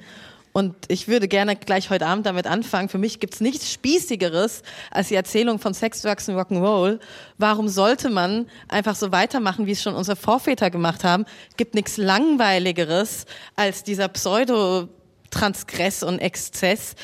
Und 0.52 0.76
ich 0.90 1.08
würde 1.08 1.30
gerne 1.30 1.56
gleich 1.56 1.90
heute 1.90 2.06
Abend 2.06 2.26
damit 2.26 2.48
anfangen. 2.48 2.90
Für 2.90 2.98
mich 2.98 3.22
gibt's 3.22 3.40
nichts 3.40 3.72
Spießigeres 3.72 4.62
als 4.92 5.08
die 5.08 5.16
Erzählung 5.16 5.58
von 5.60 5.74
Sex, 5.74 6.02
Drugs 6.02 6.28
und 6.28 6.36
Rock'n'Roll. 6.36 7.00
Warum 7.38 7.70
sollte 7.70 8.10
man 8.10 8.48
einfach 8.68 8.98
so 8.98 9.14
weitermachen, 9.14 9.68
wie 9.68 9.72
es 9.72 9.82
schon 9.82 9.96
unsere 9.96 10.18
Vorväter 10.18 10.70
gemacht 10.70 11.06
haben? 11.06 11.24
Gibt 11.56 11.76
nichts 11.76 11.96
Langweiligeres 11.96 13.26
als 13.56 13.84
dieser 13.84 14.10
Pseudo-Transgress 14.10 16.04
und 16.04 16.20
Exzess 16.20 16.96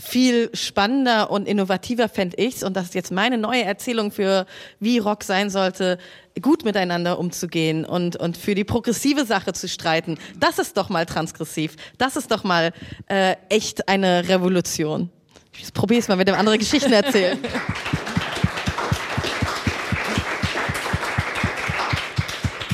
viel 0.00 0.50
spannender 0.54 1.30
und 1.30 1.46
innovativer 1.46 2.08
fände 2.08 2.36
ich's 2.36 2.62
und 2.62 2.76
das 2.76 2.86
ist 2.86 2.94
jetzt 2.94 3.12
meine 3.12 3.38
neue 3.38 3.62
Erzählung 3.62 4.10
für 4.10 4.46
wie 4.78 4.98
Rock 4.98 5.24
sein 5.24 5.50
sollte, 5.50 5.98
gut 6.40 6.64
miteinander 6.64 7.18
umzugehen 7.18 7.84
und 7.84 8.16
und 8.16 8.36
für 8.36 8.54
die 8.54 8.64
progressive 8.64 9.24
Sache 9.24 9.52
zu 9.52 9.68
streiten. 9.68 10.18
Das 10.38 10.58
ist 10.58 10.76
doch 10.76 10.88
mal 10.88 11.06
transgressiv. 11.06 11.76
Das 11.98 12.16
ist 12.16 12.30
doch 12.30 12.44
mal 12.44 12.72
äh, 13.08 13.36
echt 13.48 13.88
eine 13.88 14.28
Revolution. 14.28 15.10
Ich 15.58 15.72
probiere 15.72 16.00
es 16.00 16.08
mal 16.08 16.16
mit 16.16 16.28
dem 16.28 16.36
anderen 16.36 16.58
Geschichten 16.58 16.92
erzählen. 16.92 17.38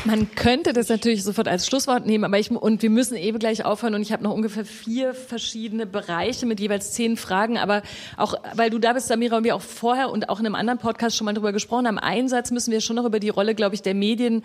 Man 0.07 0.33
könnte 0.37 0.73
das 0.73 0.89
natürlich 0.89 1.25
sofort 1.25 1.49
als 1.49 1.67
Schlusswort 1.67 2.07
nehmen, 2.07 2.23
aber 2.23 2.39
ich 2.39 2.53
und 2.53 2.81
wir 2.81 2.91
müssen 2.91 3.17
eben 3.17 3.41
gleich 3.41 3.65
aufhören 3.65 3.95
und 3.95 4.03
ich 4.03 4.13
habe 4.13 4.23
noch 4.23 4.33
ungefähr 4.33 4.65
vier 4.65 5.15
verschiedene 5.15 5.85
Bereiche 5.85 6.47
mit 6.47 6.61
jeweils 6.61 6.93
zehn 6.93 7.17
Fragen, 7.17 7.59
aber 7.59 7.83
auch 8.17 8.35
weil 8.55 8.71
du 8.71 8.79
da 8.79 8.93
bist, 8.93 9.09
Samira, 9.09 9.39
und 9.39 9.45
wir 9.45 9.57
auch 9.57 9.63
vorher 9.63 10.11
und 10.11 10.29
auch 10.29 10.39
in 10.39 10.47
einem 10.47 10.55
anderen 10.55 10.79
Podcast 10.79 11.17
schon 11.17 11.25
mal 11.25 11.35
drüber 11.35 11.53
gesprochen 11.53 11.89
haben, 11.89 11.99
Einsatz 11.99 12.53
müssen 12.53 12.71
wir 12.71 12.81
schon 12.81 12.95
noch 12.95 13.05
über 13.05 13.19
die 13.19 13.31
Rolle, 13.31 13.57
glaube 13.57 13.75
ich, 13.75 13.83
der 13.83 13.95
Medien 13.95 14.45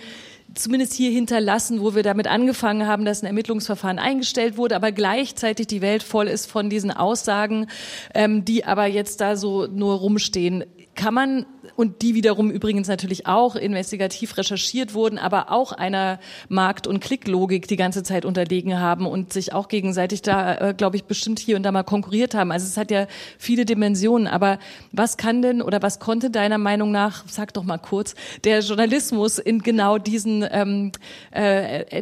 zumindest 0.56 0.94
hier 0.94 1.12
hinterlassen, 1.12 1.80
wo 1.80 1.94
wir 1.94 2.02
damit 2.02 2.26
angefangen 2.26 2.88
haben, 2.88 3.06
dass 3.06 3.22
ein 3.22 3.28
Ermittlungsverfahren 3.28 4.00
eingestellt 4.00 4.58
wurde, 4.58 4.76
aber 4.76 4.92
gleichzeitig 4.92 5.68
die 5.68 5.82
Welt 5.82 6.02
voll 6.02 6.28
ist 6.28 6.48
von 6.48 6.72
diesen 6.72 6.90
Aussagen, 6.90 7.68
ähm, 8.16 8.46
die 8.46 8.66
aber 8.66 8.88
jetzt 8.88 9.22
da 9.22 9.36
so 9.36 9.68
nur 9.68 9.96
rumstehen. 9.96 10.66
Kann 11.02 11.16
man 11.16 11.48
und 11.76 12.04
die 12.04 12.14
wiederum 12.14 12.52
übrigens 12.52 12.88
natürlich 12.88 13.26
auch 13.26 13.56
investigativ 13.56 14.38
recherchiert 14.38 14.94
wurden, 14.94 15.18
aber 15.18 15.52
auch 15.52 15.72
einer 15.72 16.20
Markt- 16.48 16.86
und 16.86 17.00
Klicklogik 17.00 17.68
die 17.68 17.76
ganze 17.76 18.04
Zeit 18.04 18.24
unterlegen 18.24 18.80
haben 18.80 19.08
und 19.08 19.34
sich 19.34 19.52
auch 19.52 19.68
gegenseitig 19.68 20.22
da, 20.22 20.58
äh, 20.58 20.74
glaube 20.76 20.98
ich, 20.98 21.06
bestimmt 21.06 21.40
hier 21.40 21.56
und 21.56 21.64
da 21.64 21.72
mal 21.72 21.82
konkurriert 21.82 22.36
haben. 22.36 22.52
Also 22.52 22.68
es 22.68 22.78
hat 22.78 22.92
ja 22.92 23.08
viele 23.40 23.66
Dimensionen. 23.66 24.28
Aber 24.28 24.60
was 24.92 25.18
kann 25.18 25.42
denn 25.42 25.64
oder 25.64 25.82
was 25.82 25.98
konnte 25.98 26.30
deiner 26.30 26.60
Meinung 26.60 26.92
nach, 26.92 27.24
sag 27.26 27.52
doch 27.56 27.64
mal 27.64 27.80
kurz, 27.80 28.14
der 28.44 28.60
Journalismus 28.60 29.40
in 29.40 29.64
genau 29.64 29.98
diesen 29.98 30.46
ähm, 30.52 30.92
äh, 31.32 32.00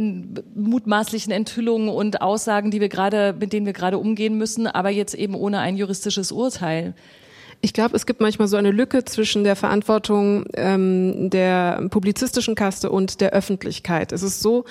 mutmaßlichen 0.55 1.31
Enthüllungen 1.31 1.87
und 1.87 2.21
Aussagen, 2.21 2.69
die 2.69 2.81
wir 2.81 2.89
gerade, 2.89 3.33
mit 3.39 3.53
denen 3.53 3.65
wir 3.65 3.71
gerade 3.71 3.97
umgehen 3.97 4.37
müssen, 4.37 4.67
aber 4.67 4.89
jetzt 4.89 5.13
eben 5.13 5.35
ohne 5.35 5.59
ein 5.59 5.77
juristisches 5.77 6.33
Urteil? 6.33 6.95
Ich 7.61 7.73
glaube, 7.73 7.95
es 7.95 8.05
gibt 8.05 8.21
manchmal 8.21 8.47
so 8.47 8.55
eine 8.55 8.71
Lücke 8.71 9.03
zwischen 9.03 9.43
der 9.43 9.55
Verantwortung 9.55 10.45
ähm, 10.53 11.29
der 11.29 11.87
publizistischen 11.89 12.55
Kaste 12.55 12.89
und 12.89 13.19
der 13.19 13.31
Öffentlichkeit. 13.31 14.13
Es 14.13 14.23
ist 14.23 14.39
so, 14.39 14.65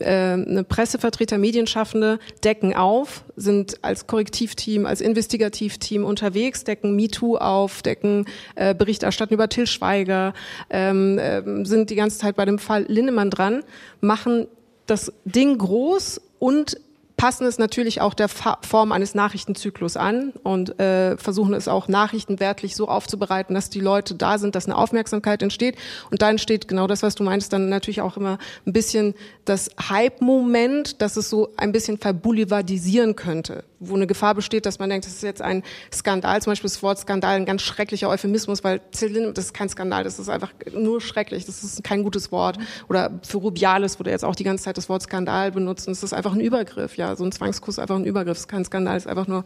äh, 0.00 0.32
eine 0.32 0.64
Pressevertreter, 0.64 1.38
Medienschaffende 1.38 2.18
decken 2.42 2.74
auf, 2.74 3.24
sind 3.36 3.78
als 3.82 4.06
Korrektivteam, 4.06 4.86
als 4.86 5.00
Investigativteam 5.00 6.04
unterwegs, 6.04 6.64
decken 6.64 6.96
MeToo 6.96 7.36
auf, 7.36 7.82
decken 7.82 8.26
äh, 8.54 8.74
Berichterstattung 8.74 9.34
über 9.34 9.48
Till 9.48 9.66
Schweiger, 9.66 10.34
ähm, 10.70 11.18
äh, 11.18 11.42
sind 11.64 11.90
die 11.90 11.94
ganze 11.94 12.18
Zeit 12.18 12.36
bei 12.36 12.44
dem 12.44 12.58
Fall 12.58 12.86
Linnemann 12.88 13.30
dran, 13.30 13.62
machen 14.00 14.46
das 14.86 15.12
Ding 15.24 15.58
groß 15.58 16.20
und 16.38 16.78
passen 17.24 17.46
es 17.46 17.56
natürlich 17.56 18.02
auch 18.02 18.12
der 18.12 18.28
Fa 18.28 18.58
Form 18.60 18.92
eines 18.92 19.14
Nachrichtenzyklus 19.14 19.96
an 19.96 20.34
und 20.42 20.78
äh, 20.78 21.16
versuchen 21.16 21.54
es 21.54 21.68
auch 21.68 21.88
nachrichtenwertlich 21.88 22.76
so 22.76 22.86
aufzubereiten, 22.86 23.54
dass 23.54 23.70
die 23.70 23.80
Leute 23.80 24.14
da 24.14 24.36
sind, 24.36 24.54
dass 24.54 24.66
eine 24.66 24.76
Aufmerksamkeit 24.76 25.42
entsteht. 25.42 25.76
Und 26.10 26.20
da 26.20 26.28
entsteht 26.28 26.68
genau 26.68 26.86
das, 26.86 27.02
was 27.02 27.14
du 27.14 27.24
meinst, 27.24 27.50
dann 27.54 27.70
natürlich 27.70 28.02
auch 28.02 28.18
immer 28.18 28.36
ein 28.66 28.74
bisschen 28.74 29.14
das 29.46 29.70
Hype-Moment, 29.88 31.00
dass 31.00 31.16
es 31.16 31.30
so 31.30 31.48
ein 31.56 31.72
bisschen 31.72 31.96
verboulevardisieren 31.96 33.16
könnte, 33.16 33.64
wo 33.88 33.94
eine 33.94 34.06
Gefahr 34.06 34.34
besteht, 34.34 34.66
dass 34.66 34.78
man 34.78 34.90
denkt, 34.90 35.06
das 35.06 35.14
ist 35.14 35.22
jetzt 35.22 35.42
ein 35.42 35.62
Skandal, 35.92 36.40
zum 36.42 36.50
Beispiel 36.52 36.68
das 36.68 36.82
Wort 36.82 36.98
Skandal, 36.98 37.36
ein 37.36 37.46
ganz 37.46 37.62
schrecklicher 37.62 38.08
Euphemismus, 38.08 38.64
weil 38.64 38.80
Zylinder, 38.92 39.32
das 39.32 39.46
ist 39.46 39.54
kein 39.54 39.68
Skandal, 39.68 40.04
das 40.04 40.18
ist 40.18 40.28
einfach 40.28 40.52
nur 40.72 41.00
schrecklich, 41.00 41.46
das 41.46 41.62
ist 41.62 41.84
kein 41.84 42.02
gutes 42.02 42.32
Wort. 42.32 42.58
Oder 42.88 43.18
für 43.22 43.38
Rubiales 43.38 43.98
wurde 43.98 44.10
jetzt 44.10 44.24
auch 44.24 44.34
die 44.34 44.44
ganze 44.44 44.64
Zeit 44.64 44.76
das 44.76 44.88
Wort 44.88 45.02
Skandal 45.02 45.52
benutzt. 45.52 45.86
Und 45.86 45.92
es 45.92 46.02
ist 46.02 46.12
einfach 46.12 46.32
ein 46.32 46.40
Übergriff, 46.40 46.96
ja, 46.96 47.14
so 47.16 47.24
ein 47.24 47.32
Zwangskuss 47.32 47.76
ist 47.76 47.78
einfach 47.78 47.96
ein 47.96 48.04
Übergriff, 48.04 48.38
ist 48.38 48.48
kein 48.48 48.64
Skandal, 48.64 48.96
ist 48.96 49.06
einfach 49.06 49.26
nur, 49.26 49.44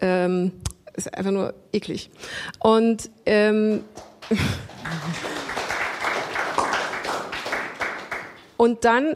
ähm, 0.00 0.52
ist 0.94 1.12
einfach 1.14 1.32
nur 1.32 1.54
eklig. 1.72 2.10
Und 2.60 3.10
ähm, 3.24 3.84
und 8.56 8.84
dann 8.84 9.14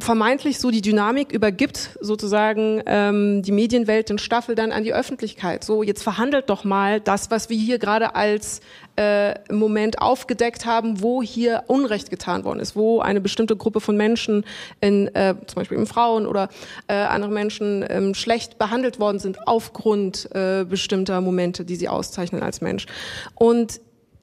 vermeintlich 0.00 0.58
so 0.58 0.70
die 0.70 0.80
Dynamik 0.80 1.32
übergibt 1.32 1.98
sozusagen 2.00 2.82
ähm, 2.86 3.42
die 3.42 3.52
Medienwelt 3.52 4.08
den 4.08 4.18
Staffel 4.18 4.54
dann 4.54 4.72
an 4.72 4.84
die 4.84 4.94
Öffentlichkeit. 4.94 5.64
So, 5.64 5.82
jetzt 5.82 6.02
verhandelt 6.02 6.50
doch 6.50 6.64
mal 6.64 7.00
das, 7.00 7.30
was 7.30 7.48
wir 7.48 7.56
hier 7.56 7.78
gerade 7.78 8.14
als 8.14 8.60
äh, 8.96 9.34
Moment 9.52 10.00
aufgedeckt 10.00 10.66
haben, 10.66 11.02
wo 11.02 11.22
hier 11.22 11.64
Unrecht 11.66 12.10
getan 12.10 12.44
worden 12.44 12.60
ist, 12.60 12.76
wo 12.76 13.00
eine 13.00 13.20
bestimmte 13.20 13.56
Gruppe 13.56 13.80
von 13.80 13.96
Menschen, 13.96 14.44
in, 14.80 15.08
äh, 15.14 15.34
zum 15.46 15.56
Beispiel 15.56 15.78
eben 15.78 15.86
Frauen 15.86 16.26
oder 16.26 16.48
äh, 16.88 16.94
andere 16.94 17.32
Menschen, 17.32 17.84
ähm, 17.88 18.14
schlecht 18.14 18.58
behandelt 18.58 19.00
worden 19.00 19.18
sind 19.18 19.46
aufgrund 19.46 20.28
äh, 20.34 20.64
bestimmter 20.68 21.20
Momente, 21.20 21.64
die 21.64 21.76
sie 21.76 21.88
auszeichnen 21.88 22.42
als 22.42 22.60
Mensch. 22.60 22.86
Und 23.34 23.80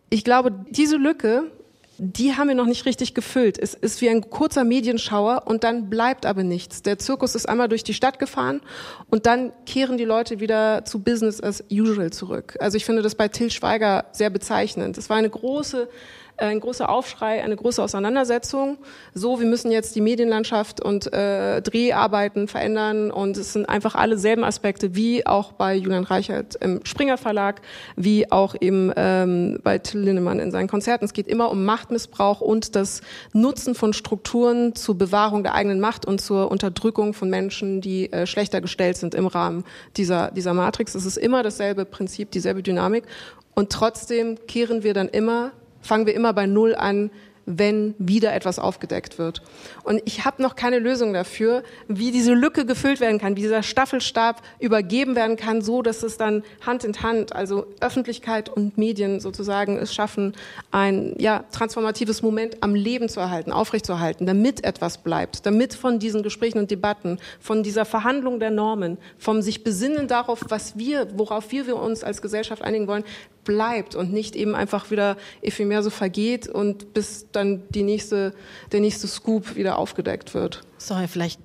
ich 0.10 0.24
glaube, 0.24 0.52
diese 0.70 0.98
Lücke 0.98 1.44
die 2.00 2.36
haben 2.36 2.48
wir 2.48 2.56
noch 2.56 2.66
nicht 2.66 2.86
richtig 2.86 3.14
gefüllt. 3.14 3.60
Es 3.60 3.74
ist 3.74 4.02
wie 4.02 4.10
ein 4.10 4.30
kurzer 4.30 4.64
Medienschauer 4.64 5.44
und 5.46 5.64
dann 5.64 5.90
bleibt 5.90 6.26
aber 6.26 6.44
nichts. 6.44 6.82
Der 6.82 6.98
Zirkus 6.98 7.36
ist 7.36 7.48
einmal 7.48 7.68
durch 7.68 7.84
die 7.84 7.94
Stadt 7.94 8.20
gefahren 8.20 8.62
und 9.10 9.26
dann 9.26 9.52
kehren 9.66 9.98
die 9.98 10.06
Leute 10.06 10.40
wieder 10.40 10.86
zu 10.86 11.00
Business 11.00 11.42
as 11.42 11.64
usual 11.72 12.12
zurück. 12.12 12.58
Also 12.60 12.78
ich 12.78 12.86
finde 12.86 13.02
das 13.02 13.16
bei 13.16 13.28
Till 13.28 13.52
Schweiger 13.52 14.06
sehr 14.14 14.30
bezeichnend. 14.30 14.98
Es 14.98 15.10
war 15.10 15.18
eine 15.18 15.30
große 15.30 15.90
ein 16.40 16.60
großer 16.60 16.90
Aufschrei, 16.90 17.44
eine 17.44 17.56
große 17.56 17.82
Auseinandersetzung. 17.82 18.78
So, 19.14 19.40
wir 19.40 19.48
müssen 19.48 19.72
jetzt 19.72 19.96
die 19.96 20.02
Medienlandschaft 20.02 20.84
und 20.84 21.12
äh, 21.14 21.62
Dreharbeiten 21.62 22.48
verändern 22.48 23.12
und 23.12 23.38
es 23.38 23.54
sind 23.54 23.68
einfach 23.68 23.96
alle 23.96 24.18
selben 24.18 24.44
Aspekte, 24.44 24.96
wie 24.96 25.26
auch 25.26 25.52
bei 25.54 25.76
Julian 25.76 26.04
Reichert 26.04 26.56
im 26.56 26.82
Springer 26.86 27.18
Verlag, 27.18 27.62
wie 27.96 28.32
auch 28.32 28.56
eben 28.60 28.92
ähm, 28.96 29.60
bei 29.64 29.78
Till 29.78 30.02
Linnemann 30.02 30.40
in 30.40 30.52
seinen 30.52 30.68
Konzerten. 30.68 31.06
Es 31.06 31.14
geht 31.14 31.28
immer 31.28 31.52
um 31.52 31.66
Machtmissbrauch 31.66 32.42
und 32.42 32.76
das 32.76 33.02
Nutzen 33.34 33.76
von 33.76 33.94
Strukturen 33.94 34.76
zur 34.76 34.98
Bewahrung 34.98 35.44
der 35.44 35.56
eigenen 35.56 35.80
Macht 35.80 36.06
und 36.06 36.22
zur 36.22 36.52
Unterdrückung 36.52 37.14
von 37.14 37.30
Menschen, 37.30 37.82
die 37.82 38.12
äh, 38.12 38.26
schlechter 38.26 38.62
gestellt 38.62 38.98
sind 38.98 39.16
im 39.16 39.28
Rahmen 39.28 39.64
dieser, 39.98 40.32
dieser 40.32 40.54
Matrix. 40.54 40.96
Es 40.96 41.06
ist 41.06 41.18
immer 41.18 41.44
dasselbe 41.44 41.86
Prinzip, 41.86 42.32
dieselbe 42.32 42.64
Dynamik. 42.64 43.04
Und 43.56 43.72
trotzdem 43.72 44.38
kehren 44.48 44.84
wir 44.84 44.94
dann 44.94 45.10
immer, 45.10 45.52
fangen 45.82 46.06
wir 46.06 46.14
immer 46.14 46.34
bei 46.34 46.46
Null 46.46 46.76
an, 46.76 47.12
wenn 47.50 47.96
wieder 47.98 48.34
etwas 48.34 48.60
aufgedeckt 48.60 49.18
wird. 49.18 49.42
Und 49.84 50.02
ich 50.06 50.24
habe 50.24 50.42
noch 50.42 50.56
keine 50.56 50.78
Lösung 50.78 51.14
dafür, 51.14 51.64
wie 51.88 52.12
diese 52.12 52.34
Lücke 52.34 52.64
gefüllt 52.66 53.00
werden 53.00 53.20
kann, 53.20 53.36
wie 53.36 53.42
dieser 53.42 53.64
Staffelstab 53.64 54.44
übergeben 54.60 55.16
werden 55.16 55.36
kann, 55.36 55.64
so 55.64 55.82
dass 55.82 56.04
es 56.04 56.18
dann 56.18 56.44
Hand 56.62 56.84
in 56.84 57.02
Hand, 57.02 57.36
also 57.36 57.66
Öffentlichkeit 57.82 58.50
und 58.50 58.78
Medien 58.78 59.20
sozusagen 59.20 59.78
es 59.78 59.94
schaffen, 59.94 60.36
ein 60.70 61.16
ja, 61.18 61.44
transformatives 61.52 62.22
Moment 62.22 62.62
am 62.62 62.76
Leben 62.76 63.10
zu 63.10 63.20
erhalten, 63.20 63.52
aufrechtzuerhalten, 63.52 64.28
damit 64.28 64.64
etwas 64.64 65.00
bleibt, 65.00 65.48
damit 65.48 65.74
von 65.74 65.98
diesen 65.98 66.22
Gesprächen 66.22 66.60
und 66.60 66.70
Debatten, 66.70 67.18
von 67.40 67.64
dieser 67.64 67.86
Verhandlung 67.86 68.40
der 68.40 68.52
Normen, 68.52 69.00
vom 69.18 69.42
sich 69.42 69.64
besinnen 69.64 70.08
darauf, 70.08 70.46
was 70.50 70.78
wir, 70.78 71.08
worauf 71.18 71.52
wir, 71.52 71.66
wir 71.66 71.78
uns 71.78 72.04
als 72.04 72.22
Gesellschaft 72.22 72.62
einigen 72.62 72.88
wollen, 72.88 73.04
bleibt 73.50 73.96
und 73.96 74.14
nicht 74.14 74.36
eben 74.36 74.54
einfach 74.54 74.92
wieder 74.92 75.18
ephemer 75.42 75.82
so 75.82 75.90
vergeht 75.90 76.48
und 76.48 76.94
bis 76.94 77.26
dann 77.32 77.64
die 77.70 77.82
nächste, 77.82 78.32
der 78.72 78.80
nächste 78.80 79.08
Scoop 79.08 79.56
wieder 79.56 79.80
aufgedeckt 79.80 80.36
wird. 80.36 80.62
Sorry, 80.78 81.08
vielleicht 81.08 81.40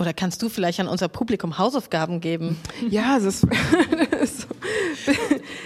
oder 0.00 0.12
kannst 0.12 0.42
du 0.42 0.48
vielleicht 0.48 0.80
an 0.80 0.88
unser 0.88 1.06
Publikum 1.06 1.56
Hausaufgaben 1.56 2.20
geben? 2.20 2.56
Ja, 2.90 3.20
das 3.20 3.46
ist, 4.20 4.48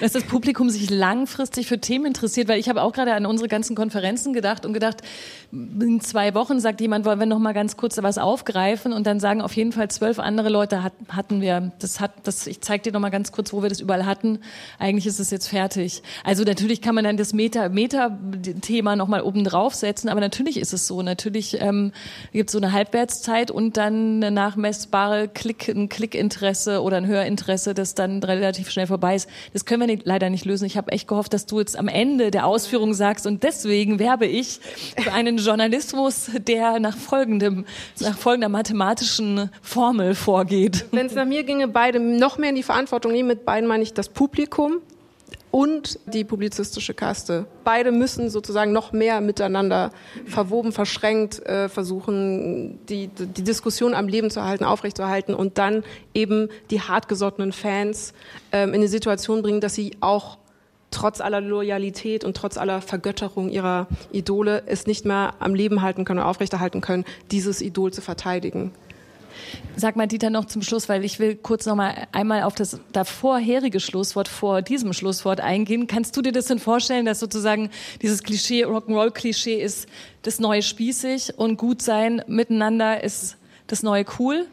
dass 0.01 0.13
das 0.13 0.25
Publikum 0.25 0.71
sich 0.71 0.91
langfristig 0.91 1.67
für 1.67 1.79
Themen 1.79 2.07
interessiert, 2.07 2.49
weil 2.49 2.59
ich 2.59 2.69
habe 2.69 2.83
auch 2.83 2.93
gerade 2.93 3.15
an 3.15 3.27
unsere 3.27 3.49
ganzen 3.49 3.77
Konferenzen 3.77 4.33
gedacht 4.33 4.67
und 4.67 4.73
gedacht, 4.73 5.03
in 5.51 6.01
zwei 6.01 6.35
Wochen 6.35 6.61
sagt 6.61 6.81
jemand, 6.81 7.07
wollen 7.07 7.19
wir 7.19 7.27
noch 7.27 7.39
mal 7.39 7.55
ganz 7.55 7.77
kurz 7.77 7.97
was 8.03 8.19
aufgreifen 8.19 8.93
und 8.93 9.07
dann 9.07 9.19
sagen 9.19 9.41
auf 9.41 9.55
jeden 9.55 9.73
Fall 9.73 9.89
zwölf 9.89 10.19
andere 10.19 10.51
Leute 10.51 10.83
hat, 10.83 10.93
hatten 11.09 11.41
wir. 11.41 11.73
Das 11.79 12.01
hat, 12.01 12.13
das, 12.25 12.47
ich 12.47 12.61
zeige 12.61 12.83
dir 12.83 12.93
noch 12.93 13.01
mal 13.01 13.11
ganz 13.11 13.33
kurz, 13.33 13.53
wo 13.53 13.63
wir 13.63 13.69
das 13.69 13.81
überall 13.81 14.05
hatten. 14.05 14.41
Eigentlich 14.79 15.07
ist 15.07 15.21
es 15.21 15.31
jetzt 15.31 15.49
fertig. 15.49 16.03
Also 16.23 16.45
natürlich 16.45 16.83
kann 16.83 16.95
man 16.95 17.05
dann 17.05 17.17
das 17.17 17.33
Meta, 17.33 17.71
Meta-Thema 17.71 18.95
noch 18.97 19.09
mal 19.09 19.23
oben 19.23 19.45
draufsetzen, 19.45 20.11
aber 20.11 20.21
natürlich 20.21 20.59
ist 20.59 20.75
es 20.75 20.87
so. 20.87 21.03
Natürlich 21.03 21.61
ähm, 21.61 21.93
gibt 22.33 22.51
es 22.51 22.53
so 22.53 22.59
eine 22.59 22.73
Halbwertszeit 22.73 23.51
und 23.51 23.77
dann 23.79 24.17
eine 24.17 24.31
nachmessbare 24.31 25.29
Klick, 25.29 25.69
ein 25.69 25.89
Klickinteresse 25.89 26.83
oder 26.83 26.99
ein 26.99 27.07
Hörinteresse, 27.07 27.73
das 27.73 27.95
dann 27.95 28.23
relativ 28.23 28.71
schnell 28.71 28.87
vorbei 28.89 29.15
ist. 29.15 29.29
Das 29.53 29.65
können 29.65 29.81
wir 29.81 29.87
nicht, 29.87 30.03
leider 30.05 30.31
nicht 30.31 30.45
lösen. 30.45 30.65
Ich 30.65 30.77
habe 30.77 30.91
echt 30.93 31.07
gehofft, 31.07 31.33
dass 31.33 31.47
du 31.47 31.61
jetzt 31.61 31.79
am 31.79 31.89
Ende 31.89 32.31
der 32.31 32.47
Ausführung 32.47 32.95
sagst 32.95 33.27
und 33.27 33.43
deswegen 33.43 33.99
werbe 33.99 34.27
ich 34.27 34.61
für 35.01 35.13
einen 35.13 35.39
Journalismus, 35.39 36.31
der 36.47 36.81
nach 36.81 36.97
folgendem, 36.97 37.65
nach 38.01 38.19
folgender 38.19 38.49
mathematischen 38.49 39.51
Formel 39.63 40.15
vorgeht. 40.15 40.87
Wenn 40.91 41.07
es 41.07 41.15
nach 41.15 41.27
mir 41.27 41.45
ginge, 41.45 41.69
beide 41.69 42.01
noch 42.01 42.39
mehr 42.39 42.51
in 42.51 42.57
die 42.57 42.63
Verantwortung 42.63 43.13
nehmen. 43.13 43.29
Mit 43.29 43.45
beiden 43.45 43.69
meine 43.69 43.83
ich 43.83 43.95
das 43.95 44.09
Publikum, 44.09 44.79
und 45.51 45.99
die 46.07 46.25
publizistische 46.25 46.95
Kaste. 46.95 47.47
Beide 47.65 47.93
müssen 47.93 48.31
sozusagen 48.31 48.73
noch 48.73 48.93
mehr 48.93 49.21
miteinander 49.21 49.93
verwoben, 50.27 50.73
verschränkt 50.73 51.45
äh, 51.47 51.69
versuchen, 51.69 52.85
die, 52.87 53.09
die 53.09 53.45
Diskussion 53.45 53.95
am 53.95 54.09
Leben 54.09 54.31
zu 54.31 54.41
erhalten, 54.41 54.65
aufrechtzuerhalten 54.65 55.35
und 55.35 55.59
dann 55.59 55.85
eben 56.15 56.49
die 56.71 56.81
hartgesottenen 56.81 57.53
Fans 57.53 58.13
ähm, 58.53 58.71
in 58.71 58.77
eine 58.77 58.89
Situation 58.89 59.43
bringen, 59.43 59.61
dass 59.61 59.75
sie 59.75 59.93
auch 60.01 60.39
trotz 60.91 61.21
aller 61.21 61.41
Loyalität 61.41 62.25
und 62.25 62.37
trotz 62.37 62.57
aller 62.57 62.81
Vergötterung 62.81 63.51
ihrer 63.51 63.89
Idole 64.13 64.63
es 64.67 64.87
nicht 64.87 65.05
mehr 65.05 65.35
am 65.39 65.55
Leben 65.55 65.83
halten 65.83 66.05
können, 66.05 66.21
aufrechterhalten 66.21 66.81
können, 66.81 67.05
dieses 67.31 67.61
Idol 67.61 67.93
zu 67.93 68.01
verteidigen. 68.01 68.73
Sag 69.77 69.97
mal, 69.97 70.07
Dieter, 70.07 70.31
noch 70.31 70.47
zum 70.47 70.63
Schluss, 70.63 70.89
weil 70.89 71.05
ich 71.05 71.19
will 71.19 71.37
kurz 71.37 71.67
noch 71.67 71.77
mal 71.77 72.09
einmal 72.13 72.43
auf 72.43 72.55
das 72.55 72.81
davorherige 72.93 73.81
Schlusswort 73.81 74.29
vor 74.29 74.63
diesem 74.63 74.93
Schlusswort 74.93 75.41
eingehen. 75.41 75.87
Kannst 75.87 76.17
du 76.17 76.23
dir 76.23 76.33
das 76.33 76.47
denn 76.47 76.59
vorstellen, 76.59 77.07
dass 77.07 77.21
sozusagen 77.21 77.71
dieses 78.03 78.23
Klischee, 78.23 78.65
Rock'n'Roll-Klischee 78.65 79.61
ist 79.61 79.89
das 80.23 80.41
neue 80.41 80.63
spießig 80.63 81.39
und 81.39 81.57
gut 81.57 81.83
sein 81.83 82.23
miteinander 82.27 83.03
ist 83.03 83.37
das 83.67 83.83
neue 83.83 84.05
cool? 84.19 84.47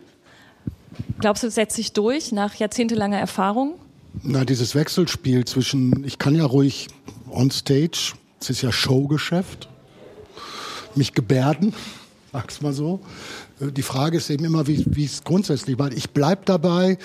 Glaubst 1.19 1.43
du, 1.43 1.47
es 1.47 1.55
setzt 1.55 1.75
sich 1.75 1.93
durch 1.93 2.31
nach 2.31 2.55
jahrzehntelanger 2.55 3.17
Erfahrung? 3.19 3.75
Na, 4.23 4.45
dieses 4.45 4.75
Wechselspiel 4.75 5.45
zwischen, 5.45 6.03
ich 6.05 6.19
kann 6.19 6.35
ja 6.35 6.45
ruhig 6.45 6.87
on 7.29 7.51
stage, 7.51 8.13
es 8.39 8.49
ist 8.49 8.61
ja 8.61 8.71
Showgeschäft, 8.71 9.67
mich 10.95 11.13
gebärden, 11.13 11.73
sag's 12.31 12.61
mal 12.61 12.73
so, 12.73 13.01
die 13.60 13.82
Frage 13.82 14.18
ist 14.18 14.30
eben 14.30 14.45
immer, 14.45 14.68
wie, 14.68 14.86
wie 14.88 15.06
es 15.06 15.24
grundsätzlich 15.24 15.80
war. 15.80 15.91
Ich 15.91 16.10
bleibe 16.10 16.41
dabei, 16.45 16.97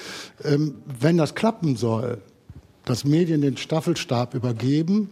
ähm, 0.45 0.77
wenn 1.01 1.17
das 1.17 1.35
klappen 1.35 1.77
soll, 1.77 2.19
dass 2.85 3.05
Medien 3.05 3.41
den 3.41 3.57
Staffelstab 3.57 4.35
übergeben 4.35 5.11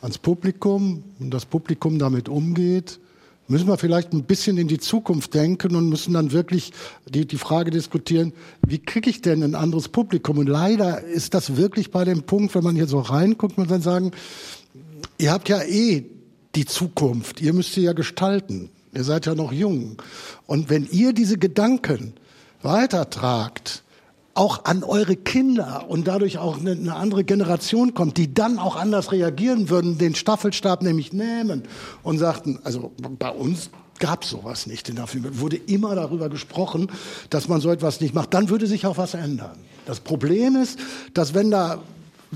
ans 0.00 0.18
Publikum 0.18 1.04
und 1.20 1.30
das 1.30 1.46
Publikum 1.46 1.98
damit 1.98 2.28
umgeht, 2.28 2.98
müssen 3.46 3.68
wir 3.68 3.78
vielleicht 3.78 4.12
ein 4.12 4.24
bisschen 4.24 4.58
in 4.58 4.68
die 4.68 4.78
Zukunft 4.78 5.34
denken 5.34 5.76
und 5.76 5.88
müssen 5.88 6.14
dann 6.14 6.32
wirklich 6.32 6.72
die, 7.08 7.26
die 7.26 7.36
Frage 7.36 7.70
diskutieren, 7.70 8.32
wie 8.66 8.78
kriege 8.78 9.10
ich 9.10 9.22
denn 9.22 9.42
ein 9.42 9.54
anderes 9.54 9.88
Publikum? 9.88 10.38
Und 10.38 10.48
leider 10.48 11.02
ist 11.02 11.34
das 11.34 11.56
wirklich 11.56 11.90
bei 11.90 12.04
dem 12.04 12.22
Punkt, 12.22 12.54
wenn 12.54 12.64
man 12.64 12.74
hier 12.74 12.86
so 12.86 13.00
reinguckt, 13.00 13.58
man 13.58 13.68
dann 13.68 13.82
sagen, 13.82 14.12
ihr 15.18 15.30
habt 15.30 15.48
ja 15.48 15.62
eh 15.62 16.04
die 16.54 16.66
Zukunft, 16.66 17.40
ihr 17.40 17.52
müsst 17.52 17.74
sie 17.74 17.82
ja 17.82 17.92
gestalten. 17.92 18.70
Ihr 18.94 19.04
seid 19.04 19.26
ja 19.26 19.34
noch 19.34 19.52
jung. 19.52 19.96
Und 20.46 20.70
wenn 20.70 20.86
ihr 20.90 21.12
diese 21.12 21.38
Gedanken 21.38 22.14
weitertragt, 22.62 23.82
auch 24.34 24.64
an 24.64 24.82
eure 24.82 25.16
Kinder 25.16 25.86
und 25.88 26.08
dadurch 26.08 26.38
auch 26.38 26.58
eine, 26.58 26.94
andere 26.94 27.24
Generation 27.24 27.94
kommt, 27.94 28.16
die 28.16 28.34
dann 28.34 28.58
auch 28.58 28.76
anders 28.76 29.12
reagieren 29.12 29.70
würden, 29.70 29.96
den 29.98 30.14
Staffelstab 30.14 30.82
nämlich 30.82 31.12
nehmen 31.12 31.62
und 32.02 32.18
sagten, 32.18 32.58
also 32.64 32.92
bei 33.18 33.30
uns 33.30 33.70
gab 34.00 34.24
sowas 34.24 34.66
nicht 34.66 34.88
in 34.88 34.96
der 34.96 35.06
Film. 35.06 35.38
Wurde 35.38 35.56
immer 35.56 35.94
darüber 35.94 36.28
gesprochen, 36.28 36.90
dass 37.30 37.48
man 37.48 37.60
so 37.60 37.70
etwas 37.70 38.00
nicht 38.00 38.14
macht. 38.14 38.34
Dann 38.34 38.48
würde 38.48 38.66
sich 38.66 38.86
auch 38.86 38.98
was 38.98 39.14
ändern. 39.14 39.56
Das 39.86 40.00
Problem 40.00 40.56
ist, 40.56 40.78
dass 41.14 41.34
wenn 41.34 41.50
da 41.50 41.80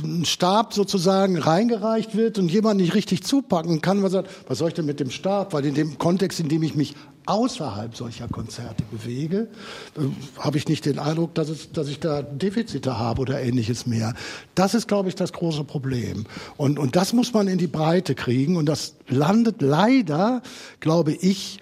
ein 0.02 0.24
Stab 0.24 0.74
sozusagen 0.74 1.38
reingereicht 1.38 2.16
wird 2.16 2.38
und 2.38 2.50
jemand 2.50 2.80
nicht 2.80 2.94
richtig 2.94 3.22
zupacken 3.22 3.80
kann, 3.80 4.00
man 4.00 4.10
sagt, 4.10 4.30
was 4.48 4.58
soll 4.58 4.68
ich 4.68 4.74
denn 4.74 4.86
mit 4.86 5.00
dem 5.00 5.10
Stab? 5.10 5.52
Weil 5.52 5.64
in 5.64 5.74
dem 5.74 5.98
Kontext, 5.98 6.40
in 6.40 6.48
dem 6.48 6.62
ich 6.62 6.74
mich 6.74 6.94
außerhalb 7.28 7.94
solcher 7.94 8.26
Konzerte 8.26 8.82
bewege, 8.90 9.48
äh, 9.96 10.00
habe 10.38 10.56
ich 10.56 10.66
nicht 10.66 10.86
den 10.86 10.98
Eindruck, 10.98 11.34
dass, 11.34 11.50
es, 11.50 11.70
dass 11.72 11.88
ich 11.88 12.00
da 12.00 12.22
Defizite 12.22 12.98
habe 12.98 13.20
oder 13.20 13.40
ähnliches 13.42 13.86
mehr. 13.86 14.14
Das 14.54 14.74
ist, 14.74 14.88
glaube 14.88 15.10
ich, 15.10 15.14
das 15.14 15.32
große 15.32 15.64
Problem. 15.64 16.24
Und, 16.56 16.78
und 16.78 16.96
das 16.96 17.12
muss 17.12 17.34
man 17.34 17.46
in 17.46 17.58
die 17.58 17.66
Breite 17.66 18.14
kriegen. 18.14 18.56
Und 18.56 18.66
das 18.66 18.94
landet 19.08 19.60
leider, 19.60 20.42
glaube 20.80 21.12
ich, 21.12 21.60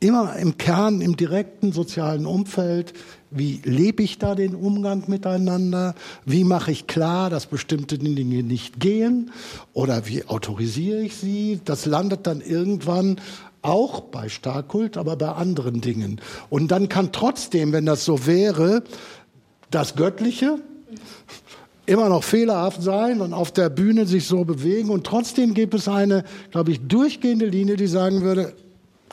immer 0.00 0.36
im 0.36 0.58
Kern, 0.58 1.00
im 1.00 1.16
direkten 1.16 1.72
sozialen 1.72 2.26
Umfeld, 2.26 2.92
wie 3.36 3.60
lebe 3.64 4.02
ich 4.02 4.18
da 4.18 4.34
den 4.34 4.54
Umgang 4.54 5.04
miteinander? 5.08 5.94
Wie 6.24 6.44
mache 6.44 6.70
ich 6.70 6.86
klar, 6.86 7.30
dass 7.30 7.46
bestimmte 7.46 7.98
Dinge 7.98 8.42
nicht 8.42 8.80
gehen? 8.80 9.30
Oder 9.72 10.06
wie 10.06 10.24
autorisiere 10.24 11.00
ich 11.00 11.16
sie? 11.16 11.60
Das 11.64 11.86
landet 11.86 12.26
dann 12.26 12.40
irgendwann 12.40 13.20
auch 13.62 14.00
bei 14.00 14.28
Starkkult, 14.28 14.96
aber 14.96 15.16
bei 15.16 15.30
anderen 15.30 15.80
Dingen. 15.80 16.20
Und 16.50 16.68
dann 16.68 16.88
kann 16.88 17.12
trotzdem, 17.12 17.72
wenn 17.72 17.86
das 17.86 18.04
so 18.04 18.26
wäre, 18.26 18.84
das 19.70 19.96
Göttliche 19.96 20.58
immer 21.86 22.08
noch 22.08 22.24
fehlerhaft 22.24 22.82
sein 22.82 23.20
und 23.20 23.32
auf 23.32 23.52
der 23.52 23.68
Bühne 23.68 24.06
sich 24.06 24.26
so 24.26 24.44
bewegen. 24.44 24.90
Und 24.90 25.04
trotzdem 25.04 25.54
gibt 25.54 25.74
es 25.74 25.88
eine, 25.88 26.24
glaube 26.50 26.72
ich, 26.72 26.80
durchgehende 26.86 27.46
Linie, 27.46 27.76
die 27.76 27.86
sagen 27.86 28.22
würde, 28.22 28.54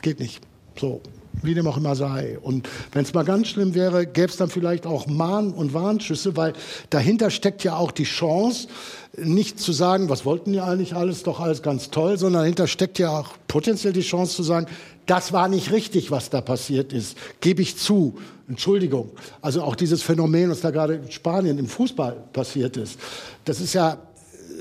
geht 0.00 0.20
nicht. 0.20 0.40
So, 0.78 1.00
wie 1.42 1.54
dem 1.54 1.66
auch 1.66 1.76
immer 1.76 1.96
sei. 1.96 2.38
Und 2.40 2.68
wenn 2.92 3.02
es 3.02 3.14
mal 3.14 3.24
ganz 3.24 3.48
schlimm 3.48 3.74
wäre, 3.74 4.06
gäbe 4.06 4.28
es 4.28 4.36
dann 4.36 4.50
vielleicht 4.50 4.86
auch 4.86 5.06
Mahn- 5.06 5.52
und 5.52 5.74
Warnschüsse, 5.74 6.36
weil 6.36 6.52
dahinter 6.90 7.30
steckt 7.30 7.64
ja 7.64 7.76
auch 7.76 7.90
die 7.90 8.04
Chance, 8.04 8.68
nicht 9.16 9.60
zu 9.60 9.72
sagen, 9.72 10.08
was 10.08 10.24
wollten 10.24 10.52
die 10.52 10.60
eigentlich 10.60 10.94
alles, 10.94 11.22
doch 11.22 11.40
alles 11.40 11.62
ganz 11.62 11.90
toll, 11.90 12.18
sondern 12.18 12.42
dahinter 12.42 12.66
steckt 12.66 12.98
ja 12.98 13.10
auch 13.10 13.34
potenziell 13.46 13.92
die 13.92 14.00
Chance 14.00 14.36
zu 14.36 14.42
sagen, 14.42 14.66
das 15.06 15.32
war 15.32 15.48
nicht 15.48 15.72
richtig, 15.72 16.10
was 16.10 16.30
da 16.30 16.40
passiert 16.40 16.92
ist, 16.92 17.16
gebe 17.40 17.62
ich 17.62 17.76
zu. 17.76 18.18
Entschuldigung. 18.48 19.10
Also 19.40 19.62
auch 19.62 19.74
dieses 19.74 20.02
Phänomen, 20.02 20.50
was 20.50 20.60
da 20.60 20.70
gerade 20.70 20.94
in 20.94 21.10
Spanien 21.10 21.58
im 21.58 21.66
Fußball 21.66 22.16
passiert 22.32 22.76
ist, 22.76 22.98
das 23.44 23.60
ist 23.60 23.72
ja 23.72 23.98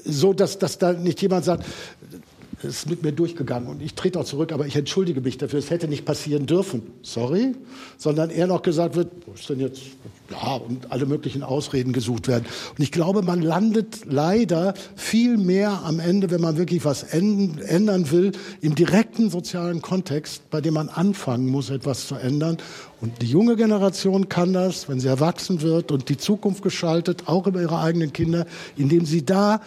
so, 0.05 0.33
dass, 0.33 0.57
dass 0.57 0.77
da 0.77 0.93
nicht 0.93 1.21
jemand 1.21 1.45
sagt, 1.45 1.65
ist 2.63 2.89
mit 2.89 3.03
mir 3.03 3.11
durchgegangen 3.11 3.67
und 3.69 3.81
ich 3.81 3.93
trete 3.95 4.19
auch 4.19 4.25
zurück, 4.25 4.51
aber 4.51 4.65
ich 4.65 4.75
entschuldige 4.75 5.21
mich 5.21 5.37
dafür. 5.37 5.59
Es 5.59 5.69
hätte 5.69 5.87
nicht 5.87 6.05
passieren 6.05 6.45
dürfen, 6.45 6.83
sorry, 7.01 7.55
sondern 7.97 8.29
eher 8.29 8.47
noch 8.47 8.61
gesagt 8.61 8.95
wird, 8.95 9.09
wo 9.25 9.33
ist 9.33 9.49
denn 9.49 9.59
jetzt, 9.59 9.81
ja, 10.29 10.55
und 10.55 10.91
alle 10.91 11.05
möglichen 11.05 11.43
Ausreden 11.43 11.93
gesucht 11.93 12.27
werden. 12.27 12.45
Und 12.77 12.83
ich 12.83 12.91
glaube, 12.91 13.21
man 13.21 13.41
landet 13.41 14.05
leider 14.05 14.73
viel 14.95 15.37
mehr 15.37 15.83
am 15.83 15.99
Ende, 15.99 16.31
wenn 16.31 16.41
man 16.41 16.57
wirklich 16.57 16.85
was 16.85 17.03
ändern 17.03 18.11
will, 18.11 18.31
im 18.61 18.75
direkten 18.75 19.29
sozialen 19.29 19.81
Kontext, 19.81 20.49
bei 20.49 20.61
dem 20.61 20.75
man 20.75 20.89
anfangen 20.89 21.47
muss, 21.47 21.69
etwas 21.69 22.07
zu 22.07 22.15
ändern. 22.15 22.57
Und 23.01 23.21
die 23.21 23.27
junge 23.27 23.55
Generation 23.55 24.29
kann 24.29 24.53
das, 24.53 24.87
wenn 24.87 24.99
sie 24.99 25.07
erwachsen 25.07 25.61
wird 25.61 25.91
und 25.91 26.07
die 26.09 26.17
Zukunft 26.17 26.61
gestaltet, 26.61 27.23
auch 27.27 27.47
über 27.47 27.61
ihre 27.61 27.79
eigenen 27.79 28.13
Kinder, 28.13 28.45
indem 28.77 29.05
sie 29.05 29.25
da 29.25 29.61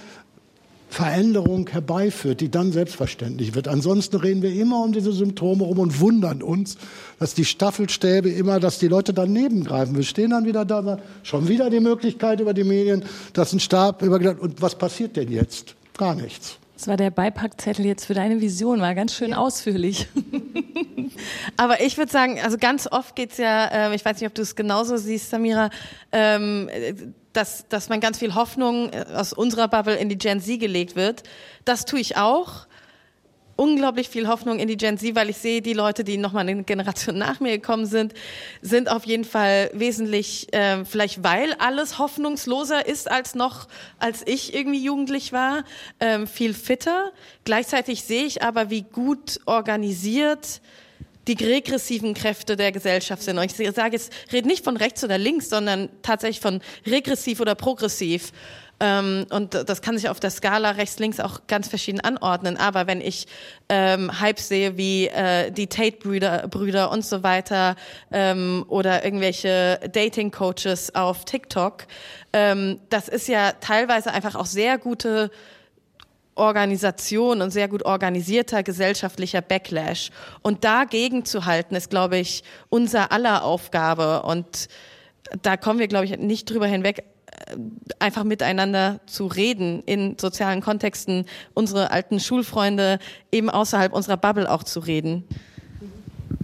Veränderung 0.95 1.68
herbeiführt, 1.68 2.40
die 2.40 2.53
dann 2.53 2.70
selbstverständlich 2.70 3.57
wird. 3.57 3.66
Ansonsten 3.66 4.16
reden 4.16 4.42
wir 4.42 4.55
immer 4.55 4.80
um 4.84 4.92
diese 4.92 5.12
Symptome 5.12 5.64
rum 5.64 5.80
und 5.80 5.99
wundern 5.99 6.40
uns, 6.40 6.76
dass 7.18 7.34
die 7.34 7.45
Staffelstäbe 7.45 8.30
immer, 8.30 8.61
dass 8.61 8.78
die 8.78 8.86
Leute 8.86 9.12
daneben 9.12 9.64
greifen. 9.64 9.97
Wir 9.97 10.05
stehen 10.05 10.30
dann 10.30 10.47
wieder 10.47 10.64
da, 10.64 10.99
schon 11.24 11.49
wieder 11.49 11.68
die 11.68 11.80
Möglichkeit 11.80 12.38
über 12.38 12.55
die 12.55 12.62
Medien, 12.62 13.05
dass 13.32 13.53
ein 13.53 13.59
Stab 13.59 14.03
übergedacht 14.03 14.38
und 14.38 14.62
was 14.62 14.76
passiert 14.76 15.16
denn 15.16 15.32
jetzt? 15.32 15.74
Gar 15.99 16.14
nichts. 16.14 16.59
Das 16.76 16.86
war 16.86 16.97
der 16.97 17.11
Beipackzettel 17.11 17.84
jetzt 17.86 18.05
für 18.05 18.14
deine 18.14 18.40
Vision, 18.40 18.80
war 18.80 18.95
ganz 18.95 19.14
schön 19.14 19.30
ja. 19.30 19.38
ausführlich. 19.38 20.07
Aber 21.57 21.80
ich 21.80 21.99
würde 21.99 22.12
sagen, 22.12 22.38
also 22.40 22.57
ganz 22.57 22.86
oft 22.88 23.16
geht's 23.16 23.38
ja, 23.38 23.66
äh, 23.90 23.95
ich 23.97 24.05
weiß 24.05 24.20
nicht, 24.20 24.28
ob 24.28 24.34
du 24.34 24.42
es 24.42 24.55
genauso 24.55 24.97
siehst, 24.97 25.30
Samira, 25.30 25.70
ähm, 26.12 26.68
dass, 27.35 27.68
dass 27.68 27.89
man 27.89 28.01
ganz 28.01 28.18
viel 28.18 28.35
Hoffnung 28.35 28.91
äh, 28.93 29.05
aus 29.14 29.32
unserer 29.32 29.68
Bubble 29.68 29.97
in 29.97 30.09
die 30.09 30.18
Gen 30.18 30.41
Z 30.41 30.59
gelegt 30.59 30.97
wird. 30.97 31.22
Das 31.64 31.85
tue 31.85 32.01
ich 32.01 32.16
auch. 32.16 32.66
Unglaublich 33.57 34.09
viel 34.09 34.26
Hoffnung 34.26 34.59
in 34.59 34.66
die 34.66 34.76
Gen 34.76 34.99
Z, 34.99 35.14
weil 35.14 35.30
ich 35.30 35.37
sehe, 35.37 35.62
die 35.62 35.74
Leute, 35.74 36.03
die 36.03 36.16
nochmal 36.16 36.49
eine 36.49 36.64
Generation 36.64 37.18
nach 37.18 37.39
mir 37.39 37.53
gekommen 37.53 37.87
sind, 37.87 38.14
sind 38.62 38.89
auf 38.91 39.05
jeden 39.05 39.24
Fall 39.24 39.70
wesentlich, 39.74 40.53
äh, 40.53 40.85
vielleicht 40.85 41.22
weil 41.22 41.55
alles 41.59 41.99
hoffnungsloser 41.99 42.87
ist 42.87 43.11
als 43.11 43.35
noch, 43.35 43.68
als 43.99 44.26
ich 44.26 44.55
irgendwie 44.55 44.82
jugendlich 44.82 45.32
war, 45.32 45.64
ähm, 46.01 46.26
viel 46.26 46.55
fitter. 46.55 47.12
Gleichzeitig 47.45 48.03
sehe 48.03 48.24
ich 48.24 48.43
aber, 48.43 48.70
wie 48.70 48.82
gut 48.82 49.41
organisiert 49.47 50.61
die 51.26 51.32
regressiven 51.32 52.14
Kräfte 52.14 52.56
der 52.56 52.72
Gesellschaft 52.72 53.22
sind. 53.22 53.38
Und 53.38 53.44
ich 53.44 53.74
sage 53.74 53.96
jetzt, 53.96 54.12
rede 54.32 54.48
nicht 54.48 54.64
von 54.64 54.76
rechts 54.76 55.02
oder 55.04 55.18
links, 55.18 55.48
sondern 55.48 55.88
tatsächlich 56.02 56.40
von 56.40 56.60
regressiv 56.86 57.40
oder 57.40 57.54
progressiv. 57.54 58.32
Ähm, 58.80 59.26
und 59.30 59.54
das 59.54 59.82
kann 59.82 59.96
sich 59.96 60.08
auf 60.08 60.20
der 60.20 60.30
Skala 60.30 60.72
rechts-links 60.72 61.20
auch 61.20 61.46
ganz 61.46 61.68
verschieden 61.68 62.00
anordnen. 62.00 62.56
Aber 62.56 62.86
wenn 62.86 63.00
ich 63.00 63.26
ähm, 63.68 64.20
Hypes 64.20 64.48
sehe 64.48 64.76
wie 64.76 65.06
äh, 65.06 65.50
die 65.50 65.68
Tate-Brüder 65.68 66.48
Brüder 66.48 66.90
und 66.90 67.04
so 67.04 67.22
weiter 67.22 67.76
ähm, 68.10 68.64
oder 68.68 69.04
irgendwelche 69.04 69.78
Dating-Coaches 69.92 70.94
auf 70.94 71.24
TikTok, 71.24 71.86
ähm, 72.32 72.80
das 72.90 73.08
ist 73.08 73.28
ja 73.28 73.52
teilweise 73.52 74.12
einfach 74.12 74.34
auch 74.34 74.46
sehr 74.46 74.78
gute 74.78 75.30
Organisation 76.35 77.43
und 77.43 77.51
sehr 77.51 77.68
gut 77.68 77.85
organisierter 77.85 78.62
gesellschaftlicher 78.62 79.41
Backlash. 79.41 80.11
Und 80.43 80.64
dagegen 80.64 81.24
zu 81.24 81.45
halten, 81.45 81.74
ist, 81.74 81.91
glaube 81.91 82.18
ich, 82.18 82.43
unser 82.68 83.12
aller 83.12 83.45
Aufgabe. 83.45 84.22
Und 84.22 84.68
da 85.43 85.57
kommen 85.57 85.78
wir, 85.78 85.89
glaube 85.89 86.07
ich, 86.07 86.18
nicht 86.18 86.51
drüber 86.51 86.66
hinweg, 86.66 87.05
äh, 87.49 87.57
einfach 87.99 88.24
miteinander 88.24 89.01
zu 89.07 89.26
reden 89.26 89.82
in 89.87 90.18
sozialen 90.18 90.61
Kontexten, 90.61 91.26
unsere 91.55 91.91
alten 91.91 92.20
Schulfreunde 92.20 92.99
eben 93.32 93.51
außerhalb 93.51 93.93
unserer 93.93 94.16
Bubble 94.16 94.51
auch 94.51 94.64
zu 94.64 94.80
reden. 94.80 95.24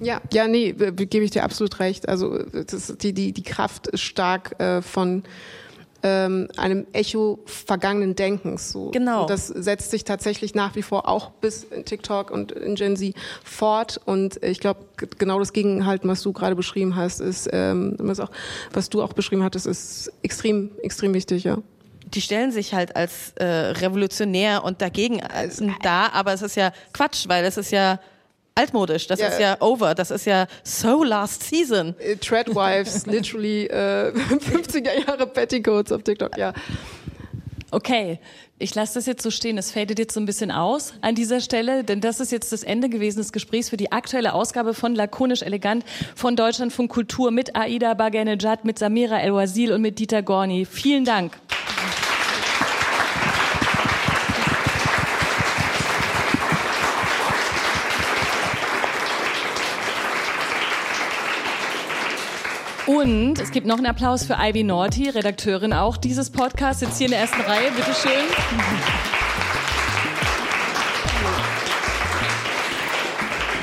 Ja, 0.01 0.22
ja, 0.32 0.49
nee, 0.49 0.72
gebe 0.72 1.24
ich 1.24 1.30
dir 1.30 1.45
absolut 1.45 1.78
recht. 1.78 2.09
Also 2.09 2.38
das, 2.38 2.97
die, 2.99 3.12
die, 3.12 3.32
die 3.32 3.43
Kraft 3.43 3.86
ist 3.88 4.01
stark 4.01 4.59
äh, 4.59 4.80
von 4.80 5.24
ähm, 6.03 6.48
einem 6.57 6.86
Echo 6.92 7.40
vergangenen 7.46 8.16
Denkens. 8.16 8.72
So. 8.72 8.90
Genau. 8.90 9.22
Und 9.22 9.30
das 9.30 9.48
setzt 9.48 9.90
sich 9.90 10.05
tatsächlich 10.05 10.55
nach 10.55 10.76
wie 10.76 10.82
vor 10.82 11.09
auch 11.09 11.30
bis 11.30 11.64
in 11.64 11.84
TikTok 11.84 12.30
und 12.30 12.53
in 12.53 12.74
Gen 12.74 12.96
Z 12.96 13.14
fort. 13.44 14.01
Und 14.05 14.42
ich 14.42 14.61
glaube, 14.61 14.80
genau 15.18 15.38
das 15.38 15.53
Gegenhalten, 15.53 16.09
was 16.09 16.22
du 16.22 16.32
gerade 16.32 16.57
beschrieben 16.57 16.96
hast, 16.96 17.20
ist, 17.20 17.48
ähm, 17.53 17.96
was, 17.98 18.20
auch, 18.20 18.30
was 18.72 18.90
du 18.90 19.03
auch 19.03 19.12
beschrieben 19.12 19.42
hattest, 19.42 19.66
ist 19.66 20.12
extrem, 20.22 20.70
extrem 20.82 21.14
wichtig, 21.14 21.44
ja 21.44 21.59
die 22.14 22.20
stellen 22.20 22.51
sich 22.51 22.74
halt 22.74 22.96
als 22.96 23.32
äh, 23.36 23.44
revolutionär 23.44 24.64
und 24.64 24.82
dagegen 24.82 25.20
äh, 25.20 25.48
da, 25.82 26.09
aber 26.12 26.32
es 26.32 26.42
ist 26.42 26.57
ja 26.57 26.72
Quatsch, 26.92 27.28
weil 27.28 27.44
es 27.44 27.57
ist 27.57 27.70
ja 27.70 28.01
altmodisch. 28.55 29.07
Das 29.07 29.20
ja. 29.20 29.28
ist 29.28 29.40
ja 29.40 29.57
over. 29.61 29.94
Das 29.94 30.11
ist 30.11 30.26
ja 30.26 30.46
so 30.62 31.05
last 31.05 31.42
season. 31.42 31.94
Äh, 31.98 32.16
Treadwives, 32.16 33.07
literally 33.07 33.66
äh, 33.66 34.12
50er 34.12 35.07
Jahre 35.07 35.26
Petticoats 35.26 35.92
auf 35.92 36.03
TikTok, 36.03 36.36
ja. 36.36 36.53
Okay, 37.72 38.18
ich 38.59 38.74
lasse 38.74 38.94
das 38.94 39.07
jetzt 39.07 39.22
so 39.22 39.30
stehen. 39.30 39.57
Es 39.57 39.70
fadet 39.70 39.98
jetzt 39.98 40.14
so 40.14 40.20
ein 40.20 40.26
bisschen 40.26 40.51
aus 40.51 40.92
an 41.03 41.14
dieser 41.14 41.40
Stelle, 41.40 41.84
denn 41.84 42.01
das 42.01 42.18
ist 42.18 42.32
jetzt 42.32 42.53
das 42.53 42.64
Ende 42.64 42.88
gewesen 42.88 43.18
des 43.18 43.32
Gesprächs 43.32 43.70
für 43.70 43.76
die 43.76 43.92
aktuelle 43.92 44.34
Ausgabe 44.34 44.74
von 44.74 44.94
Lakonisch 44.94 45.42
Elegant 45.42 45.84
von 46.16 46.34
Deutschlandfunk 46.34 46.90
Kultur 46.90 47.30
mit 47.30 47.55
Aida 47.55 47.94
Baganejad, 47.94 48.64
mit 48.64 48.78
Samira 48.78 49.20
El-Wazil 49.20 49.72
und 49.72 49.82
mit 49.82 49.98
Dieter 50.01 50.22
Gorni. 50.22 50.66
Vielen 50.66 51.05
Dank. 51.05 51.38
Und 62.91 63.38
es 63.38 63.53
gibt 63.53 63.68
noch 63.68 63.76
einen 63.76 63.86
Applaus 63.86 64.24
für 64.24 64.34
Ivy 64.41 64.64
Naughty, 64.64 65.11
Redakteurin 65.11 65.72
auch 65.72 65.97
dieses 65.97 66.28
Podcasts, 66.28 66.80
sitzt 66.80 66.99
hier 66.99 67.07
in 67.07 67.12
der 67.12 67.20
ersten 67.20 67.41
Reihe, 67.41 67.70
bitteschön. 67.70 68.11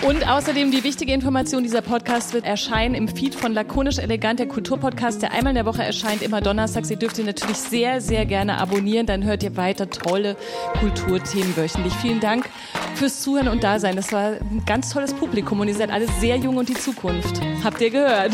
Und 0.08 0.26
außerdem 0.26 0.72
die 0.72 0.86
wichtige 0.86 1.12
Information, 1.12 1.64
dieser 1.64 1.82
Podcast 1.82 2.34
wird 2.34 2.45
erscheinen 2.45 2.95
im 2.95 3.10
Feed 3.10 3.36
von 3.36 3.53
Lakonisch 3.53 3.97
Elegant, 3.97 4.39
der 4.39 4.47
Kulturpodcast, 4.47 5.22
der 5.22 5.34
einmal 5.34 5.51
in 5.51 5.55
der 5.55 5.66
Woche 5.66 5.84
erscheint, 5.84 6.22
immer 6.22 6.39
donnerstags. 6.39 6.89
Ihr 6.89 6.95
dürft 6.95 7.20
ihn 7.20 7.26
natürlich 7.26 7.58
sehr, 7.58 7.99
sehr 7.99 8.26
gerne 8.26 8.58
abonnieren, 8.58 9.05
dann 9.05 9.26
hört 9.26 9.43
ihr 9.43 9.58
weiter 9.58 9.89
tolle 9.89 10.38
Kulturthemen 10.80 11.58
wöchentlich. 11.58 11.93
Vielen 11.95 12.22
Dank 12.22 12.49
fürs 12.95 13.20
Zuhören 13.20 13.49
und 13.49 13.66
Dasein. 13.66 13.97
Das 13.97 14.14
war 14.14 14.36
ein 14.39 14.64
ganz 14.66 14.91
tolles 14.91 15.14
Publikum 15.14 15.60
und 15.60 15.68
ihr 15.68 15.76
seid 15.76 15.91
alle 15.91 16.08
sehr 16.22 16.38
jung 16.38 16.55
und 16.55 16.70
die 16.70 16.76
Zukunft. 16.76 17.41
Habt 17.62 17.82
ihr 17.82 17.89
gehört? 17.89 18.32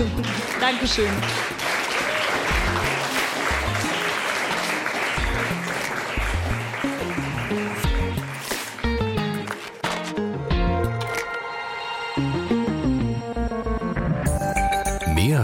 Dankeschön. 0.60 1.08